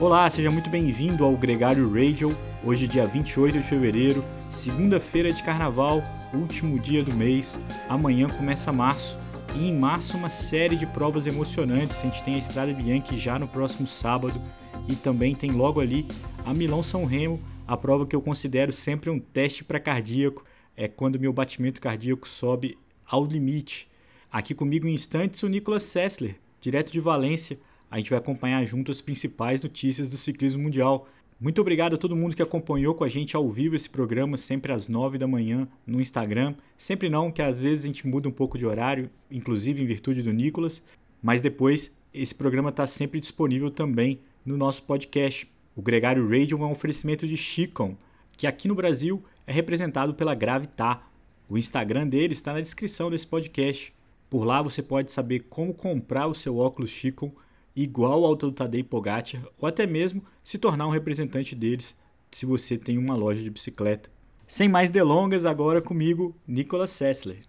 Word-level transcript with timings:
Olá, 0.00 0.28
seja 0.28 0.50
muito 0.50 0.68
bem-vindo 0.68 1.24
ao 1.24 1.36
Gregário 1.36 1.88
Radio. 1.88 2.36
Hoje, 2.64 2.88
dia 2.88 3.06
28 3.06 3.60
de 3.60 3.64
fevereiro, 3.64 4.24
segunda-feira 4.50 5.32
de 5.32 5.40
carnaval, 5.40 6.02
último 6.34 6.80
dia 6.80 7.00
do 7.04 7.14
mês. 7.14 7.60
Amanhã 7.88 8.28
começa 8.28 8.72
março. 8.72 9.16
E 9.54 9.68
em 9.68 9.72
março, 9.72 10.16
uma 10.16 10.28
série 10.28 10.74
de 10.74 10.84
provas 10.84 11.28
emocionantes. 11.28 12.00
A 12.00 12.06
gente 12.06 12.24
tem 12.24 12.34
a 12.34 12.38
Estrada 12.38 12.72
Bianchi 12.72 13.20
já 13.20 13.38
no 13.38 13.46
próximo 13.46 13.86
sábado. 13.86 14.42
E 14.88 14.96
também 14.96 15.32
tem 15.32 15.52
logo 15.52 15.80
ali 15.80 16.08
a 16.44 16.52
Milão 16.52 16.82
São 16.82 17.04
Remo, 17.04 17.40
a 17.64 17.76
prova 17.76 18.04
que 18.04 18.16
eu 18.16 18.20
considero 18.20 18.72
sempre 18.72 19.10
um 19.10 19.20
teste 19.20 19.62
para 19.62 19.78
cardíaco. 19.78 20.44
É 20.76 20.88
quando 20.88 21.20
meu 21.20 21.32
batimento 21.32 21.80
cardíaco 21.80 22.28
sobe 22.28 22.76
ao 23.06 23.24
limite. 23.24 23.86
Aqui 24.30 24.54
comigo 24.54 24.88
em 24.88 24.94
instantes 24.94 25.40
o 25.44 25.48
Nicolas 25.48 25.84
Sessler, 25.84 26.34
direto 26.60 26.90
de 26.90 26.98
Valência 26.98 27.56
a 27.94 27.98
gente 27.98 28.10
vai 28.10 28.18
acompanhar 28.18 28.64
junto 28.64 28.90
as 28.90 29.00
principais 29.00 29.62
notícias 29.62 30.10
do 30.10 30.18
ciclismo 30.18 30.60
mundial. 30.60 31.06
Muito 31.40 31.60
obrigado 31.60 31.94
a 31.94 31.96
todo 31.96 32.16
mundo 32.16 32.34
que 32.34 32.42
acompanhou 32.42 32.92
com 32.92 33.04
a 33.04 33.08
gente 33.08 33.36
ao 33.36 33.48
vivo 33.48 33.76
esse 33.76 33.88
programa, 33.88 34.36
sempre 34.36 34.72
às 34.72 34.88
9 34.88 35.16
da 35.16 35.28
manhã 35.28 35.68
no 35.86 36.00
Instagram. 36.00 36.56
Sempre 36.76 37.08
não, 37.08 37.30
que 37.30 37.40
às 37.40 37.60
vezes 37.60 37.84
a 37.84 37.86
gente 37.86 38.04
muda 38.04 38.28
um 38.28 38.32
pouco 38.32 38.58
de 38.58 38.66
horário, 38.66 39.08
inclusive 39.30 39.80
em 39.80 39.86
virtude 39.86 40.24
do 40.24 40.32
Nicolas, 40.32 40.82
mas 41.22 41.40
depois 41.40 41.94
esse 42.12 42.34
programa 42.34 42.70
está 42.70 42.84
sempre 42.84 43.20
disponível 43.20 43.70
também 43.70 44.18
no 44.44 44.56
nosso 44.56 44.82
podcast. 44.82 45.48
O 45.76 45.80
Gregário 45.80 46.28
Radio 46.28 46.58
é 46.58 46.66
um 46.66 46.72
oferecimento 46.72 47.28
de 47.28 47.36
Chicon, 47.36 47.96
que 48.36 48.48
aqui 48.48 48.66
no 48.66 48.74
Brasil 48.74 49.22
é 49.46 49.52
representado 49.52 50.14
pela 50.14 50.34
Gravitar. 50.34 51.08
O 51.48 51.56
Instagram 51.56 52.08
dele 52.08 52.32
está 52.32 52.52
na 52.54 52.60
descrição 52.60 53.08
desse 53.08 53.28
podcast. 53.28 53.94
Por 54.28 54.42
lá 54.42 54.60
você 54.60 54.82
pode 54.82 55.12
saber 55.12 55.44
como 55.48 55.72
comprar 55.72 56.26
o 56.26 56.34
seu 56.34 56.58
óculos 56.58 56.90
Chicon 56.90 57.30
igual 57.74 58.24
ao 58.24 58.36
do 58.36 58.52
Tadej 58.52 58.84
Pogacar, 58.84 59.42
ou 59.58 59.68
até 59.68 59.86
mesmo 59.86 60.24
se 60.42 60.58
tornar 60.58 60.86
um 60.86 60.90
representante 60.90 61.54
deles 61.54 61.96
se 62.30 62.46
você 62.46 62.76
tem 62.76 62.98
uma 62.98 63.14
loja 63.14 63.42
de 63.42 63.50
bicicleta. 63.50 64.10
Sem 64.46 64.68
mais 64.68 64.90
delongas, 64.90 65.46
agora 65.46 65.80
comigo, 65.80 66.36
Nicolas 66.46 66.90
Sessler. 66.90 67.42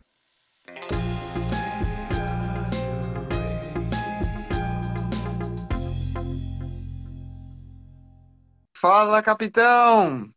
Fala, 8.78 9.22
capitão! 9.24 10.30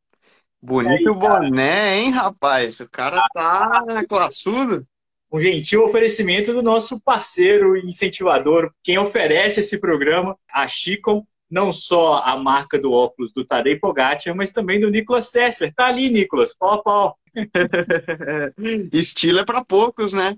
Bonito 0.61 1.11
aí, 1.11 1.14
boné, 1.14 1.98
hein, 1.98 2.11
rapaz? 2.11 2.80
O 2.80 2.89
cara 2.89 3.23
tá 3.33 3.84
classudo 4.08 4.86
um 5.30 5.40
gentil 5.40 5.84
oferecimento 5.84 6.52
do 6.52 6.62
nosso 6.62 7.00
parceiro 7.00 7.76
e 7.76 7.86
incentivador, 7.86 8.72
quem 8.82 8.98
oferece 8.98 9.60
esse 9.60 9.78
programa, 9.80 10.36
a 10.50 10.66
Chicon, 10.66 11.26
não 11.50 11.72
só 11.72 12.22
a 12.22 12.36
marca 12.36 12.78
do 12.78 12.92
óculos 12.92 13.32
do 13.32 13.44
Tadej 13.44 13.78
Pogacar, 13.78 14.34
mas 14.34 14.52
também 14.52 14.80
do 14.80 14.90
Nicolas 14.90 15.30
Sessler. 15.30 15.72
Tá 15.74 15.86
ali, 15.86 16.10
Nicolas, 16.10 16.56
pau 16.56 16.74
a 16.74 16.82
pau. 16.82 17.18
Estilo 18.92 19.38
é 19.38 19.44
para 19.44 19.64
poucos, 19.64 20.12
né? 20.12 20.36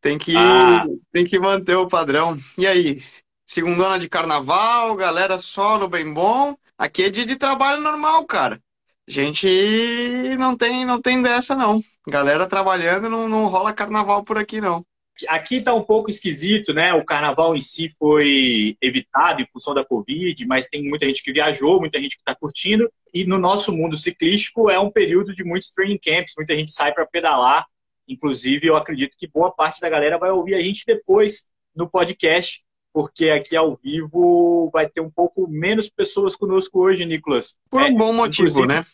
Tem 0.00 0.18
que, 0.18 0.36
ah. 0.36 0.84
tem 1.12 1.24
que 1.24 1.38
manter 1.38 1.76
o 1.76 1.88
padrão. 1.88 2.36
E 2.58 2.66
aí, 2.66 3.00
segundona 3.46 3.98
de 3.98 4.08
carnaval, 4.08 4.94
galera 4.96 5.38
só 5.38 5.78
no 5.78 5.88
bem 5.88 6.12
bom. 6.12 6.56
Aqui 6.76 7.04
é 7.04 7.10
dia 7.10 7.24
de 7.24 7.36
trabalho 7.36 7.80
normal, 7.80 8.26
cara 8.26 8.60
gente 9.08 10.36
não 10.38 10.56
tem, 10.56 10.84
não 10.84 11.00
tem 11.00 11.20
dessa, 11.20 11.54
não. 11.54 11.80
Galera 12.06 12.46
trabalhando, 12.46 13.08
não, 13.08 13.28
não 13.28 13.48
rola 13.48 13.72
carnaval 13.72 14.24
por 14.24 14.38
aqui, 14.38 14.60
não. 14.60 14.84
Aqui 15.28 15.56
está 15.56 15.74
um 15.74 15.84
pouco 15.84 16.10
esquisito, 16.10 16.72
né? 16.72 16.92
O 16.94 17.04
carnaval 17.04 17.54
em 17.54 17.60
si 17.60 17.92
foi 17.98 18.76
evitado 18.80 19.42
em 19.42 19.46
função 19.46 19.74
da 19.74 19.84
Covid, 19.84 20.46
mas 20.46 20.68
tem 20.68 20.82
muita 20.82 21.06
gente 21.06 21.22
que 21.22 21.32
viajou, 21.32 21.78
muita 21.78 22.00
gente 22.00 22.16
que 22.16 22.22
está 22.22 22.34
curtindo. 22.34 22.90
E 23.12 23.24
no 23.24 23.38
nosso 23.38 23.72
mundo 23.72 23.96
ciclístico 23.96 24.70
é 24.70 24.78
um 24.78 24.90
período 24.90 25.34
de 25.34 25.44
muitos 25.44 25.70
training 25.70 25.98
camps, 25.98 26.34
muita 26.36 26.54
gente 26.54 26.72
sai 26.72 26.92
para 26.92 27.06
pedalar. 27.06 27.66
Inclusive, 28.08 28.66
eu 28.66 28.76
acredito 28.76 29.16
que 29.18 29.28
boa 29.28 29.52
parte 29.52 29.80
da 29.80 29.88
galera 29.88 30.18
vai 30.18 30.30
ouvir 30.30 30.54
a 30.54 30.62
gente 30.62 30.84
depois 30.86 31.46
no 31.74 31.88
podcast, 31.88 32.62
porque 32.92 33.30
aqui 33.30 33.56
ao 33.56 33.76
vivo 33.76 34.70
vai 34.72 34.88
ter 34.88 35.00
um 35.00 35.10
pouco 35.10 35.48
menos 35.48 35.88
pessoas 35.88 36.36
conosco 36.36 36.80
hoje, 36.80 37.06
Nicolas. 37.06 37.58
Por 37.70 37.80
um 37.80 37.86
é, 37.86 37.92
bom 37.92 38.12
motivo, 38.12 38.66
né? 38.66 38.84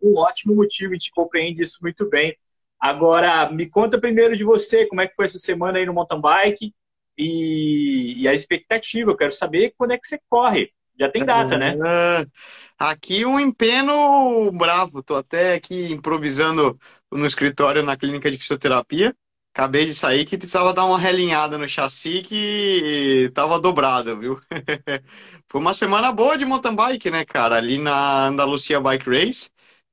Um 0.00 0.16
ótimo 0.16 0.54
motivo, 0.54 0.92
a 0.92 0.94
gente 0.94 1.10
compreende 1.10 1.62
isso 1.62 1.78
muito 1.82 2.08
bem. 2.08 2.36
Agora, 2.78 3.50
me 3.50 3.68
conta 3.68 4.00
primeiro 4.00 4.36
de 4.36 4.44
você, 4.44 4.86
como 4.86 5.00
é 5.00 5.08
que 5.08 5.14
foi 5.14 5.26
essa 5.26 5.38
semana 5.38 5.78
aí 5.78 5.84
no 5.84 5.92
mountain 5.92 6.20
bike 6.20 6.72
e, 7.18 8.22
e 8.22 8.28
a 8.28 8.32
expectativa. 8.32 9.10
Eu 9.10 9.16
quero 9.16 9.32
saber 9.32 9.74
quando 9.76 9.92
é 9.92 9.98
que 9.98 10.06
você 10.06 10.18
corre. 10.28 10.72
Já 10.98 11.08
tem 11.08 11.24
data, 11.24 11.56
né? 11.56 11.74
É, 11.84 12.26
aqui 12.78 13.24
um 13.24 13.40
empeno 13.40 14.52
bravo. 14.52 15.02
Tô 15.02 15.16
até 15.16 15.54
aqui 15.54 15.90
improvisando 15.92 16.78
no 17.10 17.26
escritório 17.26 17.82
na 17.82 17.96
clínica 17.96 18.30
de 18.30 18.38
fisioterapia. 18.38 19.14
Acabei 19.52 19.84
de 19.86 19.94
sair 19.94 20.24
que 20.24 20.38
precisava 20.38 20.72
dar 20.72 20.84
uma 20.86 20.98
relinhada 20.98 21.58
no 21.58 21.68
chassi 21.68 22.22
que 22.22 23.30
tava 23.34 23.58
dobrado, 23.60 24.16
viu? 24.18 24.40
Foi 25.48 25.60
uma 25.60 25.74
semana 25.74 26.12
boa 26.12 26.38
de 26.38 26.44
mountain 26.46 26.74
bike, 26.74 27.10
né, 27.10 27.24
cara? 27.24 27.56
Ali 27.56 27.76
na 27.78 28.28
Andalucia 28.28 28.80
Bike 28.80 29.10
Race. 29.10 29.50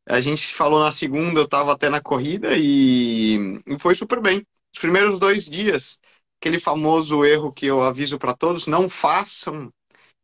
A 0.08 0.22
gente 0.22 0.54
falou 0.54 0.80
na 0.80 0.92
segunda, 0.92 1.40
eu 1.42 1.48
tava 1.48 1.74
até 1.74 1.90
na 1.90 2.00
corrida 2.02 2.56
e, 2.58 3.60
e 3.68 3.80
foi 3.80 3.96
super 3.96 4.22
bem. 4.22 4.46
Os 4.74 4.80
primeiros 4.80 5.20
dois 5.20 5.46
dias, 5.50 6.00
aquele 6.40 6.60
famoso 6.60 7.26
erro 7.26 7.52
que 7.52 7.66
eu 7.66 7.82
aviso 7.82 8.18
para 8.20 8.34
todos, 8.36 8.68
não 8.68 8.88
façam 8.88 9.72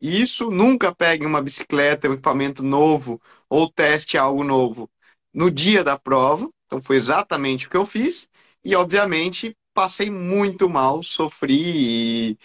isso, 0.01 0.49
nunca 0.51 0.93
peguem 0.93 1.27
uma 1.27 1.41
bicicleta, 1.41 2.09
um 2.09 2.13
equipamento 2.13 2.63
novo 2.63 3.21
ou 3.49 3.69
teste 3.71 4.17
algo 4.17 4.43
novo 4.43 4.89
no 5.33 5.49
dia 5.49 5.83
da 5.83 5.97
prova. 5.97 6.49
Então 6.65 6.81
foi 6.81 6.97
exatamente 6.97 7.67
o 7.67 7.69
que 7.69 7.77
eu 7.77 7.85
fiz. 7.85 8.29
E, 8.63 8.75
obviamente, 8.75 9.55
passei 9.73 10.09
muito 10.09 10.69
mal, 10.69 11.03
sofri 11.03 12.37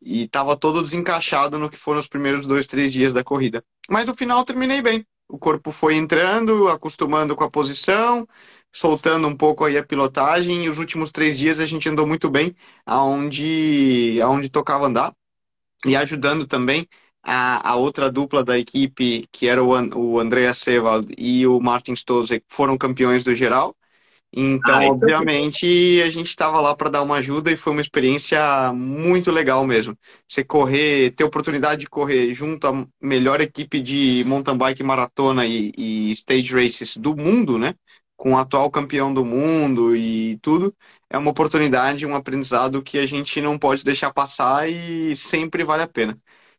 e 0.00 0.22
estava 0.24 0.56
todo 0.56 0.82
desencaixado 0.82 1.58
no 1.58 1.70
que 1.70 1.76
foram 1.76 2.00
os 2.00 2.08
primeiros 2.08 2.46
dois, 2.46 2.66
três 2.66 2.92
dias 2.92 3.12
da 3.12 3.24
corrida. 3.24 3.64
Mas 3.88 4.06
no 4.06 4.14
final 4.14 4.44
terminei 4.44 4.80
bem. 4.82 5.06
O 5.28 5.38
corpo 5.38 5.72
foi 5.72 5.96
entrando, 5.96 6.68
acostumando 6.68 7.34
com 7.34 7.42
a 7.44 7.50
posição, 7.50 8.26
soltando 8.72 9.26
um 9.26 9.36
pouco 9.36 9.64
aí 9.64 9.76
a 9.76 9.84
pilotagem. 9.84 10.64
E 10.64 10.68
os 10.68 10.78
últimos 10.78 11.10
três 11.12 11.36
dias 11.38 11.58
a 11.58 11.66
gente 11.66 11.88
andou 11.88 12.06
muito 12.06 12.30
bem, 12.30 12.54
aonde, 12.84 14.20
aonde 14.22 14.48
tocava 14.48 14.86
andar. 14.86 15.12
E 15.84 15.96
ajudando 15.96 16.46
também 16.46 16.88
a, 17.22 17.70
a 17.72 17.76
outra 17.76 18.10
dupla 18.10 18.44
da 18.44 18.58
equipe, 18.58 19.26
que 19.32 19.46
era 19.48 19.62
o, 19.62 19.70
o 19.96 20.18
Andrea 20.20 20.52
Sevald 20.54 21.12
e 21.18 21.46
o 21.46 21.60
Martin 21.60 21.94
Stose, 21.94 22.40
que 22.40 22.46
foram 22.48 22.78
campeões 22.78 23.24
do 23.24 23.34
geral. 23.34 23.76
Então, 24.32 24.74
ah, 24.74 24.88
obviamente, 24.88 26.02
a 26.04 26.10
gente 26.10 26.26
estava 26.28 26.60
lá 26.60 26.76
para 26.76 26.90
dar 26.90 27.02
uma 27.02 27.16
ajuda 27.16 27.50
e 27.50 27.56
foi 27.56 27.72
uma 27.72 27.80
experiência 27.80 28.70
muito 28.72 29.30
legal 29.30 29.66
mesmo. 29.66 29.96
Você 30.28 30.44
correr, 30.44 31.12
ter 31.12 31.24
oportunidade 31.24 31.80
de 31.82 31.86
correr 31.88 32.34
junto 32.34 32.66
à 32.66 32.86
melhor 33.00 33.40
equipe 33.40 33.80
de 33.80 34.24
mountain 34.26 34.56
bike 34.58 34.82
maratona 34.82 35.46
e, 35.46 35.72
e 35.78 36.10
stage 36.12 36.52
races 36.52 36.96
do 36.98 37.16
mundo, 37.16 37.58
né? 37.58 37.74
Com 38.14 38.32
o 38.32 38.38
atual 38.38 38.70
campeão 38.70 39.12
do 39.12 39.24
mundo 39.24 39.96
e 39.96 40.38
tudo, 40.42 40.74
é 41.08 41.16
uma 41.18 41.30
oportunidade, 41.30 42.06
um 42.06 42.14
aprendizado 42.14 42.82
que 42.82 42.98
a 42.98 43.06
gente 43.06 43.40
não 43.40 43.58
pode 43.58 43.84
deixar 43.84 44.12
passar 44.12 44.68
e 44.68 45.16
sempre 45.16 45.64
vale 45.64 45.82
a 45.82 45.88
pena. 45.88 46.18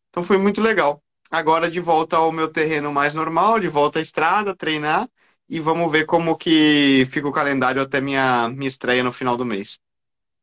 Então 0.09 0.23
foi 0.23 0.37
muito 0.37 0.61
legal. 0.61 1.03
Agora 1.29 1.69
de 1.69 1.79
volta 1.79 2.17
ao 2.17 2.31
meu 2.31 2.47
terreno 2.47 2.91
mais 2.91 3.13
normal, 3.13 3.59
de 3.59 3.67
volta 3.67 3.99
à 3.99 4.01
estrada, 4.01 4.55
treinar 4.55 5.07
e 5.49 5.59
vamos 5.59 5.91
ver 5.91 6.05
como 6.05 6.37
que 6.37 7.07
fica 7.09 7.27
o 7.27 7.31
calendário 7.31 7.81
até 7.81 8.01
minha, 8.01 8.49
minha 8.49 8.67
estreia 8.67 9.03
no 9.03 9.11
final 9.11 9.37
do 9.37 9.45
mês. 9.45 9.79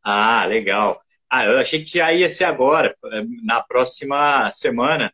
Ah, 0.03 0.45
legal. 0.47 1.01
Ah, 1.31 1.45
eu 1.47 1.59
achei 1.59 1.83
que 1.83 1.99
já 1.99 2.13
ia 2.13 2.29
ser 2.29 2.45
agora, 2.45 2.95
na 3.43 3.63
próxima 3.63 4.51
semana. 4.51 5.13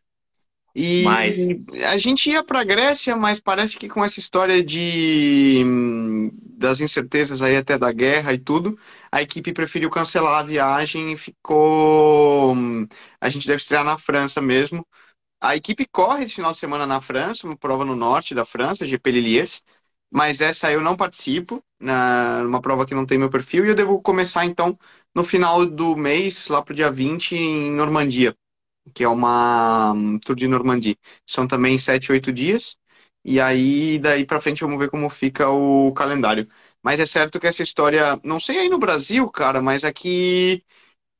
E 0.73 1.03
mas... 1.03 1.37
a 1.85 1.97
gente 1.97 2.29
ia 2.29 2.43
para 2.43 2.61
a 2.61 2.63
Grécia, 2.63 3.15
mas 3.15 3.39
parece 3.39 3.77
que 3.77 3.89
com 3.89 4.03
essa 4.05 4.19
história 4.19 4.63
de 4.63 5.63
das 6.33 6.79
incertezas 6.79 7.41
aí 7.41 7.57
até 7.57 7.77
da 7.77 7.91
guerra 7.91 8.33
e 8.33 8.37
tudo, 8.37 8.77
a 9.11 9.21
equipe 9.21 9.51
preferiu 9.51 9.89
cancelar 9.89 10.39
a 10.39 10.43
viagem 10.43 11.11
e 11.11 11.17
ficou. 11.17 12.55
A 13.19 13.29
gente 13.29 13.47
deve 13.47 13.61
estrear 13.61 13.83
na 13.83 13.97
França 13.97 14.41
mesmo. 14.41 14.87
A 15.41 15.55
equipe 15.55 15.87
corre 15.87 16.23
esse 16.23 16.35
final 16.35 16.51
de 16.51 16.59
semana 16.59 16.85
na 16.85 17.01
França, 17.01 17.47
uma 17.47 17.57
prova 17.57 17.83
no 17.83 17.95
norte 17.95 18.35
da 18.35 18.45
França, 18.45 18.85
GP 18.85 19.11
Liliers 19.11 19.63
mas 20.11 20.41
essa 20.41 20.71
eu 20.71 20.81
não 20.81 20.95
participo, 20.97 21.63
na, 21.79 22.43
numa 22.43 22.61
prova 22.61 22.85
que 22.85 22.95
não 22.95 23.05
tem 23.05 23.17
meu 23.17 23.29
perfil, 23.29 23.65
e 23.65 23.69
eu 23.69 23.75
devo 23.75 24.01
começar 24.01 24.45
então 24.45 24.77
no 25.15 25.23
final 25.25 25.65
do 25.65 25.95
mês, 25.95 26.47
lá 26.49 26.61
pro 26.63 26.75
dia 26.75 26.91
20, 26.91 27.35
em 27.35 27.71
Normandia, 27.71 28.35
que 28.93 29.03
é 29.03 29.07
uma 29.09 29.93
um, 29.93 30.19
Tour 30.19 30.35
de 30.35 30.47
Normandia. 30.47 30.95
São 31.25 31.47
também 31.47 31.77
7, 31.79 32.11
8 32.11 32.31
dias, 32.33 32.77
e 33.23 33.39
aí 33.39 33.99
daí 33.99 34.25
para 34.25 34.41
frente 34.41 34.61
vamos 34.61 34.79
ver 34.79 34.89
como 34.89 35.09
fica 35.09 35.49
o 35.49 35.93
calendário. 35.93 36.47
Mas 36.83 36.99
é 36.99 37.05
certo 37.05 37.39
que 37.39 37.47
essa 37.47 37.63
história, 37.63 38.19
não 38.23 38.39
sei 38.39 38.59
aí 38.59 38.69
no 38.69 38.79
Brasil, 38.79 39.29
cara, 39.31 39.61
mas 39.61 39.83
aqui 39.83 40.63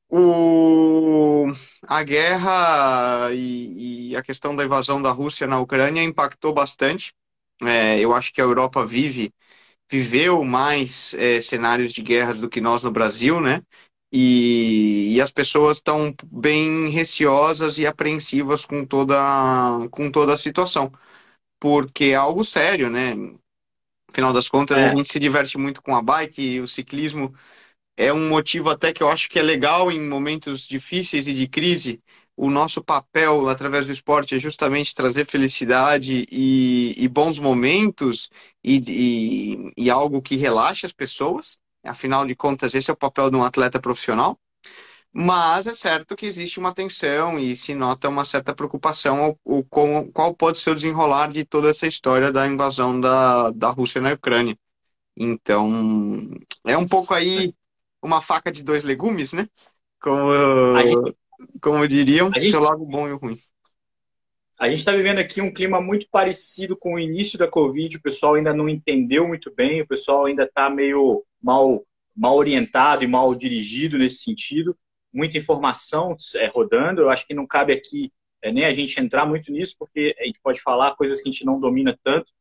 O, 0.08 1.46
a 1.88 2.02
guerra 2.04 3.30
e, 3.32 4.10
e, 4.12 4.16
a 4.16 4.22
questão 4.22 4.54
da 4.54 4.64
invasão 4.64 5.00
da 5.00 5.10
Rússia 5.10 5.46
na 5.46 5.58
Ucrânia 5.60 6.02
impactou 6.02 6.52
bastante. 6.52 7.14
É, 7.62 8.00
eu 8.00 8.12
acho 8.12 8.32
que 8.32 8.40
a 8.40 8.44
Europa 8.44 8.84
vive, 8.84 9.32
viveu 9.90 10.42
mais 10.44 11.14
é, 11.14 11.40
cenários 11.40 11.92
de 11.92 12.02
guerra 12.02 12.34
do 12.34 12.48
que 12.48 12.60
nós 12.60 12.82
no 12.82 12.90
Brasil, 12.90 13.40
né? 13.40 13.62
E, 14.12 15.14
e 15.14 15.20
as 15.20 15.30
pessoas 15.30 15.78
estão 15.78 16.14
bem 16.26 16.88
receosas 16.90 17.78
e 17.78 17.86
apreensivas 17.86 18.66
com 18.66 18.84
toda, 18.84 19.16
com 19.90 20.10
toda 20.10 20.34
a 20.34 20.38
situação, 20.38 20.92
porque 21.58 22.06
é 22.06 22.14
algo 22.14 22.44
sério, 22.44 22.90
né? 22.90 23.14
Afinal 24.10 24.32
das 24.32 24.48
contas, 24.48 24.76
é. 24.76 24.90
a 24.90 24.94
gente 24.94 25.10
se 25.10 25.18
diverte 25.18 25.56
muito 25.56 25.82
com 25.82 25.96
a 25.96 26.02
bike 26.02 26.42
e 26.42 26.60
o 26.60 26.66
ciclismo 26.66 27.34
é 27.96 28.12
um 28.12 28.28
motivo 28.28 28.68
até 28.70 28.92
que 28.92 29.02
eu 29.02 29.08
acho 29.08 29.28
que 29.28 29.38
é 29.38 29.42
legal 29.42 29.90
em 29.90 30.00
momentos 30.00 30.66
difíceis 30.66 31.26
e 31.26 31.32
de 31.32 31.48
crise. 31.48 32.02
O 32.36 32.50
nosso 32.50 32.82
papel 32.82 33.48
através 33.48 33.86
do 33.86 33.92
esporte 33.92 34.34
é 34.34 34.38
justamente 34.38 34.94
trazer 34.94 35.26
felicidade 35.26 36.26
e, 36.30 36.94
e 36.96 37.08
bons 37.08 37.38
momentos 37.38 38.30
e, 38.64 38.80
e, 38.88 39.72
e 39.76 39.90
algo 39.90 40.22
que 40.22 40.36
relaxe 40.36 40.86
as 40.86 40.92
pessoas. 40.92 41.58
Afinal 41.84 42.26
de 42.26 42.34
contas, 42.34 42.74
esse 42.74 42.90
é 42.90 42.94
o 42.94 42.96
papel 42.96 43.30
de 43.30 43.36
um 43.36 43.44
atleta 43.44 43.78
profissional. 43.80 44.38
Mas 45.12 45.66
é 45.66 45.74
certo 45.74 46.16
que 46.16 46.24
existe 46.24 46.58
uma 46.58 46.74
tensão 46.74 47.38
e 47.38 47.54
se 47.54 47.74
nota 47.74 48.08
uma 48.08 48.24
certa 48.24 48.54
preocupação 48.54 49.38
o, 49.44 49.62
com, 49.64 50.10
qual 50.10 50.34
pode 50.34 50.58
ser 50.58 50.70
o 50.70 50.74
desenrolar 50.74 51.28
de 51.28 51.44
toda 51.44 51.68
essa 51.68 51.86
história 51.86 52.32
da 52.32 52.46
invasão 52.46 52.98
da, 52.98 53.50
da 53.50 53.70
Rússia 53.70 54.00
na 54.00 54.12
Ucrânia. 54.14 54.56
Então, 55.14 56.30
é 56.64 56.78
um 56.78 56.88
pouco 56.88 57.12
aí 57.12 57.54
uma 58.02 58.22
faca 58.22 58.50
de 58.50 58.62
dois 58.62 58.84
legumes, 58.84 59.34
né? 59.34 59.48
Como, 60.00 60.32
gente, 60.80 61.16
como 61.60 61.86
diriam, 61.86 62.28
o 62.28 62.34
gente, 62.34 62.56
lado 62.56 62.84
bom 62.84 63.08
e 63.08 63.12
o 63.12 63.16
ruim. 63.16 63.38
A 64.58 64.68
gente 64.68 64.78
está 64.78 64.92
vivendo 64.92 65.18
aqui 65.18 65.40
um 65.40 65.52
clima 65.52 65.80
muito 65.80 66.06
parecido 66.10 66.76
com 66.76 66.94
o 66.94 66.98
início 66.98 67.38
da 67.38 67.48
Covid. 67.48 67.96
O 67.96 68.02
pessoal 68.02 68.34
ainda 68.34 68.54
não 68.54 68.68
entendeu 68.68 69.26
muito 69.26 69.52
bem, 69.52 69.80
o 69.80 69.86
pessoal 69.86 70.26
ainda 70.26 70.44
está 70.44 70.70
meio 70.70 71.24
mal, 71.42 71.84
mal 72.16 72.36
orientado 72.36 73.02
e 73.02 73.08
mal 73.08 73.34
dirigido 73.34 73.98
nesse 73.98 74.22
sentido. 74.22 74.76
Muita 75.12 75.36
informação 75.36 76.16
é, 76.36 76.46
rodando. 76.46 77.00
Eu 77.00 77.10
acho 77.10 77.26
que 77.26 77.34
não 77.34 77.46
cabe 77.46 77.72
aqui 77.72 78.12
é, 78.40 78.52
nem 78.52 78.64
a 78.64 78.70
gente 78.70 79.00
entrar 79.00 79.26
muito 79.26 79.50
nisso, 79.50 79.74
porque 79.78 80.14
a 80.18 80.24
gente 80.24 80.40
pode 80.42 80.60
falar 80.60 80.94
coisas 80.96 81.20
que 81.20 81.28
a 81.28 81.32
gente 81.32 81.44
não 81.44 81.58
domina 81.58 81.98
tanto. 82.02 82.32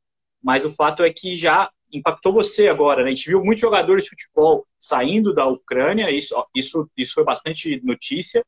Mas 0.44 0.63
o 0.63 0.71
fato 0.71 1.03
é 1.03 1.12
que 1.12 1.36
já 1.36 1.71
impactou 1.92 2.33
você 2.33 2.68
agora, 2.68 3.03
né? 3.03 3.09
A 3.09 3.13
gente 3.13 3.30
viu 3.30 3.44
muitos 3.44 3.62
jogadores 3.62 4.03
de 4.03 4.09
futebol 4.12 4.65
saindo 4.77 5.33
da 5.33 5.45
Ucrânia, 5.45 6.09
isso, 6.09 6.36
isso, 6.56 6.89
isso 6.95 7.13
foi 7.13 7.24
bastante 7.24 7.81
notícia. 7.83 8.45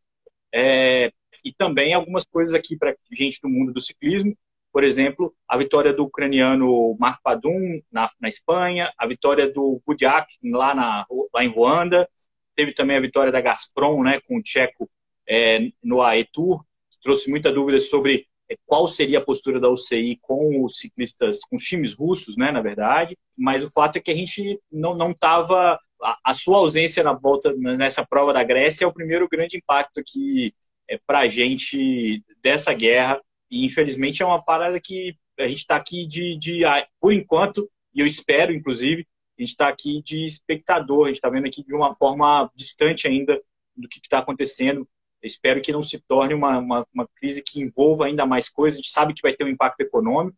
É, 0.53 1.11
e 1.43 1.51
também 1.51 1.93
algumas 1.93 2.25
coisas 2.25 2.53
aqui 2.53 2.77
para 2.77 2.95
gente 3.11 3.39
do 3.41 3.49
mundo 3.49 3.73
do 3.73 3.81
ciclismo. 3.81 4.37
Por 4.71 4.83
exemplo, 4.83 5.35
a 5.47 5.57
vitória 5.57 5.93
do 5.93 6.03
ucraniano 6.03 6.95
Mark 6.99 7.21
Padun 7.21 7.79
na, 7.91 8.09
na 8.19 8.29
Espanha, 8.29 8.91
a 8.97 9.05
vitória 9.05 9.51
do 9.51 9.81
Budiak 9.85 10.27
lá, 10.43 10.73
na, 10.73 11.05
lá 11.33 11.43
em 11.43 11.47
Ruanda, 11.47 12.09
teve 12.55 12.73
também 12.73 12.97
a 12.97 13.01
vitória 13.01 13.31
da 13.31 13.41
Gazprom 13.41 14.03
né, 14.03 14.19
com 14.27 14.37
o 14.37 14.41
Tcheco 14.41 14.89
é, 15.27 15.69
no 15.83 16.01
AE 16.01 16.25
Tour, 16.25 16.63
que 16.89 16.99
trouxe 17.01 17.29
muita 17.29 17.51
dúvida 17.51 17.79
sobre 17.79 18.27
é, 18.49 18.55
qual 18.65 18.87
seria 18.87 19.19
a 19.19 19.23
postura 19.23 19.59
da 19.59 19.69
UCI 19.69 20.17
com 20.21 20.63
os 20.63 20.77
ciclistas, 20.77 21.39
com 21.41 21.55
os 21.55 21.63
times 21.63 21.93
russos, 21.93 22.35
né, 22.37 22.51
na 22.51 22.61
verdade. 22.61 23.17
Mas 23.37 23.63
o 23.63 23.71
fato 23.71 23.97
é 23.97 24.01
que 24.01 24.11
a 24.11 24.15
gente 24.15 24.59
não 24.71 25.11
estava. 25.11 25.79
A, 26.23 26.33
sua 26.33 26.57
ausência 26.57 27.03
na 27.03 27.13
volta 27.13 27.53
nessa 27.55 28.05
prova 28.05 28.33
da 28.33 28.43
Grécia 28.43 28.85
é 28.85 28.87
o 28.87 28.93
primeiro 28.93 29.27
grande 29.29 29.57
impacto 29.57 30.03
que 30.05 30.53
é, 30.89 30.99
para 31.05 31.19
a 31.19 31.27
gente 31.27 32.23
dessa 32.41 32.73
guerra. 32.73 33.21
E 33.49 33.65
infelizmente 33.65 34.21
é 34.21 34.25
uma 34.25 34.43
parada 34.43 34.79
que 34.79 35.15
a 35.39 35.47
gente 35.47 35.59
está 35.59 35.75
aqui 35.75 36.07
de, 36.07 36.37
de, 36.37 36.61
por 36.99 37.13
enquanto, 37.13 37.69
e 37.93 37.99
eu 37.99 38.05
espero, 38.05 38.53
inclusive, 38.53 39.07
a 39.37 39.41
gente 39.41 39.51
está 39.51 39.67
aqui 39.67 40.01
de 40.03 40.25
espectador, 40.25 41.05
a 41.05 41.07
gente 41.07 41.17
está 41.17 41.29
vendo 41.29 41.47
aqui 41.47 41.63
de 41.63 41.75
uma 41.75 41.95
forma 41.95 42.51
distante 42.55 43.07
ainda 43.07 43.41
do 43.75 43.87
que 43.87 43.99
está 43.99 44.19
acontecendo 44.19 44.87
espero 45.27 45.61
que 45.61 45.71
não 45.71 45.83
se 45.83 45.99
torne 45.99 46.33
uma, 46.33 46.57
uma, 46.59 46.85
uma, 46.93 47.07
crise 47.15 47.41
que 47.41 47.61
envolva 47.61 48.05
ainda 48.05 48.25
mais 48.25 48.49
coisas. 48.49 48.77
A 48.77 48.81
gente 48.81 48.91
sabe 48.91 49.13
que 49.13 49.21
vai 49.21 49.33
ter 49.33 49.43
um 49.43 49.49
impacto 49.49 49.79
econômico, 49.81 50.37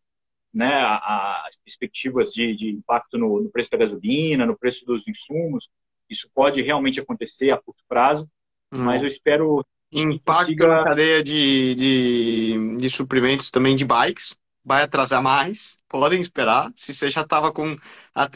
né? 0.56 0.74
as 0.74 1.58
perspectivas 1.58 2.32
de, 2.32 2.56
de 2.56 2.70
impacto 2.70 3.18
no, 3.18 3.44
no, 3.44 3.52
preço 3.52 3.70
da 3.72 3.78
gasolina, 3.78 4.46
no 4.46 4.58
preço 4.58 4.86
dos 4.86 5.06
insumos. 5.06 5.70
Isso 6.10 6.30
pode 6.34 6.62
realmente 6.62 7.00
acontecer 7.00 7.52
a 7.52 7.58
curto 7.58 7.84
prazo, 7.88 8.30
hum. 8.74 8.84
mas 8.84 9.02
eu 9.02 9.08
espero. 9.08 9.66
Impacto 9.92 10.46
consiga... 10.46 10.68
na 10.68 10.84
cadeia 10.84 11.24
de, 11.24 11.76
de, 11.76 12.78
de 12.78 12.90
suprimentos 12.90 13.52
também 13.52 13.76
de 13.76 13.86
bikes. 13.86 14.36
Vai 14.64 14.82
atrasar 14.82 15.22
mais, 15.22 15.78
podem 15.88 16.22
esperar. 16.22 16.72
Se 16.76 16.94
você 16.94 17.10
já 17.10 17.22
estava 17.22 17.52
com 17.52 17.78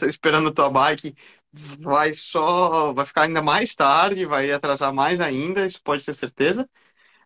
esperando 0.06 0.50
a 0.50 0.52
tua 0.52 0.70
bike, 0.70 1.14
vai 1.80 2.12
só 2.12 2.92
vai 2.92 3.04
ficar 3.04 3.22
ainda 3.22 3.42
mais 3.42 3.74
tarde, 3.74 4.24
vai 4.24 4.52
atrasar 4.52 4.94
mais 4.94 5.20
ainda, 5.20 5.66
isso 5.66 5.82
pode 5.82 6.04
ter 6.04 6.14
certeza. 6.14 6.68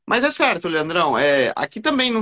Mas 0.07 0.25
é 0.25 0.31
certo, 0.31 0.69
Leandrão, 0.69 1.19
é, 1.19 1.53
aqui 1.57 1.81
também 1.81 2.11
no, 2.11 2.21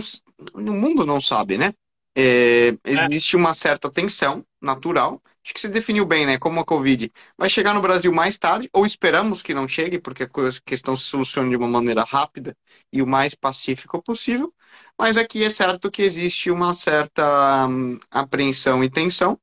no 0.54 0.72
mundo 0.72 1.06
não 1.06 1.20
sabe, 1.20 1.56
né? 1.56 1.72
É, 2.14 2.68
é, 2.68 2.76
existe 2.84 3.36
uma 3.36 3.54
certa 3.54 3.90
tensão 3.90 4.44
natural. 4.60 5.22
Acho 5.44 5.54
que 5.54 5.60
se 5.60 5.68
definiu 5.68 6.06
bem, 6.06 6.24
né? 6.26 6.38
Como 6.38 6.60
a 6.60 6.64
Covid 6.64 7.10
vai 7.36 7.48
chegar 7.48 7.74
no 7.74 7.80
Brasil 7.80 8.12
mais 8.12 8.38
tarde, 8.38 8.68
ou 8.72 8.86
esperamos 8.86 9.42
que 9.42 9.52
não 9.54 9.66
chegue, 9.66 9.98
porque 9.98 10.24
a 10.24 10.28
questão 10.64 10.96
se 10.96 11.04
solucione 11.04 11.50
de 11.50 11.56
uma 11.56 11.66
maneira 11.68 12.04
rápida 12.04 12.56
e 12.92 13.02
o 13.02 13.06
mais 13.06 13.34
pacífica 13.34 14.00
possível. 14.00 14.54
Mas 14.98 15.16
aqui 15.16 15.42
é 15.42 15.50
certo 15.50 15.90
que 15.90 16.02
existe 16.02 16.50
uma 16.50 16.72
certa 16.74 17.66
hum, 17.66 17.98
apreensão 18.10 18.84
e 18.84 18.90
tensão. 18.90 19.40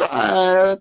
É, 0.00 0.78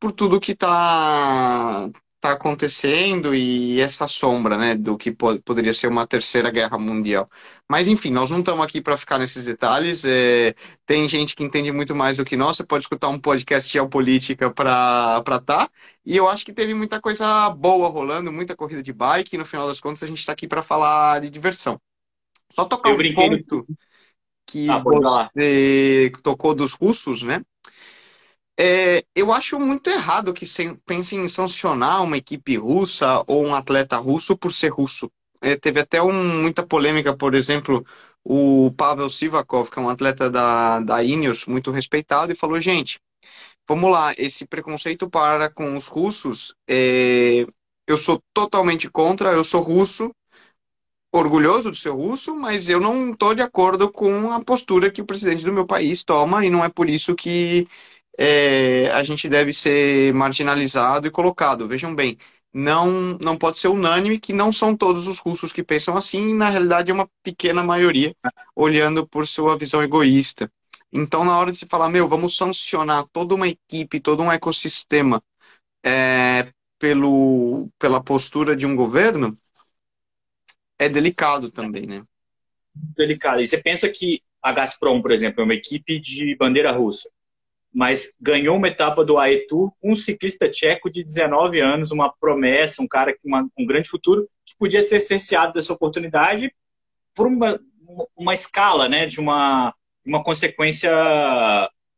por 0.00 0.12
tudo 0.12 0.40
que 0.40 0.52
está 0.52 1.90
tá 2.22 2.32
acontecendo 2.34 3.34
e 3.34 3.80
essa 3.80 4.06
sombra, 4.06 4.56
né, 4.56 4.76
do 4.76 4.96
que 4.96 5.10
poderia 5.10 5.74
ser 5.74 5.88
uma 5.88 6.06
terceira 6.06 6.52
guerra 6.52 6.78
mundial. 6.78 7.26
Mas 7.68 7.88
enfim, 7.88 8.12
nós 8.12 8.30
não 8.30 8.38
estamos 8.38 8.64
aqui 8.64 8.80
para 8.80 8.96
ficar 8.96 9.18
nesses 9.18 9.44
detalhes. 9.44 10.04
É, 10.04 10.54
tem 10.86 11.08
gente 11.08 11.34
que 11.34 11.42
entende 11.42 11.72
muito 11.72 11.96
mais 11.96 12.18
do 12.18 12.24
que 12.24 12.36
nós. 12.36 12.56
Você 12.56 12.64
pode 12.64 12.84
escutar 12.84 13.08
um 13.08 13.18
podcast 13.18 13.66
de 13.66 13.72
geopolítica 13.72 14.52
para 14.52 15.20
para 15.24 15.40
tá. 15.40 15.68
E 16.06 16.16
eu 16.16 16.28
acho 16.28 16.44
que 16.44 16.52
teve 16.52 16.74
muita 16.74 17.00
coisa 17.00 17.50
boa 17.50 17.88
rolando, 17.88 18.30
muita 18.32 18.54
corrida 18.54 18.84
de 18.84 18.92
bike. 18.92 19.34
E 19.34 19.38
no 19.38 19.44
final 19.44 19.66
das 19.66 19.80
contas, 19.80 20.04
a 20.04 20.06
gente 20.06 20.20
está 20.20 20.32
aqui 20.32 20.46
para 20.46 20.62
falar 20.62 21.20
de 21.20 21.28
diversão. 21.28 21.80
Só 22.52 22.64
tocar 22.64 22.90
eu 22.90 22.96
um 22.96 23.14
ponto 23.14 23.66
que 24.46 24.70
ah, 24.70 24.78
você 24.78 26.12
tocou 26.22 26.54
dos 26.54 26.72
russos, 26.74 27.24
né? 27.24 27.42
É, 28.58 29.04
eu 29.14 29.32
acho 29.32 29.58
muito 29.58 29.88
errado 29.90 30.32
que 30.34 30.46
se 30.46 30.74
pense 30.86 31.16
em 31.16 31.26
sancionar 31.28 32.02
uma 32.02 32.16
equipe 32.16 32.56
russa 32.56 33.24
ou 33.26 33.44
um 33.44 33.54
atleta 33.54 33.96
russo 33.96 34.36
por 34.36 34.52
ser 34.52 34.68
russo. 34.68 35.10
É, 35.40 35.56
teve 35.56 35.80
até 35.80 36.02
um, 36.02 36.42
muita 36.42 36.64
polêmica, 36.64 37.16
por 37.16 37.34
exemplo, 37.34 37.84
o 38.22 38.70
Pavel 38.76 39.10
Sivakov, 39.10 39.70
que 39.70 39.78
é 39.78 39.82
um 39.82 39.88
atleta 39.88 40.30
da, 40.30 40.80
da 40.80 41.02
Ineos, 41.02 41.46
muito 41.46 41.70
respeitado, 41.70 42.30
e 42.32 42.36
falou, 42.36 42.60
gente, 42.60 43.00
vamos 43.68 43.90
lá, 43.90 44.14
esse 44.18 44.46
preconceito 44.46 45.10
para 45.10 45.50
com 45.50 45.76
os 45.76 45.86
russos, 45.86 46.54
é, 46.68 47.46
eu 47.86 47.96
sou 47.98 48.22
totalmente 48.34 48.88
contra, 48.90 49.32
eu 49.32 49.44
sou 49.44 49.62
russo, 49.62 50.12
orgulhoso 51.12 51.70
de 51.70 51.78
ser 51.78 51.90
russo, 51.90 52.34
mas 52.34 52.68
eu 52.68 52.80
não 52.80 53.10
estou 53.12 53.34
de 53.34 53.42
acordo 53.42 53.90
com 53.90 54.32
a 54.32 54.42
postura 54.42 54.90
que 54.90 55.02
o 55.02 55.06
presidente 55.06 55.44
do 55.44 55.52
meu 55.52 55.66
país 55.66 56.02
toma, 56.04 56.44
e 56.44 56.50
não 56.50 56.64
é 56.64 56.68
por 56.68 56.88
isso 56.88 57.14
que 57.14 57.68
é, 58.18 58.90
a 58.90 59.02
gente 59.02 59.28
deve 59.28 59.52
ser 59.52 60.12
marginalizado 60.14 61.06
e 61.06 61.10
colocado. 61.10 61.66
Vejam 61.66 61.94
bem, 61.94 62.18
não, 62.52 63.18
não 63.18 63.36
pode 63.36 63.58
ser 63.58 63.68
unânime 63.68 64.20
que 64.20 64.32
não 64.32 64.52
são 64.52 64.76
todos 64.76 65.06
os 65.06 65.18
russos 65.18 65.52
que 65.52 65.62
pensam 65.62 65.96
assim, 65.96 66.34
na 66.34 66.48
realidade 66.48 66.90
é 66.90 66.94
uma 66.94 67.08
pequena 67.22 67.62
maioria 67.62 68.14
olhando 68.54 69.06
por 69.06 69.26
sua 69.26 69.56
visão 69.56 69.82
egoísta. 69.82 70.50
Então, 70.92 71.24
na 71.24 71.38
hora 71.38 71.50
de 71.50 71.56
se 71.56 71.66
falar, 71.66 71.88
meu, 71.88 72.06
vamos 72.06 72.36
sancionar 72.36 73.06
toda 73.10 73.34
uma 73.34 73.48
equipe, 73.48 73.98
todo 73.98 74.22
um 74.22 74.30
ecossistema 74.30 75.22
é, 75.82 76.52
pelo, 76.78 77.70
pela 77.78 78.02
postura 78.02 78.54
de 78.54 78.66
um 78.66 78.76
governo, 78.76 79.36
é 80.78 80.88
delicado 80.88 81.50
também, 81.50 81.86
né? 81.86 82.04
Delicado. 82.74 83.40
E 83.40 83.48
você 83.48 83.62
pensa 83.62 83.88
que 83.88 84.20
a 84.42 84.52
Gazprom, 84.52 85.00
por 85.00 85.12
exemplo, 85.12 85.40
é 85.40 85.44
uma 85.44 85.54
equipe 85.54 85.98
de 85.98 86.36
bandeira 86.36 86.72
russa 86.72 87.08
mas 87.72 88.14
ganhou 88.20 88.56
uma 88.56 88.68
etapa 88.68 89.04
do 89.04 89.18
AE 89.18 89.46
Tour 89.46 89.72
com 89.80 89.92
um 89.92 89.96
ciclista 89.96 90.48
tcheco 90.48 90.90
de 90.90 91.02
19 91.02 91.60
anos, 91.60 91.90
uma 91.90 92.12
promessa, 92.12 92.82
um 92.82 92.88
cara 92.88 93.16
com 93.16 93.48
um 93.58 93.66
grande 93.66 93.88
futuro, 93.88 94.28
que 94.44 94.54
podia 94.58 94.82
ser 94.82 95.00
cerceado 95.00 95.54
dessa 95.54 95.72
oportunidade 95.72 96.54
por 97.14 97.26
uma, 97.26 97.58
uma 98.16 98.34
escala, 98.34 98.88
né, 98.88 99.06
de 99.06 99.18
uma, 99.20 99.74
uma 100.04 100.22
consequência 100.22 100.90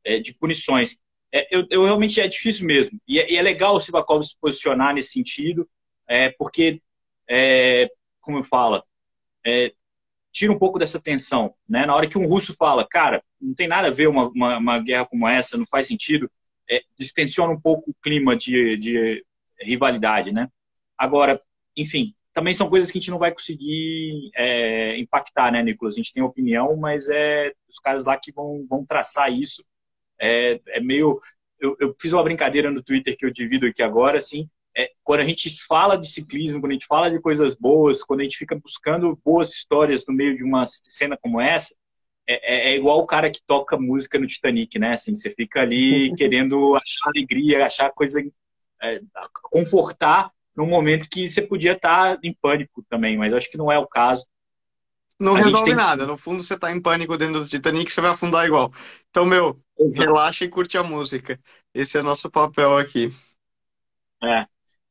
é, 0.05 0.19
de 0.19 0.33
punições. 0.35 0.97
É, 1.33 1.49
eu, 1.51 1.67
eu, 1.71 1.85
realmente 1.85 2.21
é 2.21 2.29
difícil 2.29 2.67
mesmo. 2.67 3.01
E 3.09 3.19
é, 3.19 3.33
e 3.33 3.37
é 3.37 3.43
legal 3.43 3.75
o 3.75 3.81
Sivakov 3.81 4.23
se 4.23 4.37
posicionar 4.41 4.95
nesse 4.95 5.11
sentido, 5.11 5.69
é, 6.09 6.31
porque 6.39 6.81
é, 7.29 7.89
como 8.21 8.39
eu 8.39 8.45
falo, 8.45 8.83
é, 9.45 9.73
tira 10.35 10.53
um 10.53 10.59
pouco 10.59 10.81
dessa 10.81 11.01
tensão, 11.01 11.55
né? 11.69 11.87
Na 11.87 11.95
hora 11.95 12.09
que 12.09 12.19
um 12.19 12.27
russo 12.27 12.57
fala, 12.57 12.85
cara, 12.87 13.23
não 13.41 13.55
tem 13.55 13.69
nada 13.69 13.87
a 13.87 13.93
ver 13.93 14.09
uma, 14.09 14.29
uma, 14.29 14.59
uma 14.59 14.79
guerra 14.81 15.07
como 15.07 15.29
essa, 15.29 15.57
não 15.57 15.65
faz 15.65 15.87
sentido, 15.87 16.29
é, 16.69 16.83
distensiona 16.99 17.53
um 17.53 17.61
pouco 17.61 17.93
o 17.93 17.95
clima 18.03 18.37
de, 18.37 18.77
de 18.77 19.25
rivalidade, 19.61 20.33
né? 20.33 20.49
Agora, 20.99 21.41
enfim, 21.77 22.15
também 22.33 22.53
são 22.53 22.69
coisas 22.69 22.91
que 22.91 22.99
a 22.99 23.01
gente 23.01 23.13
não 23.13 23.19
vai 23.19 23.33
conseguir 23.33 24.33
é, 24.35 24.99
impactar, 24.99 25.53
né, 25.53 25.63
Nicolas? 25.63 25.95
A 25.95 25.99
gente 25.99 26.13
tem 26.13 26.23
opinião, 26.23 26.77
mas 26.77 27.09
é 27.09 27.53
os 27.69 27.79
caras 27.79 28.05
lá 28.05 28.19
que 28.19 28.33
vão, 28.33 28.67
vão 28.69 28.85
traçar 28.85 29.33
isso. 29.33 29.65
É, 30.21 30.61
é 30.67 30.81
meio. 30.81 31.21
Eu, 31.61 31.77
eu, 31.79 31.95
fiz 32.01 32.13
uma 32.13 32.25
brincadeira 32.25 32.73
no 32.73 32.83
Twitter 32.83 33.17
que 33.17 33.25
eu 33.25 33.31
divido 33.31 33.67
aqui 33.67 33.83
agora, 33.85 34.19
assim. 34.19 34.49
É, 34.77 34.91
quando 35.03 35.21
a 35.21 35.25
gente 35.25 35.49
fala 35.67 35.97
de 35.97 36.09
ciclismo, 36.09 36.61
quando 36.61 36.73
a 36.73 36.75
gente 36.75 36.87
fala 36.87 37.11
de 37.11 37.21
coisas 37.21 37.55
boas, 37.55 38.03
quando 38.03 38.21
a 38.21 38.23
gente 38.25 38.37
fica 38.37 38.57
buscando 38.57 39.19
boas 39.25 39.53
histórias 39.53 40.05
no 40.07 40.15
meio 40.15 40.37
de 40.37 40.43
uma 40.43 40.65
cena 40.67 41.17
como 41.17 41.41
essa, 41.41 41.75
é, 42.27 42.71
é, 42.71 42.73
é 42.73 42.77
igual 42.77 42.99
o 42.99 43.07
cara 43.07 43.31
que 43.31 43.41
toca 43.47 43.79
música 43.79 44.19
no 44.19 44.27
Titanic, 44.27 44.79
né? 44.79 44.93
Assim, 44.93 45.15
você 45.15 45.31
fica 45.31 45.61
ali 45.61 46.13
querendo 46.17 46.75
achar 46.75 47.11
alegria, 47.11 47.67
achar 47.67 47.91
coisa, 47.91 48.21
é, 48.83 49.01
confortar 49.51 50.31
num 50.57 50.67
momento 50.67 51.09
que 51.09 51.29
você 51.29 51.43
podia 51.43 51.73
estar 51.73 52.19
em 52.23 52.33
pânico 52.33 52.85
também, 52.89 53.17
mas 53.17 53.35
acho 53.35 53.51
que 53.51 53.59
não 53.59 53.71
é 53.71 53.79
o 53.79 53.87
caso. 53.87 54.27
Não 55.19 55.35
a 55.35 55.39
resolve 55.39 55.65
tem... 55.65 55.75
nada. 55.75 56.07
No 56.07 56.17
fundo, 56.17 56.43
você 56.43 56.55
está 56.55 56.73
em 56.73 56.81
pânico 56.81 57.17
dentro 57.17 57.41
do 57.41 57.49
Titanic, 57.49 57.93
você 57.93 58.01
vai 58.01 58.11
afundar 58.11 58.47
igual. 58.47 58.73
Então, 59.11 59.25
meu, 59.25 59.61
Exato. 59.79 60.07
relaxa 60.07 60.45
e 60.45 60.49
curte 60.49 60.77
a 60.77 60.83
música. 60.83 61.39
Esse 61.73 61.99
é 61.99 62.03
nosso 62.03 62.31
papel 62.31 62.77
aqui. 62.77 63.13
É. 64.23 64.47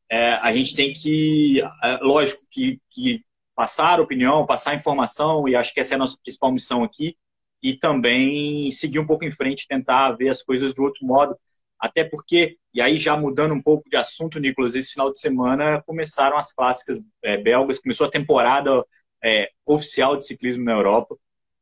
é 0.10 0.34
a 0.36 0.52
gente 0.56 0.76
tem 0.76 0.94
que, 0.94 1.62
é, 1.84 1.98
lógico, 2.02 2.44
que, 2.50 2.80
que 2.90 3.22
passar 3.56 4.00
opinião, 4.00 4.46
passar 4.46 4.76
informação, 4.76 5.48
e 5.48 5.56
acho 5.56 5.74
que 5.74 5.80
essa 5.80 5.94
é 5.94 5.96
a 5.96 6.00
nossa 6.00 6.18
principal 6.24 6.52
missão 6.52 6.84
aqui, 6.84 7.16
e 7.62 7.78
também 7.78 8.70
seguir 8.72 9.00
um 9.00 9.06
pouco 9.06 9.24
em 9.24 9.32
frente, 9.32 9.68
tentar 9.68 10.12
ver 10.12 10.30
as 10.30 10.42
coisas 10.44 10.74
do 10.74 10.84
outro 10.84 11.06
modo. 11.06 11.36
Até 11.80 12.04
porque, 12.04 12.58
e 12.74 12.82
aí 12.82 12.98
já 12.98 13.16
mudando 13.16 13.54
um 13.54 13.62
pouco 13.62 13.90
de 13.90 13.96
assunto, 13.96 14.40
Nicolas, 14.40 14.76
esse 14.76 14.94
final 14.94 15.12
de 15.12 15.20
semana 15.20 15.82
começaram 15.86 16.38
as 16.38 16.54
clássicas 16.54 17.04
é, 17.24 17.38
belgas, 17.38 17.80
começou 17.80 18.08
a 18.08 18.12
temporada 18.12 18.84
é, 19.24 19.50
oficial 19.66 20.18
de 20.18 20.26
ciclismo 20.26 20.64
na 20.64 20.74
Europa. 20.74 21.16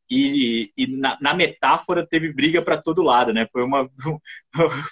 E, 0.09 0.71
e 0.75 0.87
na, 0.87 1.17
na, 1.21 1.33
metáfora 1.33 2.05
teve 2.05 2.33
briga 2.33 2.61
para 2.61 2.81
todo 2.81 3.01
lado, 3.01 3.31
né? 3.31 3.47
Foi 3.49 3.63
uma, 3.63 3.89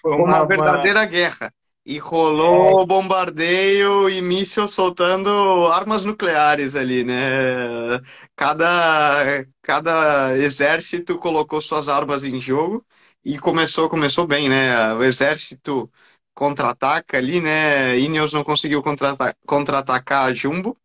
uma, 0.05 0.15
uma 0.15 0.45
verdadeira 0.45 0.99
uma... 1.01 1.05
guerra. 1.05 1.53
E 1.85 1.97
rolou 1.97 2.81
é... 2.83 2.85
bombardeio 2.85 4.09
e 4.09 4.21
míssil 4.21 4.67
soltando 4.67 5.29
armas 5.67 6.05
nucleares 6.05 6.75
ali, 6.75 7.03
né? 7.03 7.99
Cada, 8.35 9.45
cada 9.61 10.37
exército 10.37 11.17
colocou 11.17 11.61
suas 11.61 11.89
armas 11.89 12.23
em 12.23 12.39
jogo 12.39 12.85
e 13.25 13.39
começou, 13.39 13.89
começou 13.89 14.27
bem, 14.27 14.49
né? 14.49 14.93
O 14.93 15.03
exército 15.03 15.91
contra-ataca 16.33 17.17
ali, 17.17 17.41
né? 17.41 17.97
Ineos 17.99 18.33
não 18.33 18.43
conseguiu 18.43 18.83
contra-atacar 18.83 19.35
contra 19.45 19.83
a 20.25 20.33
Jumbo. 20.33 20.77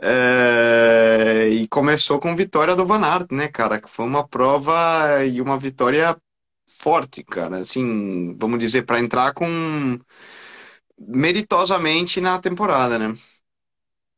É... 0.00 1.48
e 1.50 1.68
começou 1.68 2.18
com 2.18 2.34
vitória 2.36 2.74
do 2.76 2.84
Van 2.84 3.00
Aert, 3.04 3.30
né, 3.32 3.48
cara? 3.48 3.80
Foi 3.86 4.04
uma 4.04 4.26
prova 4.26 5.24
e 5.24 5.40
uma 5.40 5.58
vitória 5.58 6.16
forte, 6.68 7.22
cara. 7.22 7.58
Assim, 7.58 8.36
vamos 8.36 8.58
dizer, 8.58 8.82
para 8.84 9.00
entrar 9.00 9.32
com 9.32 9.98
meritosamente 10.98 12.20
na 12.20 12.40
temporada, 12.40 12.98
né? 12.98 13.14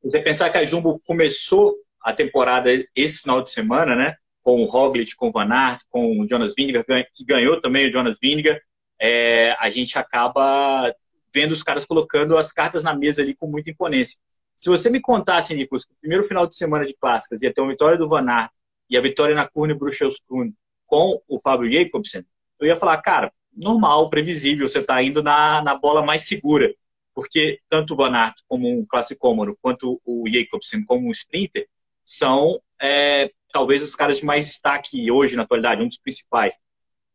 Você 0.02 0.20
pensar 0.20 0.50
que 0.50 0.58
a 0.58 0.64
Jumbo 0.64 1.00
começou 1.06 1.74
a 2.00 2.12
temporada 2.12 2.70
esse 2.94 3.20
final 3.20 3.42
de 3.42 3.50
semana, 3.50 3.96
né? 3.96 4.14
com 4.46 4.62
o 4.62 4.66
Roglic, 4.66 5.16
com 5.16 5.28
o 5.28 5.32
Van 5.32 5.52
Aert, 5.52 5.80
com 5.90 6.20
o 6.20 6.28
Jonas 6.28 6.54
Vingegaard, 6.56 7.10
que 7.12 7.24
ganhou 7.24 7.60
também 7.60 7.88
o 7.88 7.92
Jonas 7.92 8.16
Vingegaard, 8.22 8.62
é, 8.96 9.50
a 9.58 9.68
gente 9.68 9.98
acaba 9.98 10.94
vendo 11.34 11.50
os 11.50 11.64
caras 11.64 11.84
colocando 11.84 12.38
as 12.38 12.52
cartas 12.52 12.84
na 12.84 12.94
mesa 12.94 13.22
ali 13.22 13.34
com 13.34 13.48
muita 13.48 13.70
imponência. 13.70 14.16
Se 14.54 14.68
você 14.70 14.88
me 14.88 15.00
contasse, 15.00 15.52
Nicolas, 15.52 15.84
que 15.84 15.92
o 15.92 15.96
primeiro 16.00 16.28
final 16.28 16.46
de 16.46 16.54
semana 16.54 16.86
de 16.86 16.94
clássicas 16.94 17.42
ia 17.42 17.52
ter 17.52 17.60
uma 17.60 17.72
vitória 17.72 17.98
do 17.98 18.08
Van 18.08 18.24
Aert 18.24 18.52
e 18.88 18.96
a 18.96 19.00
vitória 19.00 19.34
na 19.34 19.48
Kurne 19.48 19.74
Bruxelles-Kuhn 19.74 20.52
com 20.86 21.20
o 21.26 21.40
Fábio 21.40 21.68
Jacobsen, 21.68 22.24
eu 22.60 22.66
ia 22.66 22.76
falar, 22.76 23.00
cara, 23.02 23.32
normal, 23.52 24.10
previsível, 24.10 24.68
você 24.68 24.80
está 24.80 25.02
indo 25.02 25.22
na, 25.22 25.62
na 25.62 25.74
bola 25.74 26.02
mais 26.02 26.26
segura, 26.26 26.74
porque 27.14 27.60
tanto 27.68 27.94
o 27.94 27.96
Van 27.96 28.14
Aert 28.14 28.36
como 28.48 28.68
um 28.68 28.84
classicômano, 28.86 29.56
quanto 29.60 30.00
o 30.04 30.24
Jacobsen 30.28 30.84
como 30.84 31.08
um 31.08 31.12
sprinter, 31.12 31.68
são 32.04 32.60
é, 32.80 33.30
talvez 33.52 33.82
os 33.82 33.94
caras 33.94 34.18
de 34.18 34.24
mais 34.24 34.46
destaque 34.46 35.10
hoje 35.10 35.36
na 35.36 35.42
atualidade, 35.42 35.82
um 35.82 35.88
dos 35.88 35.98
principais. 35.98 36.60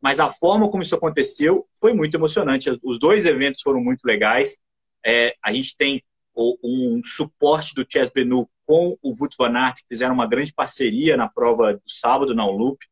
Mas 0.02 0.20
a 0.20 0.30
forma 0.30 0.70
como 0.70 0.82
isso 0.82 0.96
aconteceu 0.96 1.68
foi 1.80 1.94
muito 1.94 2.16
emocionante. 2.16 2.70
Os 2.84 3.00
dois 3.00 3.26
eventos 3.26 3.62
foram 3.62 3.80
muito 3.80 4.04
legais. 4.04 4.58
É, 5.06 5.36
a 5.44 5.54
gente 5.54 5.78
tem 5.78 6.04
um 6.36 7.02
suporte 7.04 7.76
do 7.76 7.86
Chess 7.88 8.10
Benu 8.14 8.50
com 8.66 8.98
o 9.02 9.10
Wout 9.10 9.36
van 9.38 9.56
Aert, 9.56 9.82
que 9.82 9.88
fizeram 9.88 10.16
uma 10.16 10.28
grande 10.28 10.54
parceria 10.54 11.16
na 11.16 11.28
prova 11.28 11.74
do 11.74 11.90
sábado 11.90 12.34
na 12.34 12.46
Unloop. 12.48 12.84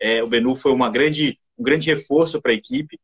É, 0.00 0.22
o 0.22 0.28
Benu 0.28 0.54
foi 0.56 0.72
uma 0.72 0.90
grande, 0.90 1.38
um 1.58 1.62
grande 1.62 1.92
reforço 1.92 2.40
para 2.40 2.52
a 2.52 2.54
equipe. 2.54 2.98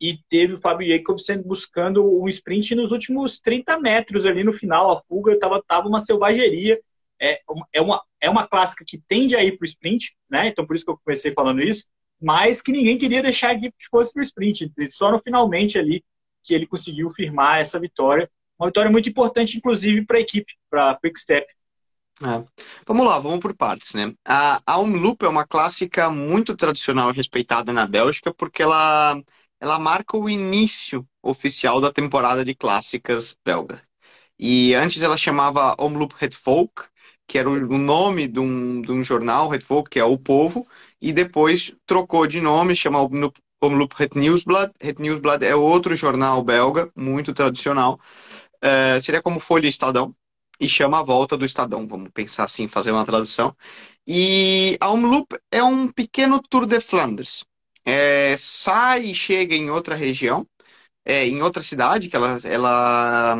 E 0.00 0.18
teve 0.28 0.52
o 0.52 0.60
Fábio 0.60 0.86
Jacobsen 0.86 1.42
buscando 1.42 2.04
um 2.04 2.28
sprint 2.28 2.74
nos 2.74 2.92
últimos 2.92 3.40
30 3.40 3.80
metros 3.80 4.26
ali 4.26 4.44
no 4.44 4.52
final. 4.52 4.90
A 4.90 5.02
fuga 5.02 5.32
estava 5.32 5.62
tava 5.66 5.88
uma 5.88 6.00
selvageria 6.00 6.78
é, 7.20 7.40
é, 7.72 7.80
uma, 7.80 8.02
é 8.20 8.30
uma 8.30 8.46
clássica 8.46 8.84
que 8.86 8.98
tende 8.98 9.34
a 9.34 9.42
ir 9.42 9.56
para 9.56 9.64
o 9.64 9.68
sprint, 9.68 10.14
né? 10.28 10.48
Então 10.48 10.66
por 10.66 10.76
isso 10.76 10.84
que 10.84 10.90
eu 10.90 10.98
comecei 11.02 11.32
falando 11.32 11.62
isso, 11.62 11.84
mas 12.20 12.60
que 12.62 12.72
ninguém 12.72 12.98
queria 12.98 13.22
deixar 13.22 13.48
a 13.48 13.54
equipe 13.54 13.74
que 13.78 13.88
fosse 13.88 14.12
para 14.12 14.20
o 14.20 14.24
sprint. 14.24 14.70
Só 14.90 15.10
no 15.10 15.20
finalmente 15.20 15.78
ali 15.78 16.04
que 16.42 16.54
ele 16.54 16.66
conseguiu 16.66 17.10
firmar 17.10 17.60
essa 17.60 17.78
vitória. 17.80 18.30
Uma 18.58 18.68
vitória 18.68 18.90
muito 18.90 19.08
importante, 19.08 19.56
inclusive, 19.56 20.06
para 20.06 20.18
a 20.18 20.20
equipe, 20.20 20.52
para 20.70 20.90
a 20.90 20.96
Quick 20.98 21.18
Step. 21.18 21.46
É. 22.22 22.44
Vamos 22.86 23.06
lá, 23.06 23.18
vamos 23.18 23.40
por 23.40 23.54
partes, 23.54 23.92
né? 23.94 24.14
A, 24.24 24.78
Omloop 24.80 25.22
é 25.24 25.28
uma 25.28 25.46
clássica 25.46 26.08
muito 26.10 26.56
tradicional 26.56 27.10
e 27.10 27.14
respeitada 27.14 27.72
na 27.74 27.86
Bélgica 27.86 28.32
porque 28.32 28.62
ela, 28.62 29.20
ela 29.60 29.78
marca 29.78 30.16
o 30.16 30.28
início 30.28 31.06
oficial 31.22 31.78
da 31.80 31.92
temporada 31.92 32.42
de 32.44 32.54
clássicas 32.54 33.36
belga. 33.44 33.82
E 34.38 34.74
antes 34.74 35.02
ela 35.02 35.16
chamava 35.16 35.76
Omloop 35.78 36.14
Het 36.20 36.34
Folk, 36.36 36.84
que 37.26 37.38
era 37.38 37.50
o 37.50 37.78
nome 37.78 38.28
de 38.28 38.40
um, 38.40 38.80
de 38.82 38.92
um 38.92 39.04
jornal, 39.04 39.48
Red 39.48 39.60
Folk, 39.60 39.90
que 39.90 39.98
é 39.98 40.04
O 40.04 40.18
Povo, 40.18 40.66
e 41.00 41.12
depois 41.12 41.74
trocou 41.86 42.26
de 42.26 42.40
nome, 42.40 42.74
chama 42.74 43.00
Omloop 43.60 43.94
Het 44.00 44.14
Nieuwsblad. 44.14 44.72
Het 44.80 44.98
Nieuwsblad 44.98 45.42
é 45.44 45.54
outro 45.54 45.94
jornal 45.96 46.42
belga, 46.44 46.90
muito 46.96 47.34
tradicional. 47.34 47.98
É, 48.60 49.00
seria 49.00 49.22
como 49.22 49.40
Folha 49.40 49.68
Estadão, 49.68 50.14
e 50.60 50.68
chama 50.68 51.00
a 51.00 51.02
volta 51.02 51.36
do 51.36 51.44
Estadão, 51.44 51.86
vamos 51.86 52.10
pensar 52.12 52.44
assim, 52.44 52.68
fazer 52.68 52.92
uma 52.92 53.04
tradução. 53.04 53.56
E 54.06 54.76
a 54.80 54.90
Omloop 54.90 55.36
é 55.50 55.62
um 55.62 55.88
pequeno 55.92 56.40
Tour 56.42 56.66
de 56.66 56.80
Flandres. 56.80 57.44
É, 57.84 58.36
sai 58.38 59.06
e 59.06 59.14
chega 59.14 59.54
em 59.54 59.70
outra 59.70 59.94
região, 59.94 60.46
é, 61.04 61.26
em 61.26 61.42
outra 61.42 61.62
cidade, 61.62 62.08
que 62.08 62.16
ela, 62.16 62.38
ela, 62.44 63.36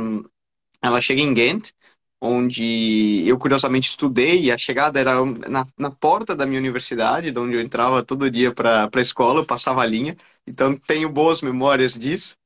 ela 0.83 1.01
chega 1.01 1.21
em 1.21 1.35
Ghent, 1.35 1.73
onde 2.21 3.25
eu 3.27 3.39
curiosamente 3.39 3.89
estudei 3.89 4.45
e 4.45 4.53
a 4.53 4.59
chegada 4.59 4.99
era 4.99 5.25
na, 5.49 5.67
na 5.79 5.91
porta 5.91 6.35
da 6.35 6.47
minha 6.47 6.61
universidade, 6.61 7.31
de 7.31 7.39
onde 7.39 7.55
eu 7.57 7.61
entrava 7.61 8.03
todo 8.05 8.31
dia 8.31 8.53
para 8.55 8.89
a 8.93 9.01
escola, 9.01 9.41
eu 9.41 9.47
passava 9.47 9.83
a 9.83 9.87
linha, 9.87 10.17
então 10.47 10.77
tenho 10.77 11.09
boas 11.11 11.43
memórias 11.43 11.95
disso. 11.95 12.37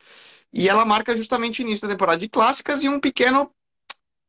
E 0.53 0.69
ela 0.69 0.85
marca 0.85 1.17
justamente 1.17 1.61
o 1.61 1.63
início 1.63 1.87
da 1.89 1.95
temporada 1.95 2.19
de 2.19 2.29
clássicas 2.29 2.83
e 2.85 2.89
um 2.89 3.01
pequeno 3.01 3.53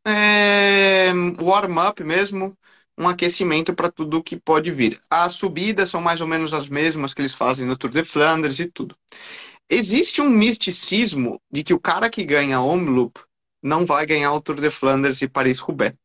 é, 0.06 1.12
warm-up 1.40 2.04
mesmo, 2.04 2.58
um 2.98 3.08
aquecimento 3.08 3.74
para 3.74 3.92
tudo 3.92 4.24
que 4.24 4.36
pode 4.38 4.72
vir. 4.72 5.00
As 5.10 5.34
subidas 5.36 5.90
são 5.90 6.02
mais 6.02 6.22
ou 6.22 6.28
menos 6.28 6.54
as 6.54 6.70
mesmas 6.70 7.14
que 7.14 7.22
eles 7.22 7.34
fazem 7.34 7.68
no 7.68 7.78
Tour 7.78 7.92
de 7.92 8.04
Flandres 8.04 8.60
e 8.60 8.68
tudo. 8.68 8.96
Existe 9.70 10.22
um 10.22 10.30
misticismo 10.30 11.42
de 11.52 11.64
que 11.64 11.74
o 11.74 11.80
cara 11.80 12.10
que 12.10 12.24
ganha 12.26 12.62
Omloop 12.62 13.20
não 13.64 13.86
vai 13.86 14.06
ganhar 14.06 14.34
o 14.34 14.42
Tour 14.42 14.60
de 14.60 14.70
Flanders 14.70 15.22
e 15.22 15.28
Paris-Roubaix. 15.28 15.96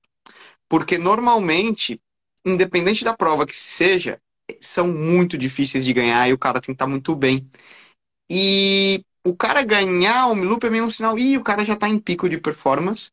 Porque 0.68 0.98
normalmente, 0.98 2.00
independente 2.44 3.04
da 3.04 3.16
prova 3.16 3.46
que 3.46 3.56
seja, 3.56 4.20
são 4.60 4.86
muito 4.88 5.36
difíceis 5.36 5.84
de 5.84 5.92
ganhar 5.92 6.28
e 6.28 6.32
o 6.32 6.38
cara 6.38 6.60
tem 6.60 6.66
que 6.66 6.72
estar 6.72 6.86
muito 6.86 7.14
bem. 7.14 7.48
E 8.30 9.04
o 9.24 9.34
cara 9.36 9.62
ganhar 9.62 10.28
o 10.28 10.34
Milup 10.36 10.64
é 10.64 10.70
meio 10.70 10.84
um 10.84 10.90
sinal, 10.90 11.18
e 11.18 11.36
o 11.36 11.42
cara 11.42 11.64
já 11.64 11.74
está 11.74 11.88
em 11.88 11.98
pico 11.98 12.28
de 12.28 12.38
performance 12.38 13.10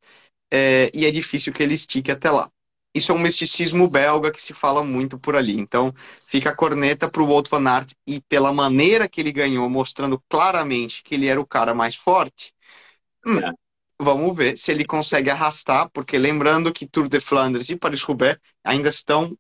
é, 0.54 0.92
e 0.94 1.06
é 1.06 1.12
difícil 1.12 1.54
que 1.54 1.64
ele 1.64 1.74
estique 1.76 2.12
até 2.12 2.30
lá. 2.32 2.50
Isso 2.96 3.12
é 3.12 3.16
um 3.16 3.20
misticismo 3.20 3.90
belga 3.90 4.32
que 4.32 4.42
se 4.42 4.54
fala 4.54 4.84
muito 4.84 5.20
por 5.20 5.36
ali. 5.36 5.60
Então, 5.60 5.94
fica 6.28 6.52
a 6.52 6.56
corneta 6.56 7.10
para 7.10 7.24
o 7.24 7.28
Wout 7.28 7.50
van 7.50 7.68
Aert 7.68 7.92
e 8.08 8.22
pela 8.22 8.54
maneira 8.54 9.10
que 9.10 9.20
ele 9.22 9.32
ganhou, 9.32 9.68
mostrando 9.70 10.22
claramente 10.30 11.04
que 11.04 11.16
ele 11.16 11.28
era 11.28 11.42
o 11.42 11.48
cara 11.48 11.74
mais 11.74 11.96
forte. 11.96 12.54
Hum, 13.26 13.40
é 13.40 13.52
vamos 14.00 14.36
ver 14.36 14.58
se 14.58 14.72
ele 14.72 14.86
consegue 14.86 15.30
arrastar, 15.30 15.90
porque 15.92 16.18
lembrando 16.18 16.74
que 16.74 16.88
Tour 16.88 17.08
de 17.08 17.20
Flandres 17.22 17.70
e 17.70 17.78
Paris-Roubaix 17.78 18.38
ainda 18.64 18.90
estão 18.90 19.38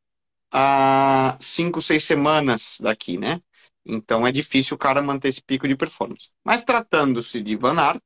a 0.51 1.38
cinco, 1.41 1.82
seis 1.82 2.03
semanas 2.03 2.77
daqui, 2.82 3.17
né? 3.17 3.41
Então 3.86 4.25
é 4.25 4.32
difícil 4.32 4.75
o 4.75 4.77
cara 4.79 5.01
manter 5.01 5.29
esse 5.29 5.41
pico 5.41 5.67
de 5.67 5.75
performance. 5.75 6.32
Mas 6.43 6.63
tratando-se 6.63 7.41
de 7.41 7.55
Van 7.55 7.79
Aert, 7.79 8.01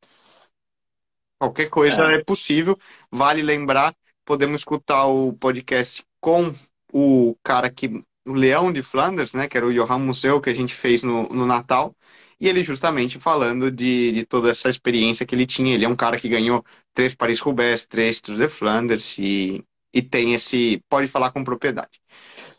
qualquer 1.40 1.70
coisa 1.70 2.12
é. 2.12 2.16
é 2.16 2.24
possível. 2.24 2.78
Vale 3.12 3.42
lembrar, 3.42 3.96
podemos 4.26 4.62
escutar 4.62 5.06
o 5.08 5.34
podcast 5.34 6.04
com 6.20 6.54
o 6.92 7.36
cara 7.44 7.70
que 7.70 8.04
o 8.26 8.34
Leão 8.34 8.72
de 8.72 8.82
Flanders, 8.82 9.34
né, 9.34 9.48
que 9.48 9.58
era 9.58 9.66
o 9.66 9.74
Johan 9.74 10.00
Museu, 10.00 10.42
que 10.42 10.50
a 10.50 10.54
gente 10.54 10.74
fez 10.74 11.02
no, 11.02 11.30
no 11.30 11.46
Natal, 11.46 11.96
e 12.40 12.48
ele 12.48 12.64
justamente 12.64 13.18
falando 13.20 13.72
de, 13.72 14.12
de 14.12 14.26
toda 14.26 14.52
essa 14.52 14.70
experiência 14.70 15.26
que 15.26 15.34
ele 15.34 15.46
tinha. 15.46 15.74
Ele 15.74 15.86
é 15.86 15.90
um 15.90 15.96
cara 15.96 16.20
que 16.20 16.28
ganhou 16.30 16.64
três 16.94 17.16
Paris-Roubaix, 17.16 17.86
três 17.86 18.20
Tours 18.22 18.38
de 18.38 18.50
Flanders, 18.50 19.18
e, 19.18 19.64
e 19.94 20.02
tem 20.02 20.34
esse... 20.34 20.82
pode 20.90 21.08
falar 21.08 21.32
com 21.32 21.44
propriedade. 21.44 22.02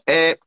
É, 0.08 0.38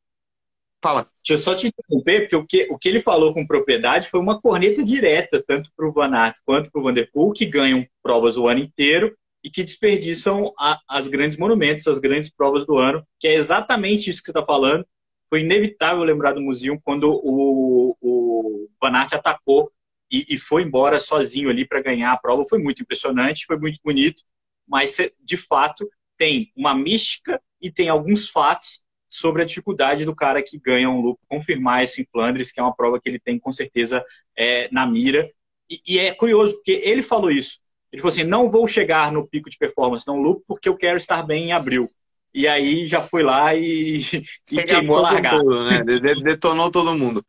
Fala. 0.82 1.08
Deixa 1.24 1.40
eu 1.40 1.44
só 1.44 1.56
te 1.56 1.68
interromper, 1.68 2.22
porque 2.22 2.36
o 2.36 2.46
que, 2.46 2.68
o 2.72 2.78
que 2.78 2.90
ele 2.90 3.00
falou 3.00 3.34
com 3.34 3.46
propriedade 3.46 4.10
foi 4.10 4.20
uma 4.20 4.42
corneta 4.42 4.84
direta, 4.84 5.44
tanto 5.46 5.70
para 5.76 5.88
o 5.88 5.94
Van 5.94 6.34
quanto 6.44 6.72
para 6.72 6.82
o 6.82 6.84
Van 6.84 6.94
Der 6.94 7.10
Poel, 7.12 7.34
que 7.34 7.46
ganham 7.46 7.86
provas 8.02 8.36
o 8.36 8.48
ano 8.48 8.62
inteiro 8.62 9.16
e 9.44 9.50
que 9.50 9.64
desperdiçam 9.64 10.52
a, 10.60 10.80
as 10.90 11.08
grandes 11.08 11.38
monumentos, 11.38 11.88
as 11.88 12.00
grandes 12.00 12.32
provas 12.32 12.66
do 12.66 12.78
ano, 12.78 13.06
que 13.20 13.28
é 13.28 13.36
exatamente 13.36 14.10
isso 14.10 14.22
que 14.22 14.26
você 14.26 14.32
está 14.32 14.44
falando. 14.44 14.86
Foi 15.30 15.42
inevitável 15.42 16.04
lembrar 16.04 16.34
do 16.34 16.42
museu 16.42 16.80
quando 16.84 17.06
o, 17.24 17.96
o 18.02 18.68
Van 18.82 18.98
atacou 18.98 19.72
e, 20.12 20.26
e 20.30 20.38
foi 20.38 20.64
embora 20.64 21.00
sozinho 21.00 21.50
ali 21.50 21.66
para 21.66 21.82
ganhar 21.82 22.12
a 22.12 22.18
prova. 22.18 22.44
Foi 22.50 22.58
muito 22.58 22.82
impressionante, 22.82 23.46
foi 23.46 23.58
muito 23.60 23.80
bonito, 23.84 24.24
mas 24.68 24.98
de 25.24 25.38
fato 25.38 25.88
tem 26.18 26.52
uma 26.56 26.74
mística 26.74 27.40
e 27.62 27.72
tem 27.72 27.88
alguns 27.88 28.30
fatos 28.30 28.81
sobre 29.12 29.42
a 29.42 29.46
dificuldade 29.46 30.06
do 30.06 30.16
cara 30.16 30.42
que 30.42 30.58
ganha 30.58 30.90
um 30.90 31.02
loop 31.02 31.20
confirmar 31.28 31.84
isso 31.84 32.02
em 32.02 32.08
Flandres, 32.10 32.50
que 32.50 32.62
é 32.62 32.64
uma 32.64 32.74
prova 32.74 33.00
que 33.00 33.10
ele 33.10 33.20
tem 33.20 33.38
com 33.38 33.52
certeza 33.52 34.04
é, 34.38 34.70
na 34.72 34.88
mira. 34.88 35.30
E, 35.70 35.82
e, 35.86 36.00
é 36.00 36.14
curioso, 36.14 36.54
porque 36.56 36.82
ele 36.84 37.04
falou 37.04 37.30
isso. 37.30 37.60
Ele 37.92 38.02
falou 38.02 38.14
assim: 38.14 38.24
não 38.24 38.50
vou 38.50 38.68
chegar 38.70 39.12
no 39.12 39.28
pico 39.28 39.50
de 39.50 39.58
performance 39.58 40.08
no 40.08 40.16
loop 40.16 40.44
porque 40.48 40.70
eu 40.70 40.78
quero 40.78 40.98
estar 40.98 41.24
bem 41.24 41.48
em 41.48 41.52
abril. 41.52 41.90
E 42.34 42.48
aí 42.48 42.88
já 42.88 43.04
foi 43.04 43.22
lá 43.22 43.54
e, 43.54 44.00
e 44.50 44.64
queimou 44.64 45.00
a 45.00 45.02
largada. 45.02 45.44
Todo, 45.44 45.66
né? 45.66 45.84
Detonou 46.24 46.72
todo 46.72 46.98
mundo. 46.98 47.26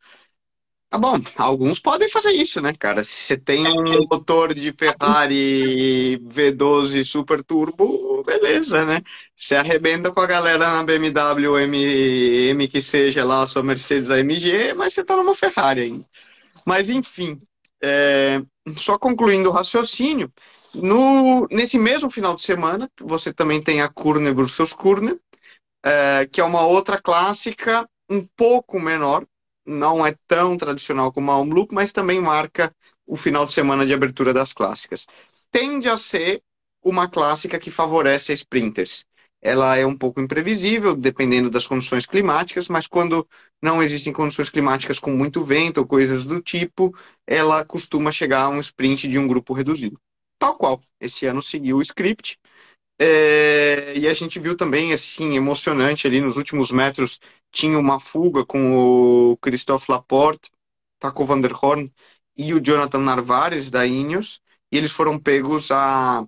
Tá 0.93 0.99
bom, 0.99 1.19
alguns 1.37 1.79
podem 1.79 2.07
fazer 2.07 2.33
isso, 2.33 2.61
né, 2.61 2.71
cara? 2.77 3.03
Se 3.03 3.09
você 3.13 3.35
tem 3.35 3.65
um 3.67 4.05
motor 4.11 4.53
de 4.53 4.71
Ferrari 4.71 6.19
V12 6.19 7.03
Super 7.03 7.43
Turbo, 7.43 8.21
beleza, 8.23 8.85
né? 8.85 9.01
Você 9.35 9.55
arrebenta 9.55 10.11
com 10.11 10.19
a 10.19 10.27
galera 10.27 10.59
na 10.59 10.83
BMW 10.83 11.57
M, 11.61 11.77
M 12.51 12.67
que 12.67 12.79
seja 12.79 13.23
lá, 13.25 13.41
a 13.41 13.47
sua 13.47 13.63
Mercedes 13.63 14.11
AMG, 14.11 14.75
mas 14.75 14.93
você 14.93 15.03
tá 15.03 15.15
numa 15.17 15.33
Ferrari 15.33 15.81
ainda. 15.81 16.05
Mas 16.63 16.91
enfim, 16.91 17.39
é... 17.81 18.43
só 18.77 18.95
concluindo 18.95 19.49
o 19.49 19.51
raciocínio, 19.51 20.31
no... 20.75 21.47
nesse 21.49 21.79
mesmo 21.79 22.07
final 22.11 22.35
de 22.35 22.43
semana, 22.43 22.87
você 23.01 23.33
também 23.33 23.63
tem 23.63 23.81
a 23.81 23.89
Kurne 23.89 24.31
Brussels 24.31 24.73
Kurne, 24.73 25.19
é... 25.83 26.27
que 26.31 26.39
é 26.39 26.43
uma 26.43 26.67
outra 26.67 27.01
clássica 27.01 27.89
um 28.07 28.23
pouco 28.37 28.79
menor, 28.79 29.25
não 29.65 30.05
é 30.05 30.15
tão 30.27 30.57
tradicional 30.57 31.11
como 31.11 31.31
a 31.31 31.37
Omloop, 31.39 31.73
mas 31.73 31.91
também 31.91 32.19
marca 32.21 32.73
o 33.05 33.15
final 33.15 33.45
de 33.45 33.53
semana 33.53 33.85
de 33.85 33.93
abertura 33.93 34.33
das 34.33 34.53
clássicas. 34.53 35.05
Tende 35.51 35.87
a 35.89 35.97
ser 35.97 36.41
uma 36.81 37.07
clássica 37.09 37.59
que 37.59 37.71
favorece 37.71 38.33
sprinters. 38.33 39.05
Ela 39.41 39.75
é 39.77 39.85
um 39.85 39.97
pouco 39.97 40.21
imprevisível, 40.21 40.95
dependendo 40.95 41.49
das 41.49 41.67
condições 41.67 42.05
climáticas, 42.05 42.69
mas 42.69 42.87
quando 42.87 43.27
não 43.61 43.83
existem 43.83 44.13
condições 44.13 44.49
climáticas 44.49 44.99
com 44.99 45.11
muito 45.11 45.43
vento 45.43 45.79
ou 45.79 45.85
coisas 45.87 46.23
do 46.23 46.41
tipo, 46.41 46.95
ela 47.27 47.65
costuma 47.65 48.11
chegar 48.11 48.43
a 48.43 48.49
um 48.49 48.59
sprint 48.59 49.07
de 49.07 49.19
um 49.19 49.27
grupo 49.27 49.53
reduzido. 49.53 49.99
Tal 50.39 50.57
qual. 50.57 50.81
Esse 50.99 51.25
ano 51.25 51.41
seguiu 51.41 51.77
o 51.77 51.81
script. 51.81 52.37
É, 52.99 53.97
e 53.97 54.07
a 54.07 54.13
gente 54.13 54.39
viu 54.39 54.55
também, 54.55 54.93
assim, 54.93 55.35
emocionante 55.35 56.07
ali 56.07 56.21
nos 56.21 56.37
últimos 56.37 56.71
metros, 56.71 57.19
tinha 57.51 57.77
uma 57.77 57.99
fuga 57.99 58.45
com 58.45 59.31
o 59.31 59.37
Christophe 59.37 59.91
Laporte, 59.91 60.51
Taco 60.99 61.25
Van 61.25 61.41
der 61.41 61.53
Horn 61.53 61.91
e 62.37 62.53
o 62.53 62.61
Jonathan 62.61 62.99
Narvares 62.99 63.69
da 63.71 63.85
Ineos, 63.85 64.41
e 64.71 64.77
eles 64.77 64.91
foram 64.91 65.19
pegos 65.19 65.71
a 65.71 66.25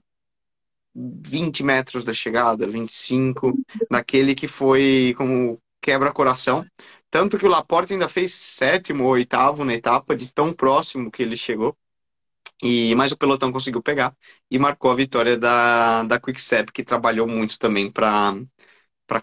20 0.95 1.63
metros 1.63 2.03
da 2.05 2.13
chegada, 2.13 2.67
25, 2.67 3.57
daquele 3.89 4.33
que 4.35 4.47
foi 4.47 5.13
como 5.17 5.61
quebra-coração. 5.81 6.63
Tanto 7.09 7.37
que 7.37 7.45
o 7.45 7.49
Laporte 7.49 7.93
ainda 7.93 8.09
fez 8.09 8.33
sétimo 8.33 9.03
ou 9.03 9.11
oitavo 9.11 9.63
na 9.65 9.73
etapa, 9.73 10.15
de 10.15 10.31
tão 10.31 10.53
próximo 10.53 11.11
que 11.11 11.21
ele 11.23 11.37
chegou. 11.37 11.77
E 12.63 12.95
mas 12.95 13.11
o 13.11 13.17
pelotão 13.17 13.51
conseguiu 13.51 13.81
pegar 13.81 14.15
e 14.49 14.57
marcou 14.57 14.91
a 14.91 14.95
vitória 14.95 15.37
da 15.37 16.03
da 16.03 16.19
Quickstep 16.19 16.71
que 16.71 16.83
trabalhou 16.83 17.27
muito 17.27 17.59
também 17.59 17.91
para 17.91 18.35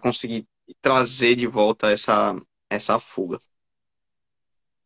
conseguir 0.00 0.46
trazer 0.80 1.34
de 1.36 1.46
volta 1.46 1.90
essa 1.90 2.36
essa 2.70 2.98
fuga. 2.98 3.40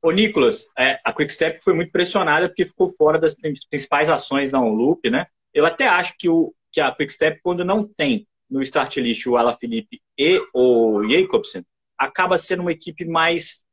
Ô, 0.03 0.11
Nicolas, 0.13 0.71
é, 0.79 1.01
a 1.05 1.13
Quickstep 1.13 1.63
foi 1.65 1.75
muito 1.75 1.91
pressionada 1.91 2.49
porque 2.49 2.67
ficou 2.67 2.89
fora 2.91 3.19
das 3.19 3.35
principais 3.69 4.09
ações 4.09 4.51
da 4.51 4.61
Onloop, 4.61 5.11
né? 5.11 5.27
Eu 5.53 5.67
até 5.67 5.89
acho 5.89 6.15
que, 6.19 6.29
o, 6.29 6.55
que 6.71 6.81
a 6.81 6.93
Quickstep, 6.93 7.41
quando 7.43 7.65
não 7.65 7.87
tem 7.87 8.27
no 8.49 8.63
start 8.63 8.99
list 8.99 9.27
o 9.27 9.37
Alaphilippe 9.37 10.01
e 10.17 10.41
o 10.55 11.03
Jacobsen, 11.09 11.65
acaba 11.99 12.39
sendo 12.39 12.63
uma 12.63 12.73
equipe 12.73 13.05
mais 13.05 13.65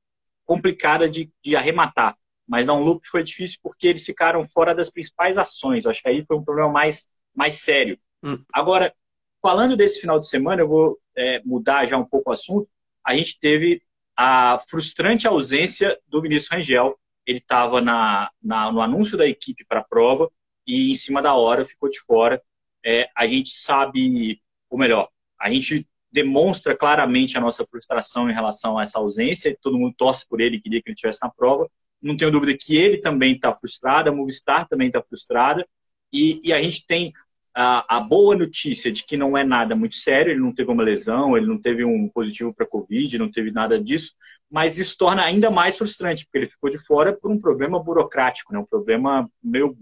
complicada 0.46 1.10
de, 1.10 1.32
de 1.44 1.56
arrematar. 1.56 2.18
Mas 2.48 2.66
na 2.66 2.78
loop 2.78 3.08
foi 3.08 3.24
difícil 3.24 3.60
porque 3.62 3.88
eles 3.88 4.06
ficaram 4.06 4.44
fora 4.48 4.76
das 4.76 4.90
principais 4.90 5.38
ações. 5.38 5.86
Eu 5.86 5.92
acho 5.92 6.02
que 6.02 6.10
aí 6.10 6.26
foi 6.26 6.38
um 6.38 6.44
problema 6.44 6.70
mais, 6.70 7.08
mais 7.34 7.56
sério. 7.56 7.98
Hum. 8.22 8.44
Agora, 8.52 8.94
falando 9.42 9.78
desse 9.78 10.00
final 10.02 10.20
de 10.20 10.28
semana, 10.28 10.62
eu 10.62 10.68
vou 10.68 11.00
é, 11.16 11.42
mudar 11.44 11.86
já 11.86 11.98
um 11.98 12.06
pouco 12.06 12.30
o 12.30 12.34
assunto. 12.34 12.70
A 13.06 13.16
gente 13.16 13.40
teve 13.40 13.82
a 14.16 14.60
frustrante 14.70 15.28
ausência 15.28 15.98
do 16.08 16.22
Vinícius 16.22 16.52
Rangel. 16.52 17.00
Ele 17.26 17.40
estava 17.40 17.82
na, 17.82 18.30
na, 18.42 18.72
no 18.72 18.82
anúncio 18.82 19.18
da 19.18 19.28
equipe 19.28 19.66
para 19.66 19.80
a 19.80 19.84
prova 19.84 20.30
e 20.68 20.92
em 20.92 20.96
cima 20.96 21.22
da 21.22 21.34
hora 21.34 21.66
ficou 21.66 21.90
de 21.90 22.00
fora. 22.00 22.42
É, 22.86 23.10
a 23.16 23.26
gente 23.26 23.52
sabe, 23.52 24.42
ou 24.70 24.78
melhor, 24.78 25.08
a 25.40 25.50
gente 25.50 25.88
demonstra 26.12 26.76
claramente 26.76 27.38
a 27.38 27.42
nossa 27.42 27.66
frustração 27.66 28.30
em 28.30 28.34
relação 28.34 28.78
a 28.78 28.84
essa 28.84 29.00
ausência. 29.00 29.58
Todo 29.62 29.80
mundo 29.80 29.96
torce 29.98 30.28
por 30.28 30.42
ele, 30.42 30.60
queria 30.60 30.82
que 30.82 30.90
ele 30.90 30.96
estivesse 30.96 31.22
na 31.24 31.30
prova 31.30 31.70
não 32.04 32.18
tenho 32.18 32.32
dúvida 32.32 32.56
que 32.60 32.76
ele 32.76 32.98
também 32.98 33.34
está 33.34 33.56
frustrado, 33.56 34.10
a 34.10 34.13
Movistar 34.13 34.68
também 34.68 34.88
está 34.88 35.02
frustrada, 35.02 35.68
e, 36.12 36.39
e, 36.44 36.54
a 36.54 36.62
gente 36.62 36.86
tem 36.86 37.12
a, 37.56 37.98
a, 37.98 38.00
boa 38.00 38.36
notícia 38.36 38.92
de 38.92 39.04
que 39.04 39.18
não 39.18 39.36
é 39.36 39.44
nada 39.44 39.76
muito 39.76 39.96
sério, 39.96 40.32
ele 40.32 40.39
não 40.39 40.54
teve 40.54 40.70
uma 40.70 40.84
lesão, 40.84 41.36
ele 41.36 41.48
não 41.48 41.58
teve 41.58 41.84
um 41.84 42.08
positivo 42.08 42.54
para 42.54 42.68
Covid, 42.68 43.18
não 43.18 43.32
teve 43.32 43.52
nada 43.52 43.82
disso, 43.82 44.13
mas 44.52 44.78
isso 44.78 44.96
torna 44.98 45.24
ainda 45.24 45.50
mais 45.50 45.76
frustrante, 45.76 46.26
porque 46.26 46.38
ele 46.38 46.48
ficou 46.48 46.70
de 46.70 46.78
fora 46.78 47.13
por 47.13 47.32
um 47.32 47.39
problema 47.39 47.82
burocrático, 47.82 48.54
né? 48.54 48.60
um 48.60 48.66
problema 48.66 49.28
meio 49.42 49.76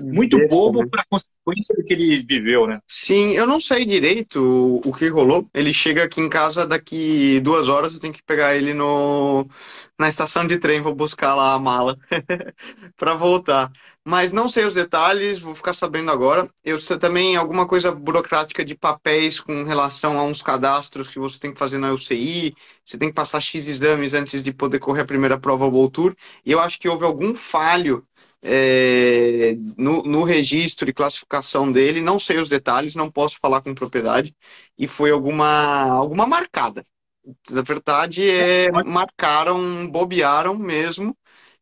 muito 0.00 0.38
bobo 0.48 0.82
né? 0.82 0.88
para 0.90 1.02
a 1.02 1.06
consequência 1.08 1.74
do 1.76 1.84
que 1.84 1.92
ele 1.92 2.22
viveu, 2.22 2.66
né? 2.66 2.80
Sim, 2.88 3.32
eu 3.32 3.46
não 3.46 3.60
sei 3.60 3.84
direito 3.84 4.80
o, 4.84 4.92
que 4.92 5.08
rolou. 5.08 5.48
Ele 5.54 5.72
chega 5.72 6.04
aqui 6.04 6.20
em 6.20 6.28
casa 6.28 6.66
daqui 6.66 7.40
duas 7.40 7.68
horas, 7.68 7.94
eu 7.94 8.00
tenho 8.00 8.12
que 8.12 8.22
pegar 8.22 8.54
ele 8.56 8.72
no, 8.74 9.46
na 9.98 10.08
estação 10.08 10.46
de 10.46 10.58
trem, 10.58 10.80
vou 10.80 10.94
buscar 10.94 11.34
lá 11.34 11.54
a 11.54 11.58
mala 11.58 11.96
para 12.96 13.14
voltar. 13.14 13.70
Mas 14.04 14.32
não 14.32 14.48
sei 14.48 14.64
os 14.64 14.74
detalhes, 14.74 15.38
vou 15.38 15.54
ficar 15.54 15.72
sabendo 15.72 16.10
agora. 16.10 16.48
Eu 16.64 16.78
sei 16.80 16.98
também 16.98 17.36
alguma 17.36 17.68
coisa 17.68 17.92
burocrática 17.92 18.64
de 18.64 18.74
papéis 18.74 19.38
com 19.38 19.62
relação 19.62 20.18
a 20.18 20.24
uns 20.24 20.42
cadastros 20.42 21.08
que 21.08 21.20
você 21.20 21.38
tem 21.38 21.52
que 21.52 21.58
fazer 21.58 21.78
na 21.78 21.92
UCI, 21.92 22.52
você 22.84 22.98
tem 22.98 23.08
que 23.10 23.14
passar 23.14 23.40
X 23.40 23.68
exames 23.68 24.12
antes 24.12 24.42
de 24.42 24.52
poder 24.52 24.80
correr 24.80 25.02
a 25.02 25.04
primeira 25.06 25.38
prova 25.38 25.66
World 25.66 25.92
Tour. 25.92 26.16
E 26.44 26.50
eu 26.50 26.58
acho 26.58 26.80
que 26.80 26.88
houve 26.88 27.04
algum 27.04 27.34
falho 27.34 28.04
é, 28.42 29.54
no, 29.76 30.02
no, 30.02 30.24
registro 30.24 30.88
e 30.90 30.92
classificação 30.92 31.70
dele, 31.70 32.00
não 32.00 32.18
sei 32.18 32.38
os 32.38 32.48
detalhes, 32.48 32.96
não 32.96 33.10
posso 33.10 33.38
falar 33.38 33.62
com 33.62 33.74
propriedade, 33.74 34.34
e 34.76 34.88
foi 34.88 35.10
alguma, 35.10 35.84
alguma 35.84 36.26
marcada. 36.26 36.84
Na 37.50 37.62
verdade, 37.62 38.28
é, 38.28 38.70
marcaram, 38.84 39.88
bobearam 39.88 40.56
mesmo, 40.56 41.16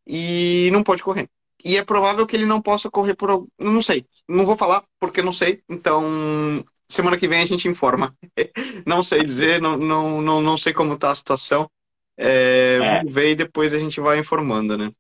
e 0.06 0.70
não 0.72 0.82
pode 0.82 1.02
correr. 1.02 1.28
E 1.64 1.76
é 1.76 1.84
provável 1.84 2.26
que 2.26 2.36
ele 2.36 2.46
não 2.46 2.62
possa 2.62 2.90
correr 2.90 3.14
por. 3.14 3.46
Não 3.58 3.82
sei. 3.82 4.06
Não 4.28 4.46
vou 4.46 4.56
falar 4.56 4.82
porque 4.98 5.22
não 5.22 5.32
sei. 5.32 5.62
Então, 5.68 6.64
semana 6.88 7.16
que 7.18 7.28
vem 7.28 7.42
a 7.42 7.46
gente 7.46 7.68
informa. 7.68 8.16
não 8.86 9.02
sei 9.02 9.22
dizer, 9.22 9.60
não, 9.60 9.76
não, 9.76 10.22
não, 10.22 10.40
não 10.40 10.56
sei 10.56 10.72
como 10.72 10.94
está 10.94 11.10
a 11.10 11.14
situação. 11.14 11.70
É, 12.16 12.78
é. 12.80 12.96
Vamos 12.98 13.14
ver 13.14 13.30
e 13.30 13.34
depois 13.34 13.74
a 13.74 13.78
gente 13.78 14.00
vai 14.00 14.18
informando, 14.18 14.76
né? 14.76 14.90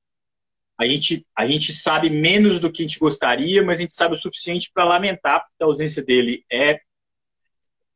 A 0.80 0.86
gente, 0.86 1.26
a 1.36 1.46
gente 1.46 1.74
sabe 1.74 2.08
menos 2.08 2.58
do 2.58 2.72
que 2.72 2.82
a 2.82 2.86
gente 2.86 2.98
gostaria, 2.98 3.62
mas 3.62 3.78
a 3.78 3.82
gente 3.82 3.92
sabe 3.92 4.14
o 4.14 4.18
suficiente 4.18 4.70
para 4.72 4.82
lamentar, 4.82 5.44
porque 5.44 5.62
a 5.62 5.66
ausência 5.66 6.02
dele 6.02 6.42
é, 6.50 6.80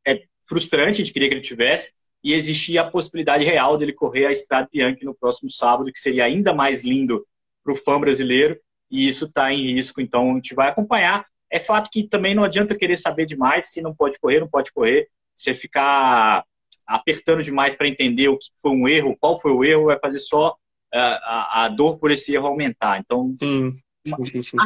é 0.07 0.21
frustrante, 0.47 1.01
a 1.01 1.03
gente 1.03 1.11
queria 1.11 1.27
que 1.27 1.33
ele 1.33 1.41
tivesse, 1.41 1.93
e 2.23 2.31
existia 2.31 2.81
a 2.81 2.91
possibilidade 2.91 3.43
real 3.43 3.75
dele 3.75 3.91
correr 3.91 4.27
a 4.27 4.31
Estrada 4.31 4.69
Bianchi 4.71 5.03
no 5.03 5.15
próximo 5.15 5.49
sábado, 5.49 5.91
que 5.91 5.97
seria 5.97 6.25
ainda 6.25 6.53
mais 6.53 6.83
lindo 6.83 7.25
para 7.63 7.73
o 7.73 7.75
fã 7.75 7.99
brasileiro, 7.99 8.55
e 8.91 9.07
isso 9.07 9.25
está 9.25 9.51
em 9.51 9.61
risco, 9.61 9.99
então 9.99 10.29
a 10.29 10.33
gente 10.35 10.53
vai 10.53 10.69
acompanhar. 10.69 11.25
É 11.51 11.59
fato 11.59 11.89
que 11.91 12.07
também 12.07 12.35
não 12.35 12.43
adianta 12.43 12.77
querer 12.77 12.97
saber 12.97 13.25
demais, 13.25 13.71
se 13.71 13.81
não 13.81 13.95
pode 13.95 14.19
correr, 14.19 14.39
não 14.39 14.47
pode 14.47 14.71
correr. 14.71 15.09
Você 15.33 15.55
ficar 15.55 16.45
apertando 16.85 17.41
demais 17.41 17.75
para 17.75 17.87
entender 17.87 18.27
o 18.27 18.37
que 18.37 18.51
foi 18.61 18.69
um 18.69 18.87
erro, 18.87 19.17
qual 19.19 19.41
foi 19.41 19.51
o 19.53 19.63
erro, 19.63 19.85
vai 19.85 19.97
fazer 19.97 20.19
só 20.19 20.55
a, 20.97 21.65
a 21.65 21.69
dor 21.69 21.97
por 21.99 22.11
esse 22.11 22.33
erro 22.33 22.47
aumentar. 22.47 22.99
Então, 22.99 23.35
sim. 23.39 23.77
Sim, 24.07 24.41
sim, 24.41 24.41
sim. 24.41 24.57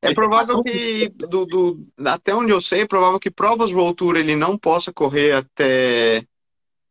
É 0.00 0.14
provável 0.14 0.62
que, 0.62 1.10
do, 1.10 1.44
do, 1.44 1.86
até 2.06 2.34
onde 2.34 2.50
eu 2.50 2.60
sei, 2.62 2.80
é 2.80 2.86
provável 2.86 3.20
que 3.20 3.30
provas 3.30 3.70
World 3.70 3.88
altura 3.88 4.20
ele 4.20 4.34
não 4.34 4.56
possa 4.56 4.90
correr 4.90 5.32
até 5.32 6.26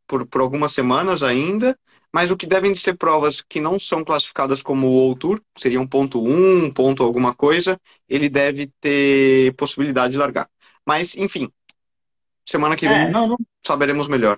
por, 0.06 0.28
por 0.28 0.41
algumas 0.41 0.71
semanas 0.71 1.23
ainda, 1.23 1.78
mas 2.13 2.30
o 2.30 2.38
que 2.38 2.45
devem 2.45 2.71
de 2.71 2.80
ser 2.80 2.95
provas 2.95 3.41
que 3.41 3.60
não 3.60 3.80
são 3.80 4.04
classificadas 4.04 4.62
como 4.62 4.88
World 4.88 5.19
Tour, 5.19 5.41
seriam 5.58 5.88
ponto 5.88 6.23
um, 6.23 6.71
ponto 6.71 7.02
alguma 7.02 7.34
coisa, 7.34 7.80
ele 8.08 8.30
deve 8.30 8.71
ter 8.80 9.56
possibilidade 9.56 10.12
de 10.12 10.19
largar. 10.19 10.47
Mas, 10.86 11.15
enfim, 11.15 11.52
semana 12.45 12.76
que 12.76 12.86
é, 12.86 12.89
vem 12.89 13.12
não, 13.12 13.30
não... 13.30 13.38
saberemos 13.65 14.08
melhor. 14.08 14.38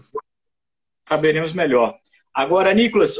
Saberemos 1.05 1.53
melhor. 1.53 1.93
Agora, 2.35 2.73
Nicolas, 2.73 3.15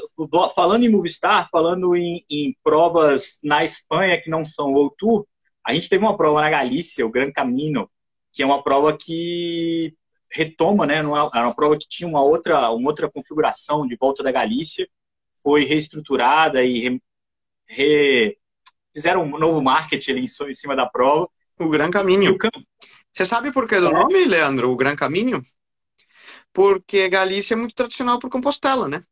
falando 0.53 0.83
em 0.83 0.89
Movistar, 0.89 1.47
falando 1.49 1.95
em, 1.95 2.25
em, 2.29 2.53
provas 2.61 3.39
na 3.41 3.63
Espanha 3.63 4.21
que 4.21 4.29
não 4.29 4.43
são 4.43 4.73
o 4.73 4.89
Tour, 4.89 5.25
a 5.65 5.73
gente 5.73 5.87
teve 5.87 6.03
uma 6.03 6.17
prova 6.17 6.41
na 6.41 6.49
Galícia, 6.49 7.05
o 7.05 7.09
Gran 7.09 7.31
Camino, 7.31 7.89
que 8.33 8.43
é 8.43 8.45
uma 8.45 8.61
prova 8.61 8.97
que 8.97 9.95
retoma, 10.29 10.85
né? 10.85 10.95
Era 10.97 11.07
uma 11.07 11.55
prova 11.55 11.77
que 11.77 11.87
tinha 11.87 12.09
uma 12.09 12.21
outra, 12.21 12.69
uma 12.71 12.89
outra 12.89 13.09
configuração 13.09 13.87
de 13.87 13.95
volta 13.95 14.21
da 14.21 14.33
Galícia, 14.33 14.85
foi 15.41 15.63
reestruturada 15.63 16.61
e 16.61 16.81
re, 16.81 17.01
re, 17.69 18.37
fizeram 18.93 19.23
um 19.23 19.39
novo 19.39 19.61
marketing 19.63 20.11
ali 20.11 20.25
em 20.25 20.53
cima 20.53 20.75
da 20.75 20.85
prova. 20.85 21.29
O 21.57 21.69
Gran 21.69 21.89
Caminho. 21.89 22.37
Você 23.13 23.25
sabe 23.25 23.49
por 23.53 23.65
que 23.65 23.79
do 23.79 23.87
é. 23.87 23.93
nome, 23.93 24.25
Leandro? 24.25 24.71
O 24.71 24.75
Gran 24.75 24.97
Caminho? 24.97 25.41
Porque 26.55 27.09
Galícia 27.09 27.53
é 27.53 27.57
muito 27.57 27.75
tradicional 27.75 28.17
por 28.17 28.29
Compostela, 28.29 28.87
né? 28.87 29.03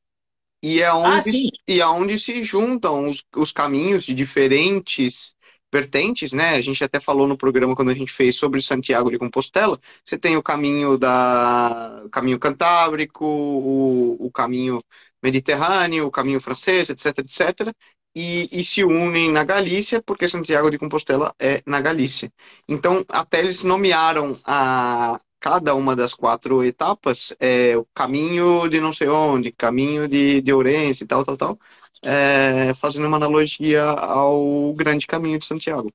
E 0.64 0.82
é 0.82 0.94
onde, 0.94 1.48
ah, 1.48 1.60
e 1.68 1.82
é 1.82 1.86
onde 1.86 2.18
se 2.18 2.42
juntam 2.42 3.10
os, 3.10 3.22
os 3.36 3.52
caminhos 3.52 4.06
de 4.06 4.14
diferentes 4.14 5.36
vertentes, 5.72 6.32
né? 6.32 6.52
A 6.56 6.62
gente 6.62 6.82
até 6.82 7.02
falou 7.02 7.28
no 7.28 7.38
programa 7.38 7.76
quando 7.76 7.92
a 7.92 7.94
gente 7.94 8.14
fez 8.14 8.38
sobre 8.38 8.62
Santiago 8.62 9.12
de 9.12 9.18
Compostela. 9.20 9.78
Você 10.06 10.18
tem 10.18 10.38
o 10.38 10.44
caminho 10.44 10.98
da 10.98 12.04
o 12.06 12.10
caminho 12.10 12.40
cantábrico, 12.40 13.26
o, 13.26 14.26
o 14.26 14.32
caminho 14.32 14.82
mediterrâneo, 15.22 16.08
o 16.08 16.12
caminho 16.12 16.40
francês, 16.40 16.90
etc, 16.90 17.18
etc. 17.20 17.76
E, 18.16 18.48
e, 18.58 18.64
se 18.64 18.84
unem 18.86 19.32
na 19.32 19.44
Galícia, 19.44 20.02
porque 20.02 20.28
Santiago 20.28 20.70
de 20.70 20.78
Compostela 20.78 21.34
é 21.40 21.62
na 21.66 21.82
Galícia. 21.82 22.32
Então, 22.70 23.04
até 23.10 23.40
eles 23.40 23.64
nomearam 23.64 24.40
a, 24.46 25.18
cada 25.44 25.76
uma 25.76 25.94
das 25.94 26.14
quatro 26.14 26.64
etapas 26.64 27.36
é 27.38 27.76
o 27.76 27.86
caminho 27.94 28.66
de 28.70 28.80
não 28.80 28.94
sei 28.94 29.10
onde, 29.10 29.52
caminho 29.52 30.08
de, 30.08 30.42
de 30.42 30.54
Ourense, 30.54 31.06
tal, 31.06 31.26
tal, 31.26 31.36
tal, 31.36 31.60
é, 32.02 32.74
fazendo 32.76 33.08
uma 33.08 33.18
analogia 33.18 33.84
ao 33.84 34.74
grande 34.74 35.06
caminho 35.06 35.38
de 35.38 35.46
Santiago. 35.46 35.92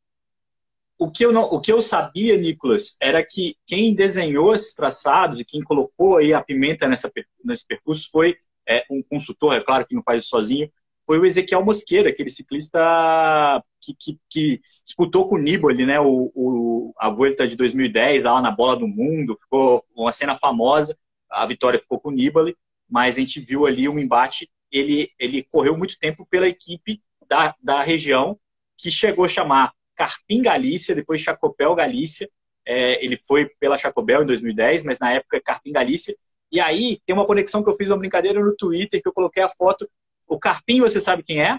O 0.99 1.11
que, 1.11 1.25
eu 1.25 1.33
não, 1.33 1.45
o 1.45 1.63
que 1.63 1.73
eu 1.73 1.81
sabia, 1.81 2.37
Nicolas, 2.37 2.99
era 3.01 3.25
que 3.25 3.57
quem 3.67 3.95
desenhou 3.95 4.55
esses 4.55 4.75
traçados 4.75 5.41
e 5.41 5.47
quem 5.47 5.63
colocou 5.63 6.19
aí 6.19 6.35
a 6.35 6.43
pimenta 6.43 6.87
nessa, 6.87 7.11
nesse 7.43 7.67
percurso 7.67 8.07
foi 8.13 8.37
é, 8.69 8.85
um 8.91 9.03
consultor, 9.03 9.55
é 9.55 9.65
claro 9.65 9.87
que 9.87 9.95
não 9.95 10.03
faz 10.03 10.25
isso 10.25 10.31
sozinho, 10.31 10.71
foi 11.07 11.19
o 11.19 11.25
Ezequiel 11.25 11.65
Mosqueira, 11.65 12.11
aquele 12.11 12.29
ciclista 12.29 13.65
que, 13.81 13.95
que, 13.99 14.19
que 14.29 14.61
disputou 14.85 15.29
com 15.29 15.37
o 15.37 15.39
Nibali, 15.39 15.87
né, 15.87 16.01
o, 16.01 16.31
o, 16.35 16.95
a 16.99 17.09
Vuelta 17.11 17.47
de 17.47 17.57
2010, 17.57 18.25
lá 18.25 18.41
na 18.41 18.51
Bola 18.51 18.77
do 18.77 18.89
Mundo, 18.89 19.39
ficou 19.41 19.85
uma 19.95 20.13
cena 20.13 20.37
famosa, 20.37 20.97
a 21.31 21.47
vitória 21.47 21.79
ficou 21.79 22.01
com 22.01 22.09
o 22.09 22.13
Nibali, 22.13 22.57
mas 22.89 23.17
a 23.17 23.21
gente 23.21 23.41
viu 23.41 23.67
ali 23.67 23.89
um 23.89 23.99
embate, 23.99 24.49
ele, 24.71 25.11
ele 25.19 25.43
correu 25.43 25.77
muito 25.77 25.99
tempo 25.99 26.27
pela 26.31 26.49
equipe 26.49 27.03
da, 27.29 27.55
da 27.63 27.83
região, 27.83 28.39
que 28.77 28.91
chegou 28.91 29.25
a 29.25 29.29
chamar 29.29 29.73
Carpim 29.95 30.43
Galícia, 30.43 30.95
depois 30.95 31.21
Chacopel 31.21 31.75
Galícia, 31.75 32.29
é, 32.67 33.03
ele 33.05 33.17
foi 33.17 33.49
pela 33.59 33.79
Chacobel 33.79 34.23
em 34.23 34.27
2010, 34.27 34.85
mas 34.85 34.99
na 34.99 35.13
época 35.13 35.41
Carpim 35.41 35.73
Galícia, 35.73 36.15
e 36.51 36.61
aí 36.61 36.99
tem 37.05 37.15
uma 37.15 37.27
conexão 37.27 37.63
que 37.63 37.71
eu 37.71 37.77
fiz 37.77 37.89
uma 37.89 37.99
brincadeira 37.99 38.41
no 38.41 38.55
Twitter, 38.57 39.03
que 39.03 39.09
eu 39.09 39.13
coloquei 39.13 39.43
a 39.43 39.49
foto 39.49 39.89
o 40.27 40.39
Carpim, 40.39 40.81
você 40.81 41.01
sabe 41.01 41.23
quem 41.23 41.43
é? 41.43 41.59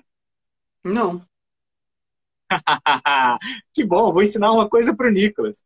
Não. 0.84 1.26
que 3.74 3.84
bom, 3.84 4.12
vou 4.14 4.24
ensinar 4.24 4.52
uma 4.52 4.70
coisa 4.70 4.96
para 4.96 5.08
o 5.08 5.12
Nicolas. 5.12 5.64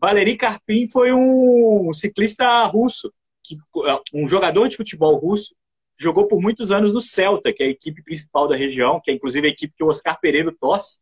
Valeri 0.00 0.36
Carpim 0.36 0.86
foi 0.88 1.12
um 1.12 1.92
ciclista 1.92 2.64
russo, 2.64 3.12
um 4.12 4.28
jogador 4.28 4.68
de 4.68 4.76
futebol 4.76 5.16
russo, 5.16 5.54
jogou 5.98 6.28
por 6.28 6.40
muitos 6.40 6.70
anos 6.70 6.92
no 6.92 7.00
Celta, 7.00 7.52
que 7.52 7.62
é 7.62 7.66
a 7.66 7.70
equipe 7.70 8.02
principal 8.02 8.46
da 8.46 8.56
região, 8.56 9.00
que 9.02 9.10
é 9.10 9.14
inclusive 9.14 9.48
a 9.48 9.50
equipe 9.50 9.74
que 9.76 9.82
o 9.82 9.88
Oscar 9.88 10.20
Pereira 10.20 10.54
torce. 10.60 10.98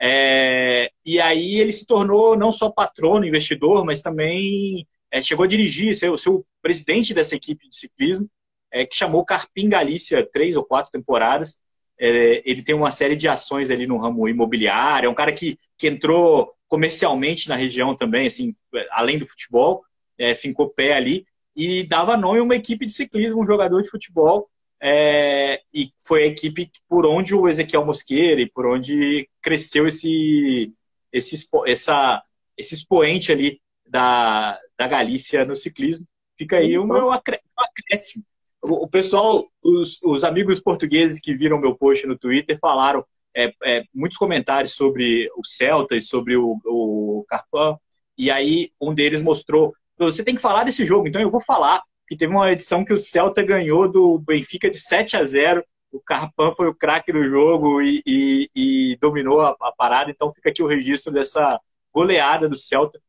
É, 0.00 0.90
e 1.04 1.20
aí 1.20 1.60
ele 1.60 1.72
se 1.72 1.86
tornou 1.86 2.36
não 2.36 2.52
só 2.52 2.70
patrono, 2.70 3.24
investidor, 3.24 3.84
mas 3.84 4.02
também 4.02 4.86
é, 5.10 5.22
chegou 5.22 5.44
a 5.44 5.48
dirigir, 5.48 5.96
ser, 5.96 6.10
o 6.10 6.44
presidente 6.60 7.14
dessa 7.14 7.36
equipe 7.36 7.68
de 7.68 7.76
ciclismo 7.76 8.28
é, 8.70 8.84
que 8.84 8.96
chamou 8.96 9.24
Carpim 9.24 9.68
Galícia, 9.68 10.28
três 10.30 10.56
ou 10.56 10.64
quatro 10.64 10.90
temporadas. 10.90 11.56
É, 11.98 12.42
ele 12.44 12.62
tem 12.62 12.74
uma 12.74 12.90
série 12.90 13.16
de 13.16 13.28
ações 13.28 13.70
ali 13.70 13.86
no 13.86 13.96
ramo 13.96 14.28
imobiliário, 14.28 15.06
é 15.06 15.10
um 15.10 15.14
cara 15.14 15.32
que, 15.32 15.56
que 15.78 15.86
entrou 15.86 16.52
comercialmente 16.68 17.48
na 17.48 17.54
região 17.54 17.94
também, 17.94 18.26
assim, 18.26 18.54
além 18.90 19.18
do 19.18 19.26
futebol, 19.26 19.84
é, 20.18 20.34
fincou 20.34 20.70
pé 20.70 20.94
ali 20.94 21.24
e 21.54 21.84
dava 21.84 22.16
nome 22.16 22.40
a 22.40 22.42
uma 22.42 22.56
equipe 22.56 22.84
de 22.84 22.92
ciclismo, 22.92 23.42
um 23.42 23.46
jogador 23.46 23.82
de 23.82 23.90
futebol, 23.90 24.48
é, 24.80 25.62
e 25.72 25.90
foi 26.00 26.24
a 26.24 26.26
equipe 26.26 26.70
por 26.88 27.06
onde 27.06 27.34
o 27.34 27.48
Ezequiel 27.48 27.86
Mosqueira 27.86 28.40
e 28.40 28.50
por 28.50 28.66
onde 28.66 29.28
cresceu 29.40 29.86
esse, 29.86 30.72
esse, 31.12 31.48
essa, 31.66 32.22
esse 32.56 32.74
expoente 32.74 33.32
ali 33.32 33.60
da, 33.86 34.60
da 34.76 34.88
Galícia 34.88 35.44
no 35.44 35.56
ciclismo. 35.56 36.06
Fica 36.36 36.58
aí 36.58 36.76
o 36.76 36.84
meu 36.84 37.10
acréscimo. 37.12 38.24
O, 38.66 38.88
pessoal, 38.88 39.44
os, 39.62 40.00
os, 40.02 40.24
amigos 40.24 40.58
portugueses 40.58 41.20
que 41.20 41.34
viram 41.34 41.60
meu 41.60 41.76
post 41.76 42.06
no 42.06 42.18
Twitter 42.18 42.58
falaram 42.58 43.04
é, 43.36 43.52
é, 43.62 43.84
muitos 43.94 44.16
comentários 44.16 44.72
sobre 44.72 45.30
o 45.36 45.44
Celta 45.44 45.94
e 45.96 46.00
sobre 46.00 46.34
o, 46.36 46.58
o 46.64 47.24
Carpão. 47.28 47.78
E 48.16 48.30
aí 48.30 48.70
um 48.80 48.94
deles 48.94 49.20
mostrou: 49.20 49.74
você 49.98 50.24
tem 50.24 50.34
que 50.34 50.40
falar 50.40 50.64
desse 50.64 50.86
jogo, 50.86 51.06
então 51.06 51.20
eu 51.20 51.30
vou 51.30 51.40
falar. 51.40 51.82
Que 52.06 52.16
teve 52.16 52.32
uma 52.34 52.52
edição 52.52 52.84
que 52.84 52.92
o 52.92 52.98
Celta 52.98 53.42
ganhou 53.42 53.90
do 53.90 54.18
Benfica 54.18 54.68
de 54.68 54.78
7 54.78 55.16
a 55.16 55.24
0 55.24 55.64
o 55.94 56.00
Carpan 56.00 56.52
foi 56.52 56.66
o 56.66 56.74
craque 56.74 57.12
do 57.12 57.22
jogo 57.22 57.80
e, 57.80 58.02
e, 58.04 58.50
e 58.54 58.98
dominou 59.00 59.40
a, 59.40 59.56
a, 59.60 59.72
parada. 59.72 60.10
Então 60.10 60.32
fica 60.34 60.50
aqui 60.50 60.62
o 60.62 60.66
registro 60.66 61.12
dessa 61.12 61.60
goleada 61.92 62.48
do 62.48 62.56
Celta 62.56 63.00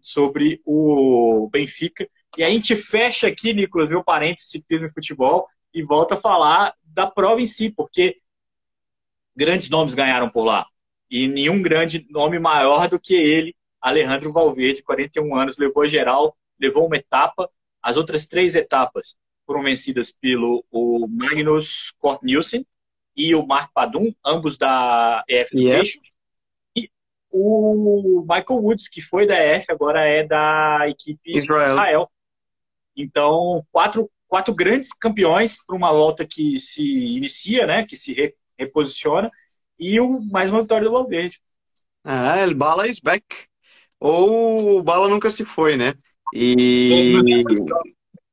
sobre 0.00 0.60
o 0.64 1.48
Benfica. 1.52 2.08
E 2.36 2.42
a 2.42 2.50
gente 2.50 2.74
fecha 2.74 3.26
aqui, 3.26 3.52
Nicolas, 3.52 3.88
meu 3.88 4.02
parente, 4.02 4.42
ciclismo 4.42 4.86
e 4.86 4.92
futebol, 4.92 5.46
e 5.74 5.82
volta 5.82 6.14
a 6.14 6.18
falar 6.18 6.74
da 6.82 7.06
prova 7.06 7.40
em 7.40 7.46
si, 7.46 7.70
porque 7.70 8.18
grandes 9.36 9.68
nomes 9.68 9.94
ganharam 9.94 10.30
por 10.30 10.44
lá. 10.44 10.66
E 11.10 11.28
nenhum 11.28 11.60
grande 11.60 12.06
nome 12.10 12.38
maior 12.38 12.88
do 12.88 12.98
que 12.98 13.14
ele, 13.14 13.54
Alejandro 13.80 14.32
Valverde, 14.32 14.82
41 14.82 15.34
anos, 15.34 15.58
levou 15.58 15.82
a 15.82 15.88
geral, 15.88 16.36
levou 16.58 16.86
uma 16.86 16.96
etapa. 16.96 17.50
As 17.82 17.96
outras 17.96 18.26
três 18.26 18.54
etapas 18.54 19.16
foram 19.46 19.62
vencidas 19.62 20.10
pelo 20.10 20.64
o 20.70 21.06
Magnus 21.08 21.92
Cort 21.98 22.22
Nielsen 22.22 22.66
e 23.16 23.34
o 23.34 23.46
Mark 23.46 23.70
Padum, 23.74 24.12
ambos 24.24 24.56
da 24.56 25.22
EF 25.28 25.50
yeah. 25.54 25.84
E 26.76 26.88
o 27.30 28.22
Michael 28.22 28.62
Woods, 28.62 28.88
que 28.88 29.02
foi 29.02 29.26
da 29.26 29.38
EF, 29.38 29.66
agora 29.70 30.00
é 30.06 30.24
da 30.24 30.88
equipe 30.88 31.38
Israel. 31.38 31.66
Israel. 31.66 32.11
Então, 32.96 33.62
quatro, 33.70 34.10
quatro 34.26 34.54
grandes 34.54 34.92
campeões 34.92 35.58
para 35.64 35.76
uma 35.76 35.92
volta 35.92 36.26
que 36.26 36.60
se 36.60 36.82
inicia, 37.16 37.66
né? 37.66 37.86
Que 37.86 37.96
se 37.96 38.12
re, 38.12 38.34
reposiciona. 38.58 39.30
E 39.78 39.98
o, 40.00 40.20
mais 40.30 40.50
uma 40.50 40.62
vitória 40.62 40.86
do 40.86 40.92
Valverde. 40.92 41.40
Ah, 42.04 42.38
el 42.38 42.54
Bala 42.54 42.88
is 42.88 42.98
back. 42.98 43.24
Ou 43.98 44.78
o 44.78 44.82
Bala 44.82 45.08
nunca 45.08 45.30
se 45.30 45.44
foi, 45.44 45.76
né? 45.76 45.94
E. 46.34 47.14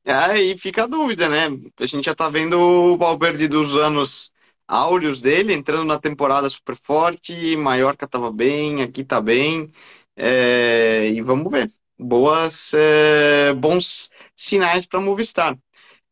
Aí 0.06 0.58
fica 0.58 0.84
a 0.84 0.88
dúvida, 0.88 1.30
né? 1.30 1.48
A 1.80 1.86
gente 1.86 2.06
já 2.06 2.16
tá 2.16 2.30
vendo 2.30 2.60
o 2.60 2.98
Valverde 2.98 3.48
dos 3.48 3.76
anos 3.76 4.32
áureos 4.68 5.20
dele, 5.20 5.54
entrando 5.54 5.86
na 5.86 6.00
temporada 6.00 6.50
super 6.50 6.76
forte, 6.76 7.56
Maiorca 7.58 8.06
estava 8.06 8.32
bem, 8.32 8.84
aqui 8.84 9.02
está 9.02 9.20
bem, 9.20 9.68
é, 10.16 11.10
e 11.10 11.22
vamos 11.22 11.52
ver. 11.52 11.68
Boas, 11.98 12.72
é, 12.74 13.54
bons 13.54 14.10
sinais 14.40 14.86
para 14.86 15.02
Movistar. 15.02 15.58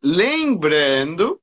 Lembrando 0.03 1.41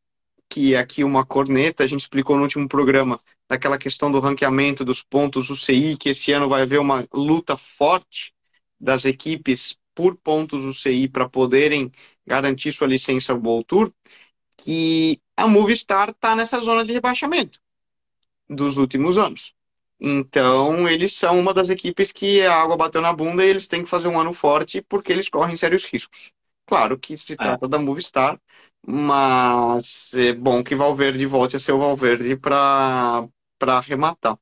que 0.48 0.76
aqui 0.76 1.02
uma 1.02 1.24
corneta, 1.24 1.82
a 1.82 1.86
gente 1.86 2.02
explicou 2.02 2.36
no 2.36 2.42
último 2.42 2.68
programa, 2.68 3.18
daquela 3.48 3.78
questão 3.78 4.12
do 4.12 4.20
ranqueamento 4.20 4.84
dos 4.84 5.02
pontos 5.02 5.50
UCI, 5.50 5.96
que 5.96 6.10
esse 6.10 6.32
ano 6.32 6.48
vai 6.48 6.62
haver 6.62 6.78
uma 6.78 7.06
luta 7.12 7.56
forte 7.56 8.32
das 8.78 9.04
equipes 9.04 9.76
por 9.94 10.16
pontos 10.16 10.64
UCI 10.64 11.08
para 11.08 11.28
poderem 11.28 11.90
garantir 12.26 12.72
sua 12.72 12.86
licença 12.86 13.34
World 13.34 13.64
Tour, 13.66 13.92
que 14.58 15.20
a 15.36 15.46
Movistar 15.46 16.10
está 16.10 16.36
nessa 16.36 16.60
zona 16.60 16.84
de 16.84 16.92
rebaixamento 16.92 17.58
dos 18.48 18.76
últimos 18.76 19.18
anos. 19.18 19.54
Então, 19.98 20.88
eles 20.88 21.14
são 21.14 21.38
uma 21.38 21.54
das 21.54 21.70
equipes 21.70 22.12
que 22.12 22.42
a 22.42 22.54
água 22.54 22.76
bateu 22.76 23.00
na 23.00 23.12
bunda 23.12 23.44
e 23.44 23.48
eles 23.48 23.68
têm 23.68 23.82
que 23.82 23.88
fazer 23.88 24.08
um 24.08 24.20
ano 24.20 24.32
forte 24.32 24.82
porque 24.82 25.12
eles 25.12 25.28
correm 25.28 25.56
sérios 25.56 25.84
riscos. 25.84 26.32
Claro 26.66 26.98
que 26.98 27.16
se 27.16 27.36
trata 27.36 27.66
é. 27.66 27.68
da 27.68 27.78
Movistar, 27.78 28.40
mas 28.86 30.12
é 30.14 30.32
bom 30.32 30.62
que 30.62 30.74
Valverde 30.74 31.26
volte 31.26 31.56
a 31.56 31.58
ser 31.58 31.72
o 31.72 31.78
Valverde 31.78 32.36
para 32.36 33.28
arrematar. 33.60 34.38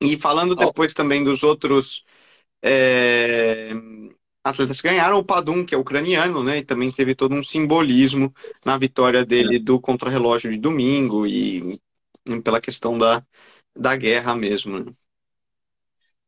E 0.00 0.16
falando 0.16 0.54
depois 0.54 0.92
oh. 0.92 0.94
também 0.94 1.24
dos 1.24 1.42
outros 1.42 2.04
é, 2.62 3.72
atletas 4.44 4.80
que 4.80 4.88
ganharam, 4.88 5.18
o 5.18 5.24
Padum, 5.24 5.64
que 5.64 5.74
é 5.74 5.78
ucraniano, 5.78 6.42
né? 6.42 6.58
E 6.58 6.64
também 6.64 6.90
teve 6.92 7.14
todo 7.14 7.34
um 7.34 7.42
simbolismo 7.42 8.32
na 8.64 8.78
vitória 8.78 9.24
dele 9.24 9.58
do 9.58 9.80
contrarrelógio 9.80 10.50
de 10.50 10.58
domingo 10.58 11.26
e, 11.26 11.80
e 12.26 12.40
pela 12.42 12.60
questão 12.60 12.96
da, 12.96 13.24
da 13.76 13.96
guerra 13.96 14.34
mesmo. 14.36 14.78
Né? 14.78 14.92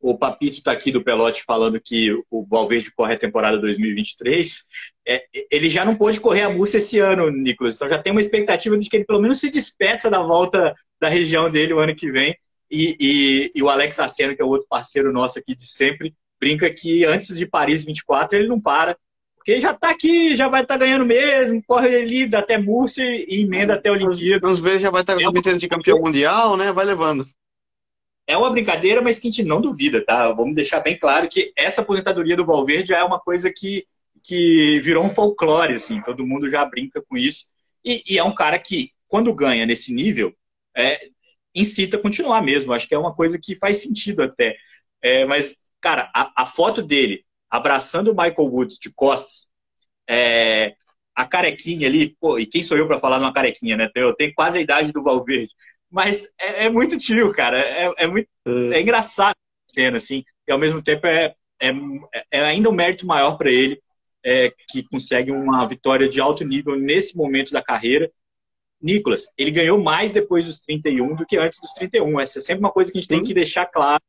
O 0.00 0.16
Papito 0.16 0.58
está 0.58 0.72
aqui 0.72 0.90
do 0.90 1.04
Pelote 1.04 1.42
falando 1.44 1.80
que 1.80 2.10
o 2.30 2.46
Valverde 2.46 2.90
corre 2.90 3.14
a 3.14 3.18
temporada 3.18 3.58
2023. 3.58 4.62
É, 5.06 5.22
ele 5.50 5.68
já 5.68 5.84
não 5.84 5.94
pôde 5.94 6.20
correr 6.20 6.42
a 6.42 6.50
Múrcia 6.50 6.78
esse 6.78 6.98
ano, 6.98 7.30
Nicolas. 7.30 7.76
Então 7.76 7.88
já 7.88 8.02
tem 8.02 8.10
uma 8.10 8.20
expectativa 8.20 8.78
de 8.78 8.88
que 8.88 8.96
ele 8.96 9.04
pelo 9.04 9.20
menos 9.20 9.38
se 9.38 9.50
despeça 9.50 10.10
da 10.10 10.22
volta 10.22 10.74
da 10.98 11.08
região 11.08 11.50
dele 11.50 11.74
o 11.74 11.78
ano 11.78 11.94
que 11.94 12.10
vem. 12.10 12.34
E, 12.70 12.96
e, 12.98 13.52
e 13.54 13.62
o 13.62 13.68
Alex 13.68 13.98
Aceno, 14.00 14.34
que 14.34 14.40
é 14.40 14.44
o 14.44 14.48
outro 14.48 14.66
parceiro 14.68 15.12
nosso 15.12 15.38
aqui 15.38 15.54
de 15.54 15.66
sempre, 15.66 16.14
brinca 16.40 16.72
que 16.72 17.04
antes 17.04 17.36
de 17.36 17.46
Paris 17.46 17.84
24 17.84 18.38
ele 18.38 18.48
não 18.48 18.60
para, 18.60 18.96
porque 19.36 19.60
já 19.60 19.72
está 19.72 19.90
aqui, 19.90 20.36
já 20.36 20.48
vai 20.48 20.62
estar 20.62 20.78
tá 20.78 20.84
ganhando 20.84 21.04
mesmo, 21.04 21.62
corre 21.66 21.94
ali 21.96 22.34
até 22.34 22.56
Múrcia 22.56 23.04
e 23.04 23.42
emenda 23.42 23.74
até 23.74 23.88
a 23.88 23.92
Olimpíada. 23.92 24.48
Uns 24.48 24.60
vezes 24.60 24.82
já 24.82 24.90
vai 24.90 25.02
estar 25.02 25.16
tá 25.16 25.22
com 25.22 25.50
a 25.50 25.52
de 25.54 25.68
campeão 25.68 26.00
mundial, 26.00 26.56
né? 26.56 26.72
Vai 26.72 26.86
levando 26.86 27.26
é 28.30 28.36
uma 28.36 28.50
brincadeira, 28.50 29.02
mas 29.02 29.18
que 29.18 29.28
a 29.28 29.30
gente 29.30 29.42
não 29.42 29.60
duvida, 29.60 30.04
tá? 30.04 30.30
Vamos 30.32 30.54
deixar 30.54 30.80
bem 30.80 30.98
claro 30.98 31.28
que 31.28 31.52
essa 31.56 31.82
aposentadoria 31.82 32.36
do 32.36 32.46
Valverde 32.46 32.94
é 32.94 33.02
uma 33.02 33.18
coisa 33.18 33.52
que, 33.54 33.86
que 34.22 34.80
virou 34.80 35.04
um 35.04 35.10
folclore, 35.10 35.74
assim, 35.74 36.00
todo 36.02 36.26
mundo 36.26 36.48
já 36.48 36.64
brinca 36.64 37.02
com 37.02 37.16
isso. 37.16 37.46
E, 37.84 38.02
e 38.08 38.18
é 38.18 38.24
um 38.24 38.34
cara 38.34 38.58
que, 38.58 38.90
quando 39.08 39.34
ganha 39.34 39.66
nesse 39.66 39.92
nível, 39.92 40.32
é, 40.76 41.08
incita 41.54 41.96
a 41.96 42.00
continuar 42.00 42.42
mesmo. 42.42 42.72
Acho 42.72 42.86
que 42.86 42.94
é 42.94 42.98
uma 42.98 43.14
coisa 43.14 43.38
que 43.38 43.56
faz 43.56 43.82
sentido 43.82 44.22
até. 44.22 44.56
É, 45.02 45.24
mas, 45.24 45.56
cara, 45.80 46.10
a, 46.14 46.42
a, 46.42 46.46
foto 46.46 46.82
dele 46.82 47.24
abraçando 47.50 48.12
o 48.12 48.14
Michael 48.14 48.48
Woods 48.48 48.78
de 48.78 48.92
costas, 48.92 49.48
é, 50.08 50.74
a 51.14 51.26
carequinha 51.26 51.88
ali, 51.88 52.16
pô, 52.20 52.38
e 52.38 52.46
quem 52.46 52.62
sou 52.62 52.76
eu 52.76 52.86
para 52.86 53.00
falar 53.00 53.18
de 53.18 53.24
uma 53.24 53.34
carequinha, 53.34 53.76
né? 53.76 53.90
Eu 53.94 54.14
tenho 54.14 54.32
quase 54.34 54.58
a 54.58 54.60
idade 54.60 54.92
do 54.92 55.02
Valverde. 55.02 55.52
Mas 55.90 56.26
é, 56.40 56.66
é 56.66 56.70
muito 56.70 56.96
tio, 56.96 57.32
cara. 57.32 57.58
É, 57.58 58.04
é 58.04 58.06
muito 58.06 58.28
é. 58.46 58.78
é 58.78 58.80
engraçado 58.80 59.34
a 59.34 59.72
cena, 59.72 59.96
assim. 59.98 60.22
E 60.46 60.52
ao 60.52 60.58
mesmo 60.58 60.82
tempo 60.82 61.06
é, 61.06 61.34
é, 61.60 61.72
é 62.30 62.40
ainda 62.42 62.70
um 62.70 62.74
mérito 62.74 63.06
maior 63.06 63.36
para 63.36 63.50
ele, 63.50 63.80
é, 64.24 64.52
que 64.68 64.82
consegue 64.84 65.30
uma 65.32 65.66
vitória 65.66 66.08
de 66.08 66.20
alto 66.20 66.44
nível 66.44 66.76
nesse 66.76 67.16
momento 67.16 67.52
da 67.52 67.62
carreira. 67.62 68.10
Nicolas, 68.80 69.26
ele 69.36 69.50
ganhou 69.50 69.82
mais 69.82 70.12
depois 70.12 70.46
dos 70.46 70.60
31 70.60 71.16
do 71.16 71.26
que 71.26 71.36
antes 71.36 71.60
dos 71.60 71.72
31. 71.74 72.20
Essa 72.20 72.38
é 72.38 72.42
sempre 72.42 72.60
uma 72.60 72.72
coisa 72.72 72.90
que 72.90 72.98
a 72.98 73.00
gente 73.00 73.10
tem 73.10 73.22
que 73.22 73.34
deixar 73.34 73.66
claro. 73.66 74.02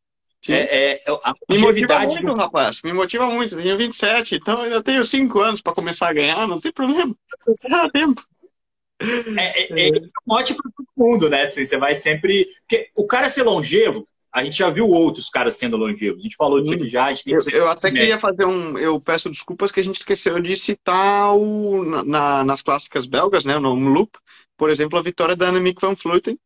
É, 0.50 0.94
é, 0.94 1.04
a 1.24 1.34
me 1.48 1.60
motiva 1.60 2.00
muito, 2.00 2.26
do... 2.26 2.34
rapaz. 2.34 2.82
Me 2.84 2.94
motiva 2.94 3.30
muito. 3.30 3.56
Tenho 3.56 3.78
27, 3.78 4.36
então 4.36 4.66
eu 4.66 4.82
tenho 4.82 5.06
5 5.06 5.40
anos 5.40 5.62
para 5.62 5.74
começar 5.74 6.10
a 6.10 6.14
ganhar, 6.14 6.48
não 6.48 6.60
tem 6.60 6.72
problema. 6.72 7.16
Dá 7.70 7.90
tempo. 7.90 8.26
É, 9.38 9.64
é, 9.64 9.90
é 9.90 10.00
um 10.00 10.10
mote 10.28 10.54
para 10.54 10.72
todo 10.76 10.88
mundo, 10.96 11.30
né? 11.30 11.44
Assim, 11.44 11.66
você 11.66 11.78
vai 11.78 11.96
sempre. 11.96 12.48
Porque 12.62 12.90
o 12.96 13.08
cara 13.08 13.30
ser 13.30 13.44
longevo, 13.44 14.08
a 14.32 14.44
gente 14.44 14.58
já 14.58 14.70
viu 14.70 14.88
outros 14.88 15.30
caras 15.30 15.58
sendo 15.58 15.76
longevos. 15.76 16.20
A 16.20 16.24
gente 16.24 16.36
falou 16.36 16.62
disso 16.62 16.74
aqui 16.74 16.90
já. 16.90 17.12
eu, 17.26 17.42
eu 17.52 17.70
até 17.70 17.92
queria 17.92 18.20
fazer 18.20 18.46
um. 18.46 18.78
Eu 18.78 19.00
peço 19.00 19.30
desculpas 19.30 19.72
que 19.72 19.80
a 19.80 19.84
gente 19.84 19.98
esqueceu 19.98 20.40
de 20.40 20.56
citar 20.56 21.36
o, 21.36 22.04
na, 22.06 22.44
nas 22.44 22.62
clássicas 22.62 23.06
belgas, 23.06 23.44
né? 23.44 23.60
No 23.60 23.74
Loop, 23.74 24.18
por 24.58 24.70
exemplo, 24.70 24.98
a 24.98 25.02
vitória 25.02 25.36
da 25.36 25.50
Annemiek 25.50 25.82
van 25.82 25.96
Vleuten, 25.96 26.40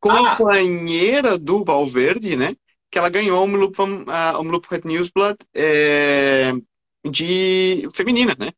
companheira 0.00 1.34
ah. 1.34 1.38
do 1.38 1.64
Valverde, 1.64 2.36
né? 2.36 2.54
Que 2.90 2.98
ela 2.98 3.08
ganhou 3.08 3.40
o 3.40 3.42
Omloop, 3.44 3.80
uh, 3.80 4.38
Omloop 4.38 4.66
Red 4.70 4.82
Newsblad 4.84 5.36
é, 5.54 6.52
de 7.08 7.88
feminina, 7.94 8.34
né? 8.38 8.52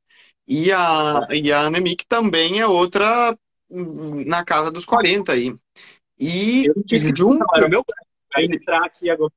E 0.49 0.73
a, 0.73 1.29
e 1.31 1.53
a 1.53 1.67
Anemic 1.67 2.07
também 2.07 2.59
é 2.59 2.67
outra 2.67 3.37
na 3.69 4.43
casa 4.43 4.71
dos 4.71 4.87
40 4.87 5.31
aí. 5.33 5.55
E 6.19 6.65
juntos, 6.65 7.47
era 7.55 7.69
meu 7.69 7.85
entrar 8.39 8.83
aqui 8.83 9.11
agora. 9.11 9.31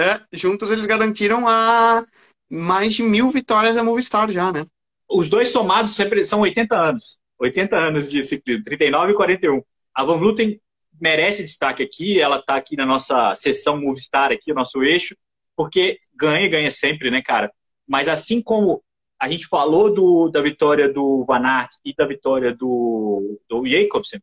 É, 0.00 0.20
juntos 0.32 0.70
eles 0.70 0.86
garantiram 0.86 1.46
a 1.46 2.04
mais 2.48 2.94
de 2.94 3.02
mil 3.02 3.30
vitórias 3.30 3.76
da 3.76 3.84
Movistar 3.84 4.30
já, 4.30 4.50
né? 4.50 4.66
Os 5.08 5.28
dois 5.28 5.52
tomados 5.52 5.94
sempre 5.94 6.24
são 6.24 6.40
80 6.40 6.74
anos. 6.74 7.18
80 7.38 7.76
anos 7.76 8.10
de 8.10 8.22
ciclismo, 8.22 8.64
39 8.64 9.12
e 9.12 9.16
41. 9.16 9.62
A 9.94 10.02
Van 10.02 10.16
Vluten 10.16 10.58
merece 10.98 11.42
destaque 11.42 11.82
aqui, 11.82 12.20
ela 12.20 12.38
está 12.38 12.56
aqui 12.56 12.74
na 12.74 12.86
nossa 12.86 13.36
sessão 13.36 13.80
Movistar, 13.80 14.32
aqui, 14.32 14.50
o 14.50 14.54
nosso 14.54 14.82
eixo, 14.82 15.14
porque 15.54 15.98
ganha, 16.14 16.48
ganha 16.48 16.70
sempre, 16.70 17.10
né, 17.10 17.20
cara? 17.22 17.52
Mas 17.86 18.08
assim 18.08 18.40
como 18.40 18.82
a 19.24 19.28
gente 19.28 19.46
falou 19.46 19.92
do, 19.92 20.28
da 20.28 20.42
vitória 20.42 20.92
do 20.92 21.24
Van 21.26 21.40
Aert 21.46 21.76
e 21.82 21.94
da 21.94 22.06
vitória 22.06 22.54
do, 22.54 23.40
do 23.48 23.66
Jacobsen. 23.66 24.20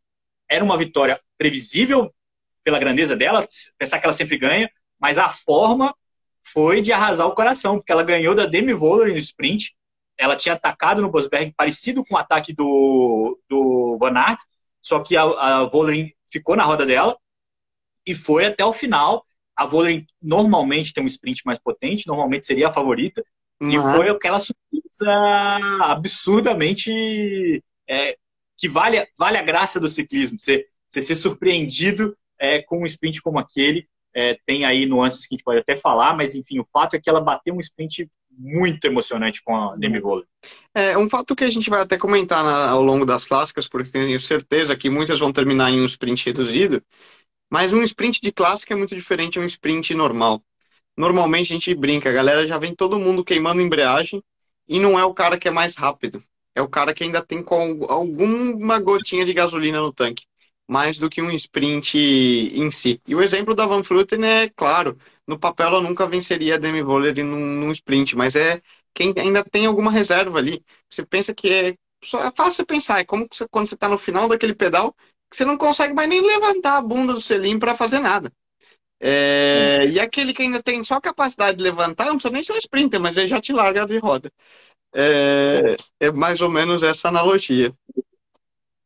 Era 0.48 0.64
uma 0.64 0.78
vitória 0.78 1.20
previsível 1.40 2.14
pela 2.64 2.78
grandeza 2.78 3.16
dela, 3.16 3.44
pensar 3.80 4.00
que 4.00 4.06
ela 4.06 4.14
sempre 4.14 4.38
ganha, 4.38 4.70
mas 5.00 5.18
a 5.18 5.28
forma 5.28 5.96
foi 6.44 6.82
de 6.82 6.94
arrasar 6.94 7.26
o 7.26 7.34
coração, 7.34 7.78
porque 7.78 7.92
ela 7.92 8.04
ganhou 8.04 8.36
da 8.36 8.46
Demi 8.46 8.74
Vollering 8.74 9.14
no 9.14 9.20
sprint. 9.20 9.76
Ela 10.20 10.36
tinha 10.36 10.54
atacado 10.54 11.02
no 11.02 11.10
Bosberg, 11.10 11.52
parecido 11.58 12.06
com 12.06 12.14
o 12.14 12.20
ataque 12.20 12.54
do, 12.54 13.40
do 13.50 13.98
Van 14.00 14.16
Aert, 14.16 14.42
só 14.84 15.00
que 15.00 15.18
a, 15.18 15.24
a 15.24 15.66
Vollering 15.66 16.14
ficou 16.32 16.56
na 16.56 16.64
roda 16.64 16.86
dela 16.86 17.18
e 18.06 18.14
foi 18.14 18.46
até 18.46 18.64
o 18.64 18.72
final. 18.72 19.26
A 19.56 19.66
Vollering 19.66 20.06
normalmente 20.22 20.94
tem 20.94 21.04
um 21.04 21.08
sprint 21.08 21.42
mais 21.44 21.58
potente, 21.58 22.06
normalmente 22.06 22.46
seria 22.46 22.68
a 22.68 22.72
favorita, 22.72 23.24
e 23.62 23.78
uhum. 23.78 23.96
foi 23.96 24.10
aquela 24.10 24.40
surpresa 24.40 25.84
absurdamente 25.84 27.64
é, 27.88 28.18
que 28.58 28.68
vale, 28.68 29.06
vale 29.18 29.38
a 29.38 29.44
graça 29.44 29.80
do 29.80 29.88
ciclismo, 29.88 30.40
você, 30.40 30.66
você 30.90 31.02
ser 31.02 31.16
surpreendido 31.16 32.18
é, 32.40 32.64
com 32.64 32.82
um 32.82 32.86
sprint 32.88 33.22
como 33.22 33.38
aquele. 33.38 33.88
É, 34.14 34.36
tem 34.46 34.66
aí 34.66 34.86
nuances 34.86 35.26
que 35.26 35.36
a 35.36 35.38
gente 35.38 35.44
pode 35.44 35.60
até 35.60 35.78
falar, 35.78 36.18
mas 36.18 36.36
enfim, 36.36 36.60
o 36.60 36.68
fato 36.74 36.96
é 36.96 37.00
que 37.00 37.10
ela 37.10 37.22
bateu 37.22 37.56
um 37.56 37.60
sprint 37.60 38.10
muito 38.30 38.84
emocionante 38.86 39.42
com 39.44 39.56
a 39.56 39.76
Demi 39.76 40.00
Volley. 40.00 40.26
É 40.74 40.98
um 40.98 41.08
fato 41.08 41.36
que 41.36 41.44
a 41.44 41.50
gente 41.50 41.70
vai 41.70 41.82
até 41.82 41.98
comentar 41.98 42.44
na, 42.44 42.70
ao 42.70 42.82
longo 42.82 43.06
das 43.06 43.26
clássicas, 43.26 43.68
porque 43.68 43.92
tenho 43.92 44.20
certeza 44.20 44.76
que 44.76 44.90
muitas 44.90 45.20
vão 45.20 45.32
terminar 45.32 45.72
em 45.72 45.80
um 45.80 45.86
sprint 45.86 46.26
reduzido, 46.26 46.84
mas 47.50 47.72
um 47.72 47.84
sprint 47.84 48.20
de 48.22 48.32
clássica 48.32 48.74
é 48.74 48.78
muito 48.78 48.96
diferente 48.96 49.34
de 49.34 49.40
um 49.40 49.46
sprint 49.46 49.94
normal 49.94 50.44
normalmente 51.02 51.52
a 51.52 51.56
gente 51.56 51.74
brinca, 51.74 52.10
a 52.10 52.14
galera 52.14 52.46
já 52.46 52.60
vem 52.60 52.76
todo 52.76 53.00
mundo 53.00 53.24
queimando 53.26 53.60
embreagem 53.60 54.24
e 54.68 54.80
não 54.80 55.00
é 55.00 55.04
o 55.04 55.16
cara 55.16 55.36
que 55.40 55.48
é 55.48 55.52
mais 55.52 55.76
rápido. 55.76 56.24
É 56.54 56.62
o 56.62 56.70
cara 56.70 56.94
que 56.94 57.04
ainda 57.04 57.26
tem 57.26 57.42
com 57.42 57.86
alguma 57.90 58.80
gotinha 58.80 59.26
de 59.26 59.34
gasolina 59.34 59.82
no 59.82 59.92
tanque, 59.92 60.26
mais 60.68 61.00
do 61.00 61.10
que 61.10 61.20
um 61.20 61.32
sprint 61.32 61.98
em 61.98 62.70
si. 62.70 63.02
E 63.08 63.16
o 63.16 63.24
exemplo 63.24 63.56
da 63.56 63.66
Van 63.66 63.82
Vleuten 63.82 64.24
é 64.24 64.50
claro, 64.50 64.96
no 65.26 65.40
papel 65.40 65.68
ela 65.68 65.82
nunca 65.82 66.06
venceria 66.06 66.56
a 66.56 66.58
Demi 66.60 66.84
Voller 66.84 67.16
num, 67.26 67.40
num 67.40 67.72
sprint, 67.72 68.16
mas 68.16 68.36
é 68.36 68.62
quem 68.94 69.12
ainda 69.18 69.44
tem 69.44 69.66
alguma 69.66 69.92
reserva 69.92 70.38
ali. 70.38 70.64
Você 70.88 71.04
pensa 71.04 71.34
que 71.34 71.50
é 71.50 71.76
só 72.04 72.22
é 72.24 72.32
fácil 72.36 72.64
pensar, 72.66 73.00
é 73.00 73.06
como 73.06 73.28
você, 73.32 73.48
quando 73.50 73.68
você 73.68 73.76
está 73.76 73.90
no 73.90 73.98
final 73.98 74.28
daquele 74.28 74.54
pedal 74.54 74.96
que 75.30 75.38
você 75.38 75.46
não 75.46 75.58
consegue 75.58 75.94
mais 75.96 76.10
nem 76.10 76.22
levantar 76.22 76.78
a 76.78 76.82
bunda 76.82 77.14
do 77.14 77.22
selim 77.22 77.58
para 77.58 77.76
fazer 77.76 78.00
nada. 78.00 78.32
É, 79.04 79.88
e 79.88 80.00
aquele 80.00 80.32
que 80.32 80.44
ainda 80.44 80.62
tem 80.62 80.84
só 80.84 81.02
capacidade 81.02 81.58
de 81.58 81.64
levantar, 81.64 82.06
não 82.06 82.14
precisa 82.14 82.32
nem 82.32 82.44
ser 82.44 82.54
um 82.54 82.58
sprinter, 82.58 83.00
mas 83.00 83.18
ele 83.18 83.28
já 83.28 83.42
te 83.42 83.52
larga 83.52 83.86
de 83.86 83.98
roda. 83.98 84.32
É, 84.94 85.76
é 86.00 86.12
mais 86.12 86.40
ou 86.40 86.50
menos 86.50 86.84
essa 86.84 87.08
analogia. 87.08 87.74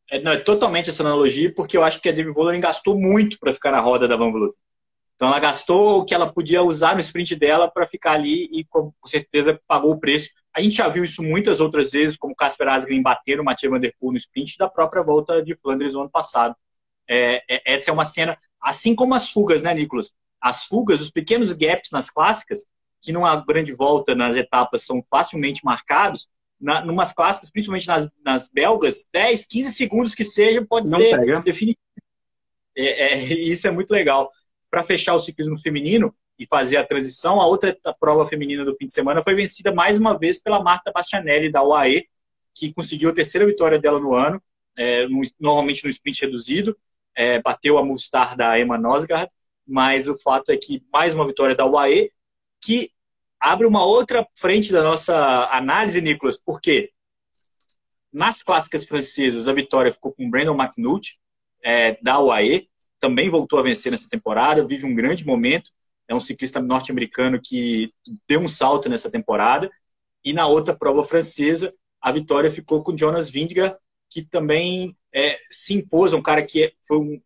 É, 0.09 0.21
não, 0.21 0.31
é 0.31 0.37
totalmente 0.37 0.89
essa 0.89 1.03
analogia, 1.03 1.53
porque 1.53 1.75
eu 1.75 1.83
acho 1.83 1.99
que 1.99 2.07
a 2.07 2.13
Dave 2.13 2.31
Vollering 2.31 2.61
gastou 2.61 2.97
muito 2.97 3.37
para 3.39 3.53
ficar 3.53 3.71
na 3.71 3.81
roda 3.81 4.07
da 4.07 4.15
Van 4.15 4.31
Vleuten. 4.31 4.57
Então 5.15 5.27
ela 5.29 5.39
gastou 5.39 5.99
o 5.99 6.05
que 6.05 6.13
ela 6.13 6.31
podia 6.31 6.61
usar 6.61 6.95
no 6.95 7.01
sprint 7.01 7.35
dela 7.35 7.69
para 7.69 7.87
ficar 7.87 8.13
ali 8.13 8.47
e 8.51 8.65
com 8.65 8.93
certeza 9.05 9.59
pagou 9.67 9.91
o 9.91 9.99
preço. 9.99 10.29
A 10.53 10.61
gente 10.61 10.75
já 10.75 10.87
viu 10.87 11.03
isso 11.03 11.23
muitas 11.23 11.59
outras 11.59 11.91
vezes, 11.91 12.17
como 12.17 12.35
Casper 12.35 12.67
Asgreen 12.67 13.01
bater 13.01 13.37
no 13.37 13.43
Mathieu 13.43 13.71
Van 13.71 13.79
Der 13.79 13.93
Poel 13.99 14.13
no 14.13 14.17
sprint 14.17 14.57
da 14.57 14.69
própria 14.69 15.01
volta 15.01 15.41
de 15.41 15.55
Flandres 15.55 15.93
no 15.93 16.01
ano 16.01 16.09
passado. 16.09 16.55
É, 17.07 17.43
é, 17.49 17.73
essa 17.73 17.91
é 17.91 17.93
uma 17.93 18.05
cena, 18.05 18.37
assim 18.65 18.95
como 18.95 19.13
as 19.13 19.29
fugas, 19.29 19.61
né, 19.61 19.73
Nicolas? 19.75 20.11
As 20.41 20.65
fugas, 20.65 20.99
os 20.99 21.11
pequenos 21.11 21.53
gaps 21.53 21.91
nas 21.91 22.09
clássicas, 22.09 22.65
que 22.99 23.11
numa 23.11 23.35
grande 23.45 23.71
volta 23.71 24.15
nas 24.15 24.35
etapas 24.35 24.83
são 24.83 25.05
facilmente 25.07 25.63
marcados, 25.63 26.27
na, 26.59 26.83
numas 26.83 27.13
clássicas, 27.13 27.51
principalmente 27.51 27.87
nas, 27.87 28.09
nas 28.23 28.49
belgas, 28.49 29.07
10, 29.13 29.45
15 29.45 29.73
segundos 29.73 30.15
que 30.15 30.23
seja, 30.23 30.65
pode 30.65 30.89
Não 30.89 30.97
ser 30.97 31.15
pega. 31.15 31.41
definitivo. 31.41 31.77
É, 32.75 33.13
é, 33.13 33.15
isso 33.45 33.67
é 33.67 33.71
muito 33.71 33.91
legal 33.91 34.31
para 34.71 34.83
fechar 34.83 35.13
o 35.13 35.19
ciclismo 35.19 35.59
feminino 35.59 36.13
e 36.39 36.45
fazer 36.47 36.77
a 36.77 36.85
transição, 36.85 37.39
a 37.39 37.47
outra 37.47 37.77
a 37.85 37.93
prova 37.93 38.27
feminina 38.27 38.65
do 38.65 38.75
fim 38.75 38.87
de 38.87 38.93
semana 38.93 39.23
foi 39.23 39.35
vencida 39.35 39.73
mais 39.73 39.97
uma 39.97 40.17
vez 40.17 40.41
pela 40.41 40.61
Marta 40.61 40.91
Bastianelli, 40.91 41.51
da 41.51 41.63
UAE, 41.63 42.07
que 42.53 42.73
conseguiu 42.73 43.09
a 43.09 43.13
terceira 43.13 43.45
vitória 43.45 43.79
dela 43.79 43.99
no 43.99 44.15
ano, 44.15 44.41
é, 44.75 45.07
no, 45.07 45.21
normalmente 45.39 45.83
no 45.83 45.89
sprint 45.89 46.21
reduzido, 46.21 46.75
é, 47.15 47.41
bateu 47.41 47.77
a 47.77 47.85
Mustar 47.85 48.35
da 48.35 48.59
Emma 48.59 48.77
Nosgard, 48.77 49.31
mas 49.67 50.07
o 50.07 50.19
fato 50.19 50.51
é 50.51 50.57
que 50.57 50.83
mais 50.91 51.13
uma 51.13 51.25
vitória 51.25 51.55
da 51.55 51.65
UAE, 51.65 52.11
que 52.61 52.91
abre 53.39 53.65
uma 53.65 53.85
outra 53.85 54.27
frente 54.35 54.71
da 54.71 54.83
nossa 54.83 55.49
análise, 55.51 56.01
Nicolas, 56.01 56.37
porque 56.37 56.91
nas 58.11 58.43
clássicas 58.43 58.85
francesas 58.85 59.47
a 59.47 59.53
vitória 59.53 59.91
ficou 59.91 60.13
com 60.13 60.29
Brandon 60.29 60.55
McNulty, 60.55 61.19
é, 61.63 61.97
da 62.01 62.19
UAE, 62.19 62.69
também 62.99 63.29
voltou 63.29 63.59
a 63.59 63.63
vencer 63.63 63.91
nessa 63.91 64.09
temporada, 64.09 64.65
vive 64.65 64.85
um 64.85 64.95
grande 64.95 65.25
momento. 65.25 65.71
É 66.07 66.15
um 66.15 66.19
ciclista 66.19 66.61
norte-americano 66.61 67.39
que 67.43 67.91
deu 68.27 68.39
um 68.39 68.47
salto 68.47 68.89
nessa 68.89 69.11
temporada. 69.11 69.69
E 70.23 70.33
na 70.33 70.47
outra 70.47 70.75
prova 70.75 71.03
francesa, 71.03 71.73
a 72.01 72.11
vitória 72.11 72.49
ficou 72.49 72.83
com 72.83 72.97
Jonas 72.97 73.29
Vingegaard, 73.29 73.77
que 74.09 74.23
também 74.23 74.95
é, 75.15 75.39
se 75.49 75.73
impôs, 75.73 76.11
um 76.11 76.21
cara 76.21 76.43
que 76.43 76.65
é, 76.65 76.71
foi 76.85 76.97
um, 76.97 77.21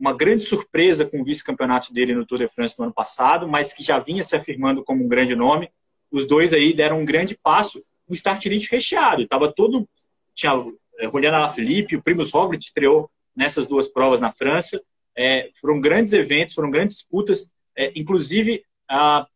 uma 0.00 0.14
grande 0.14 0.44
surpresa 0.44 1.04
com 1.04 1.20
o 1.20 1.24
vice-campeonato 1.24 1.92
dele 1.92 2.14
no 2.14 2.24
Tour 2.24 2.38
de 2.38 2.48
France 2.48 2.74
no 2.78 2.86
ano 2.86 2.94
passado, 2.94 3.46
mas 3.46 3.74
que 3.74 3.82
já 3.82 3.98
vinha 3.98 4.24
se 4.24 4.34
afirmando 4.34 4.82
como 4.82 5.04
um 5.04 5.08
grande 5.08 5.36
nome. 5.36 5.70
Os 6.10 6.26
dois 6.26 6.54
aí 6.54 6.72
deram 6.72 7.00
um 7.00 7.04
grande 7.04 7.36
passo, 7.36 7.84
um 8.08 8.14
start 8.14 8.46
list 8.46 8.70
recheado. 8.70 9.22
Estava 9.22 9.52
todo. 9.52 9.86
Tinha 10.34 10.52
é, 10.98 11.06
Juliana 11.06 11.36
Alaphilippe, 11.36 11.96
o 11.96 12.02
Primus 12.02 12.30
Roglic 12.30 12.64
estreou 12.64 13.10
nessas 13.36 13.66
duas 13.66 13.88
provas 13.88 14.22
na 14.22 14.32
França. 14.32 14.82
É, 15.14 15.50
foram 15.60 15.80
grandes 15.82 16.14
eventos, 16.14 16.54
foram 16.54 16.70
grandes 16.70 16.96
disputas, 16.96 17.52
é, 17.76 17.92
inclusive 17.94 18.64
ah, 18.88 19.26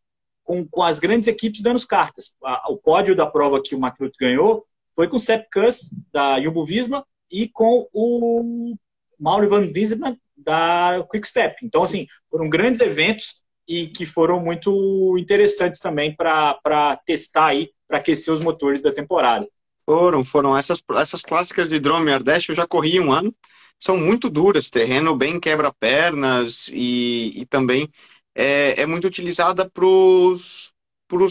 com, 0.42 0.66
com, 0.66 0.83
as 0.83 0.99
grandes 0.99 1.29
equipes 1.29 1.61
dando 1.61 1.77
as 1.77 1.85
cartas. 1.85 2.33
o 2.68 2.77
pódio 2.79 3.14
da 3.14 3.27
prova 3.27 3.62
que 3.62 3.75
o 3.75 3.79
McNulty 3.79 4.16
ganhou 4.18 4.66
foi 4.97 5.09
com 5.09 5.18
o 5.18 5.21
Sepp 5.21 5.47
Kuss, 5.53 5.90
da 6.11 6.40
Jumbo 6.40 6.64
Visma, 6.64 7.05
e 7.30 7.48
com 7.48 7.88
o 7.92 8.74
Mauro 9.18 9.48
Van 9.48 9.66
Wiesman, 9.66 10.18
da 10.36 11.04
Quick 11.10 11.28
Step. 11.28 11.56
Então, 11.62 11.82
assim, 11.82 12.06
foram 12.30 12.48
grandes 12.48 12.80
eventos 12.80 13.42
e 13.66 13.86
que 13.88 14.06
foram 14.06 14.40
muito 14.40 15.16
interessantes 15.18 15.80
também 15.80 16.14
para 16.14 16.96
testar 17.04 17.46
aí, 17.46 17.70
para 17.86 17.98
aquecer 17.98 18.32
os 18.32 18.40
motores 18.40 18.80
da 18.80 18.92
temporada. 18.92 19.46
Foram, 19.84 20.24
foram 20.24 20.56
essas, 20.56 20.82
essas 20.96 21.22
clássicas 21.22 21.68
de 21.68 21.78
Drome 21.78 22.12
Ardeste, 22.12 22.50
eu 22.50 22.54
já 22.54 22.66
corri 22.66 23.00
um 23.00 23.12
ano, 23.12 23.34
são 23.78 23.96
muito 23.96 24.28
duras, 24.28 24.70
terreno 24.70 25.16
bem 25.16 25.38
quebra-pernas 25.38 26.68
e, 26.72 27.32
e 27.36 27.46
também 27.46 27.88
é, 28.34 28.82
é 28.82 28.86
muito 28.86 29.06
utilizada 29.06 29.68
para 29.68 29.86
os 29.86 30.72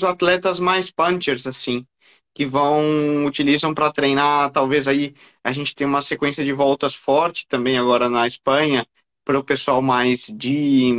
atletas 0.04 0.60
mais 0.60 0.90
punchers, 0.92 1.46
assim, 1.46 1.86
que 2.38 2.46
vão, 2.46 3.26
utilizam 3.26 3.74
para 3.74 3.92
treinar, 3.92 4.52
talvez 4.52 4.88
aí 4.88 5.16
a 5.44 5.52
gente 5.52 5.74
tem 5.74 5.88
uma 5.88 6.04
sequência 6.04 6.46
de 6.46 6.54
voltas 6.54 6.94
forte 6.94 7.48
também 7.48 7.80
agora 7.80 8.08
na 8.08 8.28
Espanha, 8.28 8.86
para 9.26 9.40
o 9.40 9.44
pessoal 9.44 9.82
mais 9.82 10.28
de, 10.32 10.94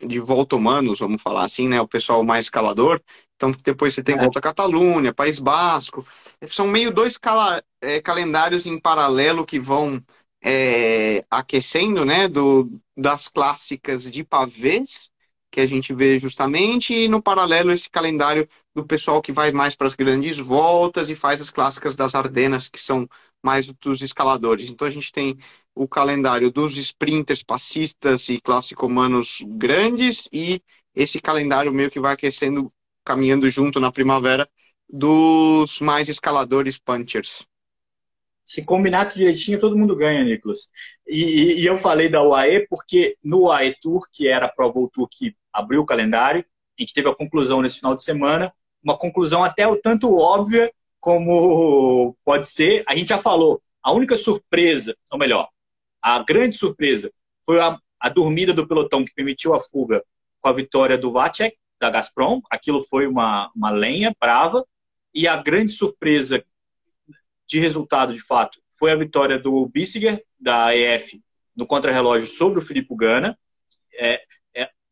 de 0.00 0.18
volta 0.18 0.56
humanos, 0.56 0.98
vamos 0.98 1.20
falar 1.20 1.44
assim, 1.44 1.68
né? 1.68 1.78
O 1.78 1.86
pessoal 1.86 2.24
mais 2.24 2.46
escalador. 2.46 3.02
Então, 3.34 3.52
depois 3.62 3.92
você 3.92 4.02
tem 4.02 4.14
é. 4.14 4.18
Volta 4.18 4.40
Catalunha, 4.40 5.12
País 5.12 5.38
Basco. 5.38 6.06
São 6.48 6.66
meio 6.66 6.90
dois 6.90 7.18
cala, 7.18 7.62
é, 7.82 8.00
calendários 8.00 8.64
em 8.64 8.80
paralelo 8.80 9.44
que 9.44 9.60
vão 9.60 10.02
é, 10.42 11.22
aquecendo, 11.30 12.02
né, 12.02 12.28
do, 12.28 12.80
das 12.96 13.28
clássicas 13.28 14.10
de 14.10 14.24
pavês, 14.24 15.10
que 15.56 15.60
a 15.62 15.66
gente 15.66 15.94
vê 15.94 16.18
justamente, 16.18 16.92
e 16.92 17.08
no 17.08 17.22
paralelo 17.22 17.72
esse 17.72 17.88
calendário 17.88 18.46
do 18.74 18.84
pessoal 18.84 19.22
que 19.22 19.32
vai 19.32 19.50
mais 19.52 19.74
para 19.74 19.86
as 19.86 19.94
grandes 19.94 20.36
voltas 20.36 21.08
e 21.08 21.14
faz 21.14 21.40
as 21.40 21.48
clássicas 21.48 21.96
das 21.96 22.14
Ardenas, 22.14 22.68
que 22.68 22.78
são 22.78 23.08
mais 23.42 23.66
dos 23.80 24.02
escaladores. 24.02 24.70
Então 24.70 24.86
a 24.86 24.90
gente 24.90 25.10
tem 25.10 25.34
o 25.74 25.88
calendário 25.88 26.50
dos 26.50 26.76
sprinters, 26.76 27.42
passistas 27.42 28.28
e 28.28 28.38
clássico-humanos 28.38 29.38
grandes 29.46 30.28
e 30.30 30.60
esse 30.94 31.22
calendário 31.22 31.72
meio 31.72 31.90
que 31.90 32.00
vai 32.00 32.12
aquecendo, 32.12 32.70
caminhando 33.02 33.50
junto 33.50 33.80
na 33.80 33.90
primavera, 33.90 34.46
dos 34.86 35.80
mais 35.80 36.10
escaladores 36.10 36.78
punchers 36.78 37.46
se 38.46 38.64
combinar 38.64 39.06
tudo 39.06 39.18
direitinho, 39.18 39.58
todo 39.58 39.76
mundo 39.76 39.96
ganha, 39.96 40.22
Nicolas. 40.22 40.68
E, 41.04 41.62
e, 41.62 41.66
eu 41.66 41.76
falei 41.76 42.08
da 42.08 42.22
UAE 42.22 42.68
porque 42.68 43.16
no 43.22 43.46
UAE 43.46 43.74
Tour, 43.82 44.06
que 44.12 44.28
era 44.28 44.46
a 44.46 44.52
prova 44.52 44.88
Tour 44.94 45.08
que 45.10 45.34
abriu 45.58 45.82
o 45.82 45.86
calendário, 45.86 46.44
a 46.78 46.82
gente 46.82 46.92
teve 46.92 47.08
a 47.08 47.14
conclusão 47.14 47.62
nesse 47.62 47.78
final 47.78 47.94
de 47.94 48.04
semana, 48.04 48.52
uma 48.82 48.96
conclusão 48.96 49.42
até 49.42 49.66
o 49.66 49.76
tanto 49.76 50.16
óbvia 50.16 50.70
como 51.00 52.16
pode 52.24 52.48
ser. 52.48 52.84
A 52.86 52.94
gente 52.94 53.08
já 53.08 53.18
falou, 53.18 53.62
a 53.82 53.92
única 53.92 54.16
surpresa, 54.16 54.96
ou 55.10 55.18
melhor, 55.18 55.48
a 56.02 56.22
grande 56.22 56.56
surpresa 56.56 57.10
foi 57.44 57.60
a, 57.60 57.78
a 57.98 58.08
dormida 58.08 58.52
do 58.52 58.66
pelotão 58.66 59.04
que 59.04 59.14
permitiu 59.14 59.54
a 59.54 59.60
fuga 59.60 60.04
com 60.40 60.48
a 60.48 60.52
vitória 60.52 60.98
do 60.98 61.12
Vacek, 61.12 61.56
da 61.80 61.90
Gazprom. 61.90 62.40
Aquilo 62.50 62.84
foi 62.84 63.06
uma, 63.06 63.50
uma 63.54 63.70
lenha 63.70 64.14
brava. 64.20 64.66
E 65.14 65.26
a 65.26 65.36
grande 65.36 65.72
surpresa 65.72 66.44
de 67.46 67.58
resultado, 67.58 68.12
de 68.12 68.20
fato, 68.20 68.60
foi 68.78 68.92
a 68.92 68.96
vitória 68.96 69.38
do 69.38 69.66
Bissiger, 69.66 70.22
da 70.38 70.76
EF, 70.76 71.20
no 71.54 71.66
contrarrelógio 71.66 72.26
sobre 72.26 72.58
o 72.58 72.62
Filipe 72.62 72.94
Gana. 72.94 73.38
É, 73.98 74.22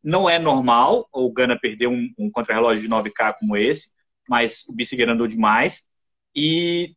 não 0.05 0.29
é 0.29 0.37
normal 0.37 1.09
o 1.11 1.33
Gana 1.33 1.59
perder 1.59 1.87
um, 1.87 2.07
um 2.15 2.29
contrarrelógio 2.29 2.83
de 2.83 2.87
9K 2.87 3.37
como 3.39 3.57
esse, 3.57 3.89
mas 4.29 4.63
o 4.69 4.75
Bissiger 4.75 5.09
andou 5.09 5.27
demais. 5.27 5.81
E 6.35 6.93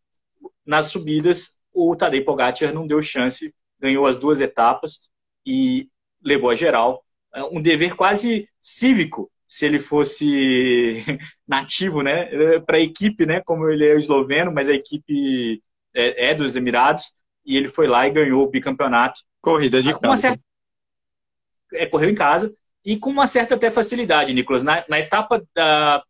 nas 0.66 0.88
subidas, 0.88 1.59
o 1.73 1.97
Tadej 1.97 2.23
Pogacar 2.23 2.75
não 2.75 2.87
deu 2.87 3.03
chance, 3.03 3.55
ganhou 3.81 4.07
as 4.07 4.18
duas 4.18 4.42
etapas 4.42 5.09
e 5.47 5.88
levou 6.23 6.51
a 6.51 6.55
geral. 6.55 7.03
É 7.35 7.42
um 7.44 7.62
dever 7.62 7.97
quase 7.97 8.47
cívico 8.61 9.31
se 9.47 9.64
ele 9.64 9.79
fosse 9.79 11.03
nativo, 11.49 12.03
né, 12.03 12.29
para 12.61 12.77
a 12.77 12.81
equipe, 12.81 13.25
né, 13.25 13.40
como 13.40 13.71
ele 13.71 13.87
é 13.87 13.99
esloveno, 13.99 14.53
mas 14.53 14.68
a 14.68 14.75
equipe 14.75 15.62
é, 15.94 16.31
é, 16.31 16.35
dos 16.35 16.55
Emirados, 16.55 17.11
e 17.47 17.57
ele 17.57 17.68
foi 17.68 17.87
lá 17.87 18.07
e 18.07 18.11
ganhou 18.11 18.42
o 18.42 18.51
bicampeonato. 18.51 19.23
Corrida 19.40 19.83
de 19.83 19.99
casa. 19.99 20.16
Certa... 20.18 20.42
É, 21.73 21.87
correu 21.87 22.11
em 22.11 22.14
casa, 22.14 22.55
e 22.84 22.96
com 22.96 23.10
uma 23.10 23.26
certa 23.26 23.54
até 23.54 23.70
facilidade, 23.70 24.32
Nicolas. 24.32 24.62
Na, 24.62 24.84
na 24.88 24.98
etapa 24.98 25.42
da, 25.54 26.02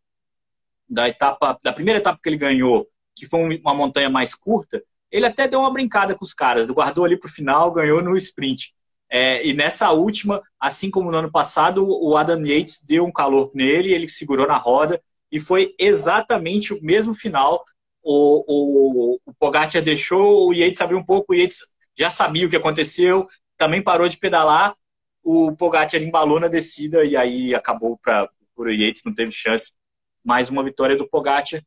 da 0.89 1.09
etapa, 1.09 1.57
da 1.63 1.73
primeira 1.73 1.99
etapa 1.99 2.19
que 2.21 2.29
ele 2.29 2.37
ganhou, 2.37 2.87
que 3.15 3.27
foi 3.27 3.59
uma 3.59 3.73
montanha 3.73 4.09
mais 4.09 4.33
curta, 4.33 4.81
ele 5.11 5.25
até 5.25 5.47
deu 5.47 5.59
uma 5.59 5.73
brincada 5.73 6.15
com 6.15 6.23
os 6.23 6.33
caras, 6.33 6.69
guardou 6.69 7.03
ali 7.03 7.17
para 7.17 7.27
o 7.27 7.31
final, 7.31 7.71
ganhou 7.71 8.01
no 8.01 8.15
sprint. 8.15 8.73
É, 9.11 9.45
e 9.45 9.53
nessa 9.53 9.91
última, 9.91 10.41
assim 10.59 10.91
como 10.91 11.11
no 11.11 11.17
ano 11.17 11.31
passado, 11.31 11.83
o 11.85 12.15
Adam 12.15 12.45
Yates 12.45 12.85
deu 12.85 13.05
um 13.05 13.11
calor 13.11 13.51
nele, 13.55 13.91
ele 13.91 14.07
segurou 14.07 14.47
na 14.47 14.57
roda 14.57 15.01
e 15.31 15.39
foi 15.39 15.73
exatamente 15.79 16.73
o 16.73 16.81
mesmo 16.81 17.15
final. 17.15 17.63
O, 18.03 18.43
o, 18.47 19.19
o 19.25 19.33
Pogacar 19.39 19.81
deixou, 19.81 20.47
o 20.47 20.53
Yates 20.53 20.79
abriu 20.79 20.99
um 20.99 21.05
pouco, 21.05 21.33
o 21.33 21.35
Yates 21.35 21.59
já 21.97 22.09
sabia 22.09 22.45
o 22.45 22.49
que 22.49 22.55
aconteceu, 22.55 23.27
também 23.57 23.81
parou 23.81 24.07
de 24.07 24.17
pedalar, 24.17 24.75
o 25.31 25.55
Pogacar 25.55 26.01
embalou 26.01 26.39
na 26.39 26.47
descida 26.47 27.03
e 27.03 27.15
aí 27.15 27.53
acabou 27.53 27.97
para 27.97 28.29
o 28.55 28.69
Yates, 28.69 29.03
não 29.05 29.13
teve 29.13 29.31
chance. 29.31 29.73
Mais 30.23 30.49
uma 30.49 30.63
vitória 30.63 30.97
do 30.97 31.07
Pogacar. 31.07 31.61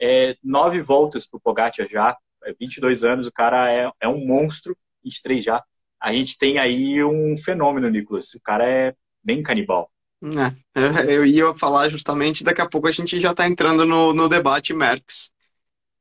É, 0.00 0.36
nove 0.42 0.82
voltas 0.82 1.26
para 1.26 1.38
o 1.38 1.40
Pogacar 1.40 1.88
já, 1.88 2.16
22 2.60 3.02
é, 3.02 3.08
anos, 3.08 3.26
o 3.26 3.32
cara 3.32 3.72
é, 3.72 3.90
é 4.00 4.08
um 4.08 4.26
monstro, 4.26 4.76
23 5.02 5.42
já 5.44 5.64
a 6.00 6.12
gente 6.12 6.38
tem 6.38 6.58
aí 6.58 7.02
um 7.02 7.36
fenômeno, 7.36 7.88
Nicolas. 7.88 8.34
O 8.34 8.40
cara 8.40 8.68
é 8.68 8.94
bem 9.22 9.42
canibal. 9.42 9.90
É, 10.74 11.12
eu 11.12 11.24
ia 11.24 11.52
falar 11.54 11.88
justamente, 11.88 12.44
daqui 12.44 12.60
a 12.60 12.68
pouco 12.68 12.86
a 12.86 12.90
gente 12.90 13.18
já 13.18 13.32
está 13.32 13.46
entrando 13.46 13.84
no, 13.84 14.12
no 14.12 14.28
debate 14.28 14.72
Merckx 14.72 15.30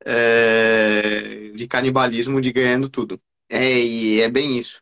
é, 0.05 1.51
de 1.55 1.67
canibalismo, 1.67 2.41
de 2.41 2.51
ganhando 2.51 2.89
tudo. 2.89 3.19
É, 3.49 3.79
e 3.79 4.21
é 4.21 4.29
bem 4.29 4.57
isso. 4.57 4.81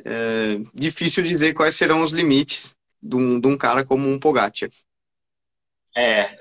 É 0.00 0.58
difícil 0.74 1.22
dizer 1.22 1.54
quais 1.54 1.76
serão 1.76 2.02
os 2.02 2.12
limites 2.12 2.76
de 3.02 3.16
um, 3.16 3.38
de 3.38 3.46
um 3.46 3.56
cara 3.56 3.84
como 3.84 4.08
um 4.08 4.18
Pogacar. 4.18 4.68
É, 5.96 6.36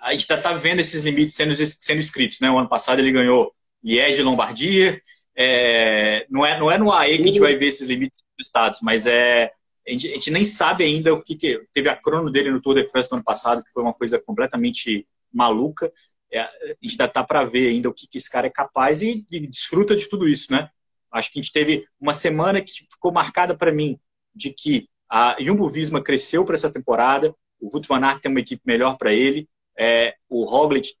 a 0.00 0.12
gente 0.12 0.20
está 0.30 0.52
vendo 0.54 0.80
esses 0.80 1.04
limites 1.04 1.34
sendo, 1.34 1.54
sendo 1.56 2.00
escritos, 2.00 2.40
né? 2.40 2.50
O 2.50 2.58
ano 2.58 2.68
passado 2.68 3.00
ele 3.00 3.12
ganhou 3.12 3.54
Liège 3.82 4.20
e 4.20 4.22
Lombardia. 4.22 5.00
É, 5.36 6.26
não, 6.30 6.46
é, 6.46 6.58
não 6.58 6.70
é 6.70 6.78
no 6.78 6.92
AE 6.92 7.16
que 7.16 7.24
a 7.24 7.26
gente 7.26 7.40
vai 7.40 7.56
ver 7.56 7.66
esses 7.66 7.88
limites 7.88 8.20
estados, 8.38 8.80
mas 8.82 9.06
é, 9.06 9.50
a 9.86 9.90
gente, 9.90 10.08
a 10.08 10.14
gente, 10.14 10.30
nem 10.30 10.44
sabe 10.44 10.84
ainda 10.84 11.12
o 11.12 11.22
que, 11.22 11.36
que, 11.36 11.66
Teve 11.72 11.88
a 11.88 11.96
crono 11.96 12.30
dele 12.30 12.50
no 12.50 12.62
Tour 12.62 12.74
de 12.74 12.88
France 12.88 13.08
no 13.10 13.16
ano 13.16 13.24
passado, 13.24 13.62
que 13.62 13.72
foi 13.72 13.82
uma 13.82 13.92
coisa 13.92 14.18
completamente 14.18 15.06
maluca. 15.32 15.92
É, 16.32 16.40
a 16.40 16.48
gente 16.80 16.92
ainda 16.92 17.08
tá 17.08 17.22
para 17.22 17.44
ver 17.44 17.68
ainda 17.68 17.88
o 17.88 17.94
que, 17.94 18.06
que 18.06 18.18
esse 18.18 18.30
cara 18.30 18.46
é 18.46 18.50
capaz 18.50 19.02
e, 19.02 19.24
e, 19.30 19.46
desfruta 19.46 19.94
de 19.94 20.08
tudo 20.08 20.28
isso, 20.28 20.50
né? 20.50 20.70
Acho 21.14 21.30
que 21.30 21.38
a 21.38 21.42
gente 21.42 21.52
teve 21.52 21.86
uma 22.00 22.12
semana 22.12 22.60
que 22.60 22.72
ficou 22.90 23.12
marcada 23.12 23.56
para 23.56 23.72
mim 23.72 24.00
de 24.34 24.50
que 24.50 24.88
a 25.08 25.36
Jumbo 25.40 25.68
Visma 25.68 26.02
cresceu 26.02 26.44
para 26.44 26.56
essa 26.56 26.72
temporada, 26.72 27.32
o 27.60 27.68
Wout 27.72 27.86
van 27.86 28.04
Aert 28.04 28.20
tem 28.20 28.30
uma 28.30 28.40
equipe 28.40 28.62
melhor 28.66 28.98
para 28.98 29.12
ele, 29.12 29.48
é, 29.78 30.16
o 30.28 30.44
Roglic 30.44 30.94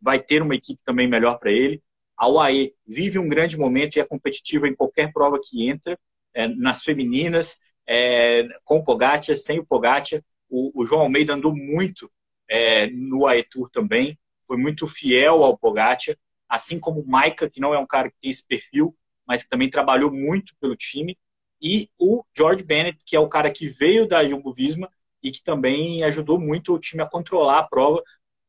vai 0.00 0.18
ter 0.18 0.40
uma 0.40 0.54
equipe 0.54 0.80
também 0.84 1.06
melhor 1.06 1.38
para 1.38 1.52
ele. 1.52 1.82
A 2.16 2.28
UAE 2.28 2.72
vive 2.86 3.18
um 3.18 3.28
grande 3.28 3.58
momento 3.58 3.96
e 3.96 4.00
é 4.00 4.06
competitiva 4.06 4.66
em 4.66 4.74
qualquer 4.74 5.12
prova 5.12 5.38
que 5.42 5.68
entra, 5.68 5.98
é, 6.34 6.48
nas 6.48 6.82
femininas, 6.82 7.58
é, 7.86 8.48
com 8.64 8.78
o 8.78 8.84
Pogacar, 8.84 9.36
sem 9.36 9.58
o 9.58 9.66
Pogacar. 9.66 10.22
O, 10.48 10.82
o 10.82 10.86
João 10.86 11.02
Almeida 11.02 11.34
andou 11.34 11.54
muito 11.54 12.10
é, 12.48 12.88
no 12.88 13.26
AE 13.26 13.44
Tour 13.44 13.68
também, 13.70 14.18
foi 14.46 14.56
muito 14.56 14.88
fiel 14.88 15.44
ao 15.44 15.58
Pogacar, 15.58 16.16
assim 16.48 16.80
como 16.80 17.00
o 17.00 17.06
Maika, 17.06 17.50
que 17.50 17.60
não 17.60 17.74
é 17.74 17.78
um 17.78 17.86
cara 17.86 18.10
que 18.10 18.16
tem 18.20 18.30
esse 18.30 18.46
perfil, 18.46 18.96
mas 19.28 19.42
que 19.42 19.48
também 19.48 19.68
trabalhou 19.68 20.10
muito 20.10 20.54
pelo 20.58 20.74
time, 20.74 21.16
e 21.60 21.88
o 21.98 22.24
George 22.36 22.64
Bennett, 22.64 22.98
que 23.04 23.14
é 23.14 23.20
o 23.20 23.28
cara 23.28 23.50
que 23.50 23.68
veio 23.68 24.08
da 24.08 24.26
Jumbo 24.26 24.52
Visma 24.54 24.90
e 25.22 25.30
que 25.30 25.42
também 25.42 26.02
ajudou 26.04 26.40
muito 26.40 26.72
o 26.72 26.78
time 26.78 27.02
a 27.02 27.06
controlar 27.06 27.58
a 27.58 27.68
prova. 27.68 28.02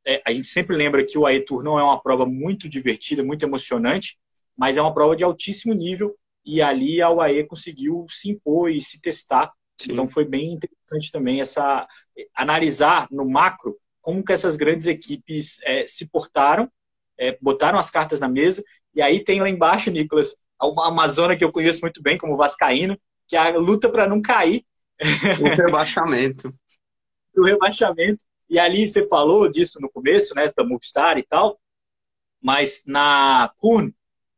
É, 0.06 0.22
a 0.26 0.32
gente 0.32 0.48
sempre 0.48 0.76
lembra 0.76 1.04
que 1.04 1.18
o 1.18 1.26
AE 1.26 1.42
Tour 1.42 1.64
não 1.64 1.78
é 1.78 1.84
uma 1.84 2.02
prova 2.02 2.26
muito 2.26 2.70
divertida, 2.70 3.24
muito 3.24 3.44
emocionante, 3.44 4.18
mas 4.56 4.78
é 4.78 4.82
uma 4.82 4.94
prova 4.94 5.16
de 5.16 5.24
altíssimo 5.24 5.74
nível 5.74 6.16
e 6.46 6.62
ali 6.62 7.02
a 7.02 7.10
UAE 7.10 7.46
conseguiu 7.46 8.06
se 8.10 8.30
impor 8.30 8.70
e 8.70 8.82
se 8.82 9.02
testar. 9.02 9.52
Sim. 9.82 9.94
Então 9.94 10.08
foi 10.08 10.26
bem 10.26 10.54
interessante 10.54 11.12
também 11.12 11.42
essa 11.42 11.88
analisar 12.36 13.08
no 13.12 13.28
macro 13.28 13.78
como 14.02 14.24
que 14.24 14.34
essas 14.34 14.56
grandes 14.56 14.88
equipes 14.88 15.60
é, 15.64 15.86
se 15.88 16.10
portaram, 16.10 16.72
é, 17.18 17.38
botaram 17.42 17.78
as 17.78 17.90
cartas 17.90 18.20
na 18.20 18.30
mesa, 18.30 18.64
e 18.94 19.02
aí 19.02 19.24
tem 19.24 19.40
lá 19.40 19.50
embaixo, 19.50 19.92
Nicolas, 19.92 20.36
uma, 20.62 21.08
zona 21.08 21.38
que 21.38 21.44
eu 21.44 21.52
conheço 21.52 21.82
muito 21.82 22.02
bem, 22.02 22.18
como 22.18 22.38
Vascaíno, 22.38 23.00
que 23.28 23.36
é 23.36 23.40
a 23.40 23.58
luta 23.58 23.90
para 23.90 24.08
não 24.08 24.22
cair. 24.22 24.66
O 25.40 25.56
rebaixamento. 25.56 26.54
o 27.36 27.44
rebaixamento. 27.44 28.24
E 28.50 28.60
ali 28.60 28.88
você 28.88 29.08
falou 29.08 29.50
disso 29.50 29.80
no 29.80 29.90
começo, 29.90 30.34
né, 30.36 30.52
da 30.56 30.64
Movistar 30.64 31.18
e 31.18 31.24
tal, 31.24 31.60
mas 32.42 32.84
na 32.86 33.52
Kuhn, 33.58 33.92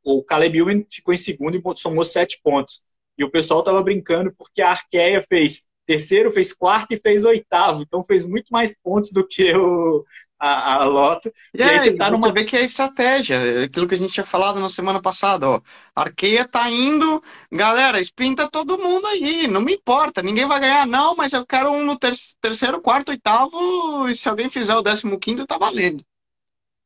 o 0.03 0.23
Caleb 0.23 0.57
Ewan 0.57 0.83
ficou 0.91 1.13
em 1.13 1.17
segundo 1.17 1.55
e 1.55 1.79
somou 1.79 2.03
sete 2.03 2.39
pontos. 2.43 2.83
E 3.17 3.23
o 3.23 3.31
pessoal 3.31 3.59
estava 3.59 3.81
brincando 3.83 4.33
porque 4.35 4.61
a 4.61 4.71
Arqueia 4.71 5.21
fez 5.21 5.65
terceiro, 5.85 6.31
fez 6.31 6.53
quarto 6.53 6.93
e 6.93 6.99
fez 6.99 7.23
oitavo. 7.23 7.83
Então 7.83 8.03
fez 8.03 8.25
muito 8.25 8.47
mais 8.49 8.75
pontos 8.75 9.11
do 9.11 9.25
que 9.25 9.55
o, 9.55 10.03
a, 10.41 10.73
a 10.73 10.85
Loto. 10.85 11.31
E, 11.53 11.59
e 11.59 11.61
aí 11.61 11.77
você 11.77 11.95
tá 11.95 12.09
numa. 12.09 12.33
vê 12.33 12.43
que 12.43 12.57
é 12.57 12.63
estratégia, 12.63 13.35
é 13.35 13.63
aquilo 13.65 13.87
que 13.87 13.93
a 13.93 13.97
gente 13.97 14.11
tinha 14.11 14.25
falado 14.25 14.59
na 14.59 14.69
semana 14.69 14.99
passada, 14.99 15.47
ó. 15.47 15.61
Arqueia 15.95 16.47
tá 16.47 16.67
indo, 16.71 17.21
galera, 17.51 18.01
espinta 18.01 18.49
todo 18.49 18.79
mundo 18.79 19.05
aí, 19.05 19.47
não 19.47 19.61
me 19.61 19.75
importa, 19.75 20.23
ninguém 20.23 20.47
vai 20.47 20.59
ganhar, 20.59 20.87
não, 20.87 21.15
mas 21.15 21.31
eu 21.31 21.45
quero 21.45 21.69
um 21.69 21.85
no 21.85 21.97
ter 21.97 22.15
terceiro, 22.41 22.81
quarto, 22.81 23.09
oitavo, 23.09 24.09
e 24.09 24.15
se 24.15 24.27
alguém 24.27 24.49
fizer 24.49 24.75
o 24.75 24.81
décimo 24.81 25.19
quinto, 25.19 25.45
tá 25.45 25.59
valendo. 25.59 26.03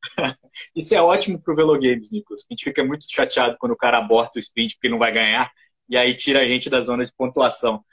Isso 0.75 0.93
é 0.93 1.01
ótimo 1.01 1.41
pro 1.41 1.55
Velo 1.55 1.79
Games, 1.79 2.11
Nicolas. 2.11 2.41
A 2.41 2.53
gente 2.53 2.65
fica 2.65 2.83
muito 2.83 3.05
chateado 3.09 3.55
quando 3.57 3.71
o 3.71 3.77
cara 3.77 3.99
aborta 3.99 4.37
o 4.37 4.39
sprint 4.39 4.75
porque 4.75 4.89
não 4.89 4.99
vai 4.99 5.13
ganhar, 5.13 5.49
e 5.87 5.95
aí 5.95 6.13
tira 6.13 6.41
a 6.41 6.45
gente 6.45 6.69
da 6.69 6.81
zona 6.81 7.05
de 7.05 7.13
pontuação. 7.15 7.83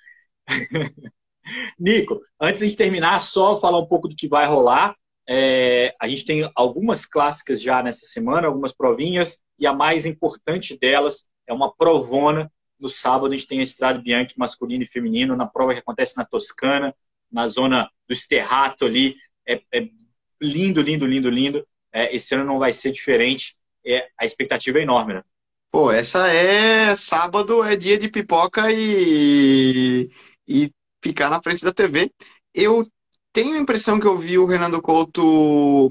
Nico, 1.79 2.21
antes 2.41 2.69
de 2.69 2.77
terminar, 2.77 3.21
só 3.21 3.61
falar 3.61 3.79
um 3.79 3.87
pouco 3.87 4.09
do 4.09 4.17
que 4.17 4.29
vai 4.29 4.47
rolar. 4.47 4.97
É, 5.29 5.95
a 6.01 6.09
gente 6.09 6.25
tem 6.25 6.51
algumas 6.55 7.07
clássicas 7.07 7.63
já 7.63 7.83
nessa 7.83 8.07
semana, 8.07 8.47
algumas 8.47 8.73
provinhas, 8.73 9.41
e 9.59 9.67
a 9.67 9.73
mais 9.73 10.07
importante 10.07 10.77
delas 10.79 11.29
é 11.47 11.53
uma 11.53 11.73
provona. 11.73 12.51
No 12.79 12.89
sábado 12.89 13.33
a 13.33 13.37
gente 13.37 13.47
tem 13.47 13.61
a 13.61 13.63
Estrada 13.63 14.01
Bianchi 14.01 14.39
masculino 14.39 14.83
e 14.83 14.87
feminino, 14.87 15.37
na 15.37 15.47
prova 15.47 15.73
que 15.73 15.81
acontece 15.81 16.17
na 16.17 16.25
Toscana, 16.25 16.95
na 17.31 17.49
zona 17.49 17.91
do 18.09 18.13
Esterrato 18.13 18.85
ali. 18.85 19.17
É, 19.47 19.61
é 19.73 19.89
lindo, 20.41 20.83
lindo, 20.83 21.07
lindo, 21.07 21.31
lindo. 21.31 21.67
É, 21.93 22.15
esse 22.15 22.35
ano 22.35 22.45
não 22.45 22.59
vai 22.59 22.73
ser 22.73 22.91
diferente. 22.91 23.57
É, 23.87 24.09
a 24.19 24.25
expectativa 24.25 24.79
é 24.79 24.83
enorme, 24.83 25.15
né? 25.15 25.23
Pô, 25.71 25.91
essa 25.91 26.29
é 26.29 26.95
sábado, 26.97 27.65
é 27.65 27.75
dia 27.77 27.97
de 27.97 28.09
pipoca 28.09 28.71
e, 28.71 30.11
e 30.47 30.71
ficar 31.03 31.31
na 31.31 31.43
frente 31.43 31.65
da 31.65 31.73
TV. 31.73 32.13
Eu 32.53 32.87
tenho 33.33 33.55
a 33.55 33.59
impressão 33.59 33.99
que 33.99 34.07
eu 34.07 34.17
vi 34.17 34.39
o 34.39 34.47
Renato 34.47 34.81
Couto 34.83 35.89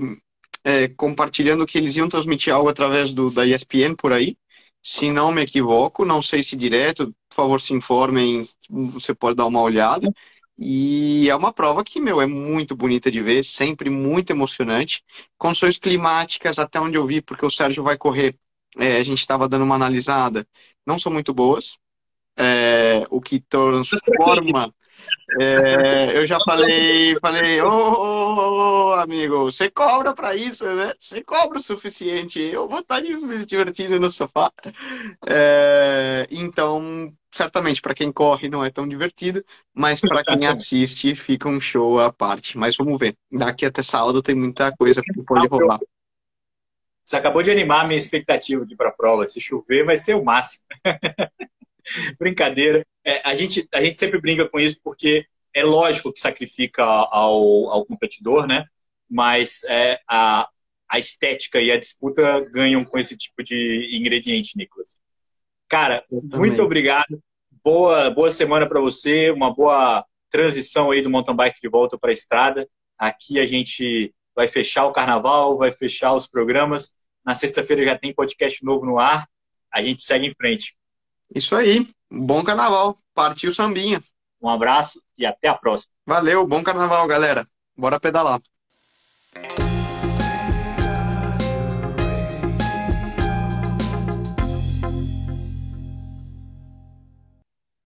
é, 0.64 0.88
compartilhando 0.90 1.66
que 1.66 1.78
eles 1.78 1.96
iam 1.98 2.10
transmitir 2.10 2.54
algo 2.54 2.70
através 2.70 3.14
do, 3.14 3.32
da 3.32 3.46
ESPN 3.46 3.96
por 3.96 4.14
aí. 4.14 4.38
Se 4.84 5.12
não 5.12 5.32
me 5.32 5.44
equivoco, 5.44 6.06
não 6.06 6.22
sei 6.22 6.44
se 6.44 6.56
direto, 6.56 7.14
por 7.30 7.36
favor 7.36 7.62
se 7.62 7.74
informem, 7.74 8.44
você 8.70 9.14
pode 9.14 9.36
dar 9.36 9.46
uma 9.46 9.62
olhada. 9.62 10.12
E 10.58 11.30
é 11.30 11.36
uma 11.36 11.54
prova 11.54 11.84
que, 11.84 12.00
meu, 12.00 12.22
é 12.22 12.28
muito 12.28 12.76
bonita 12.76 13.12
de 13.12 13.22
ver, 13.22 13.44
sempre 13.44 13.90
muito 13.90 14.32
emocionante. 14.32 15.04
Condições 15.38 15.78
climáticas, 15.78 16.60
até 16.60 16.80
onde 16.80 16.98
eu 16.98 17.06
vi, 17.06 17.22
porque 17.22 17.46
o 17.46 17.52
Sérgio 17.52 17.84
vai 17.84 17.98
correr 17.98 18.36
é, 18.78 18.98
a 18.98 19.04
gente 19.04 19.20
estava 19.20 19.50
dando 19.50 19.64
uma 19.64 19.76
analisada, 19.76 20.48
não 20.86 20.98
são 20.98 21.12
muito 21.12 21.34
boas, 21.34 21.78
é, 22.38 23.04
o 23.10 23.20
que 23.20 23.40
transforma. 23.42 24.74
É, 25.40 26.18
eu 26.18 26.26
já 26.26 26.38
falei, 26.46 27.18
falei, 27.22 27.62
ô 27.62 27.70
oh, 27.70 28.90
oh, 28.90 28.94
amigo, 28.96 29.44
você 29.46 29.70
cobra 29.70 30.14
para 30.14 30.36
isso, 30.36 30.66
né? 30.66 30.94
Você 31.00 31.24
cobra 31.24 31.58
o 31.58 31.62
suficiente, 31.62 32.40
eu 32.40 32.68
vou 32.68 32.80
estar 32.80 33.02
me 33.02 33.46
divertindo 33.46 33.98
no 34.00 34.10
sofá. 34.10 34.52
É, 35.26 36.28
então, 36.30 37.14
certamente, 37.32 37.82
para 37.82 37.94
quem 37.94 38.12
corre 38.12 38.50
não 38.50 38.64
é 38.64 38.70
tão 38.70 38.86
divertido, 38.86 39.44
mas 39.74 40.02
para 40.02 40.24
quem 40.24 40.46
assiste 40.46 41.16
fica 41.16 41.48
um 41.48 41.62
show 41.62 42.00
à 42.02 42.12
parte. 42.12 42.58
Mas 42.58 42.76
vamos 42.76 43.00
ver, 43.00 43.16
daqui 43.32 43.66
até 43.66 43.82
sábado 43.82 44.22
tem 44.22 44.36
muita 44.36 44.76
coisa 44.76 45.02
que 45.02 45.24
pode 45.24 45.48
rolar. 45.48 45.80
Você 47.04 47.16
acabou 47.16 47.42
de 47.42 47.52
animar 47.52 47.86
a 47.86 47.88
minha 47.88 47.98
expectativa 47.98 48.66
de 48.66 48.74
ir 48.74 48.78
para 48.78 48.90
a 48.90 48.94
prova. 48.94 49.26
Se 49.28 49.40
chover, 49.40 49.86
vai 49.86 49.98
ser 49.98 50.16
o 50.16 50.24
máximo. 50.24 50.64
Brincadeira. 52.20 52.86
É, 53.04 53.28
a, 53.28 53.36
gente, 53.36 53.68
a 53.74 53.84
gente 53.84 53.98
sempre 53.98 54.20
brinca 54.20 54.48
com 54.48 54.60
isso 54.60 54.78
porque 54.84 55.26
é 55.54 55.64
lógico 55.64 56.14
que 56.14 56.20
sacrifica 56.20 56.84
ao, 56.84 57.70
ao 57.70 57.86
competidor, 57.86 58.48
né? 58.48 58.66
Mas 59.10 59.64
é, 59.68 60.00
a, 60.08 60.48
a 60.90 61.00
estética 61.00 61.60
e 61.60 61.72
a 61.72 61.80
disputa 61.80 62.42
ganham 62.52 62.86
com 62.86 62.98
esse 62.98 63.18
tipo 63.18 63.44
de 63.44 63.90
ingrediente, 63.94 64.58
Nicolas. 64.58 64.98
Cara, 65.68 66.04
muito 66.10 66.62
obrigado. 66.64 67.22
Boa, 67.64 68.10
boa 68.10 68.32
semana 68.32 68.68
para 68.68 68.80
você, 68.80 69.32
uma 69.32 69.54
boa 69.54 70.06
transição 70.30 70.92
aí 70.92 71.02
do 71.02 71.10
mountain 71.10 71.36
bike 71.36 71.62
de 71.62 71.70
volta 71.70 71.98
para 71.98 72.10
a 72.10 72.14
estrada. 72.14 72.68
Aqui 72.98 73.40
a 73.40 73.46
gente 73.46 74.14
vai 74.36 74.48
fechar 74.48 74.86
o 74.86 74.92
carnaval, 74.92 75.58
vai 75.58 75.72
fechar 75.72 76.14
os 76.14 76.28
programas. 76.28 76.96
Na 77.24 77.36
sexta-feira 77.36 77.84
já 77.84 77.98
tem 77.98 78.14
podcast 78.14 78.64
novo 78.64 78.86
no 78.86 78.98
ar. 78.98 79.28
A 79.72 79.82
gente 79.82 80.02
segue 80.04 80.28
em 80.28 80.34
frente. 80.34 80.76
Isso 81.34 81.56
aí. 81.56 81.90
Bom 82.10 82.44
carnaval. 82.44 82.98
Partiu 83.14 83.54
sambinha. 83.54 84.02
Um 84.42 84.50
abraço 84.50 85.02
e 85.18 85.26
até 85.26 85.48
a 85.48 85.56
próxima. 85.56 85.92
Valeu. 86.06 86.46
Bom 86.46 86.64
carnaval, 86.64 87.08
galera. 87.08 87.48
Bora 87.78 88.00
pedalar. 88.00 88.42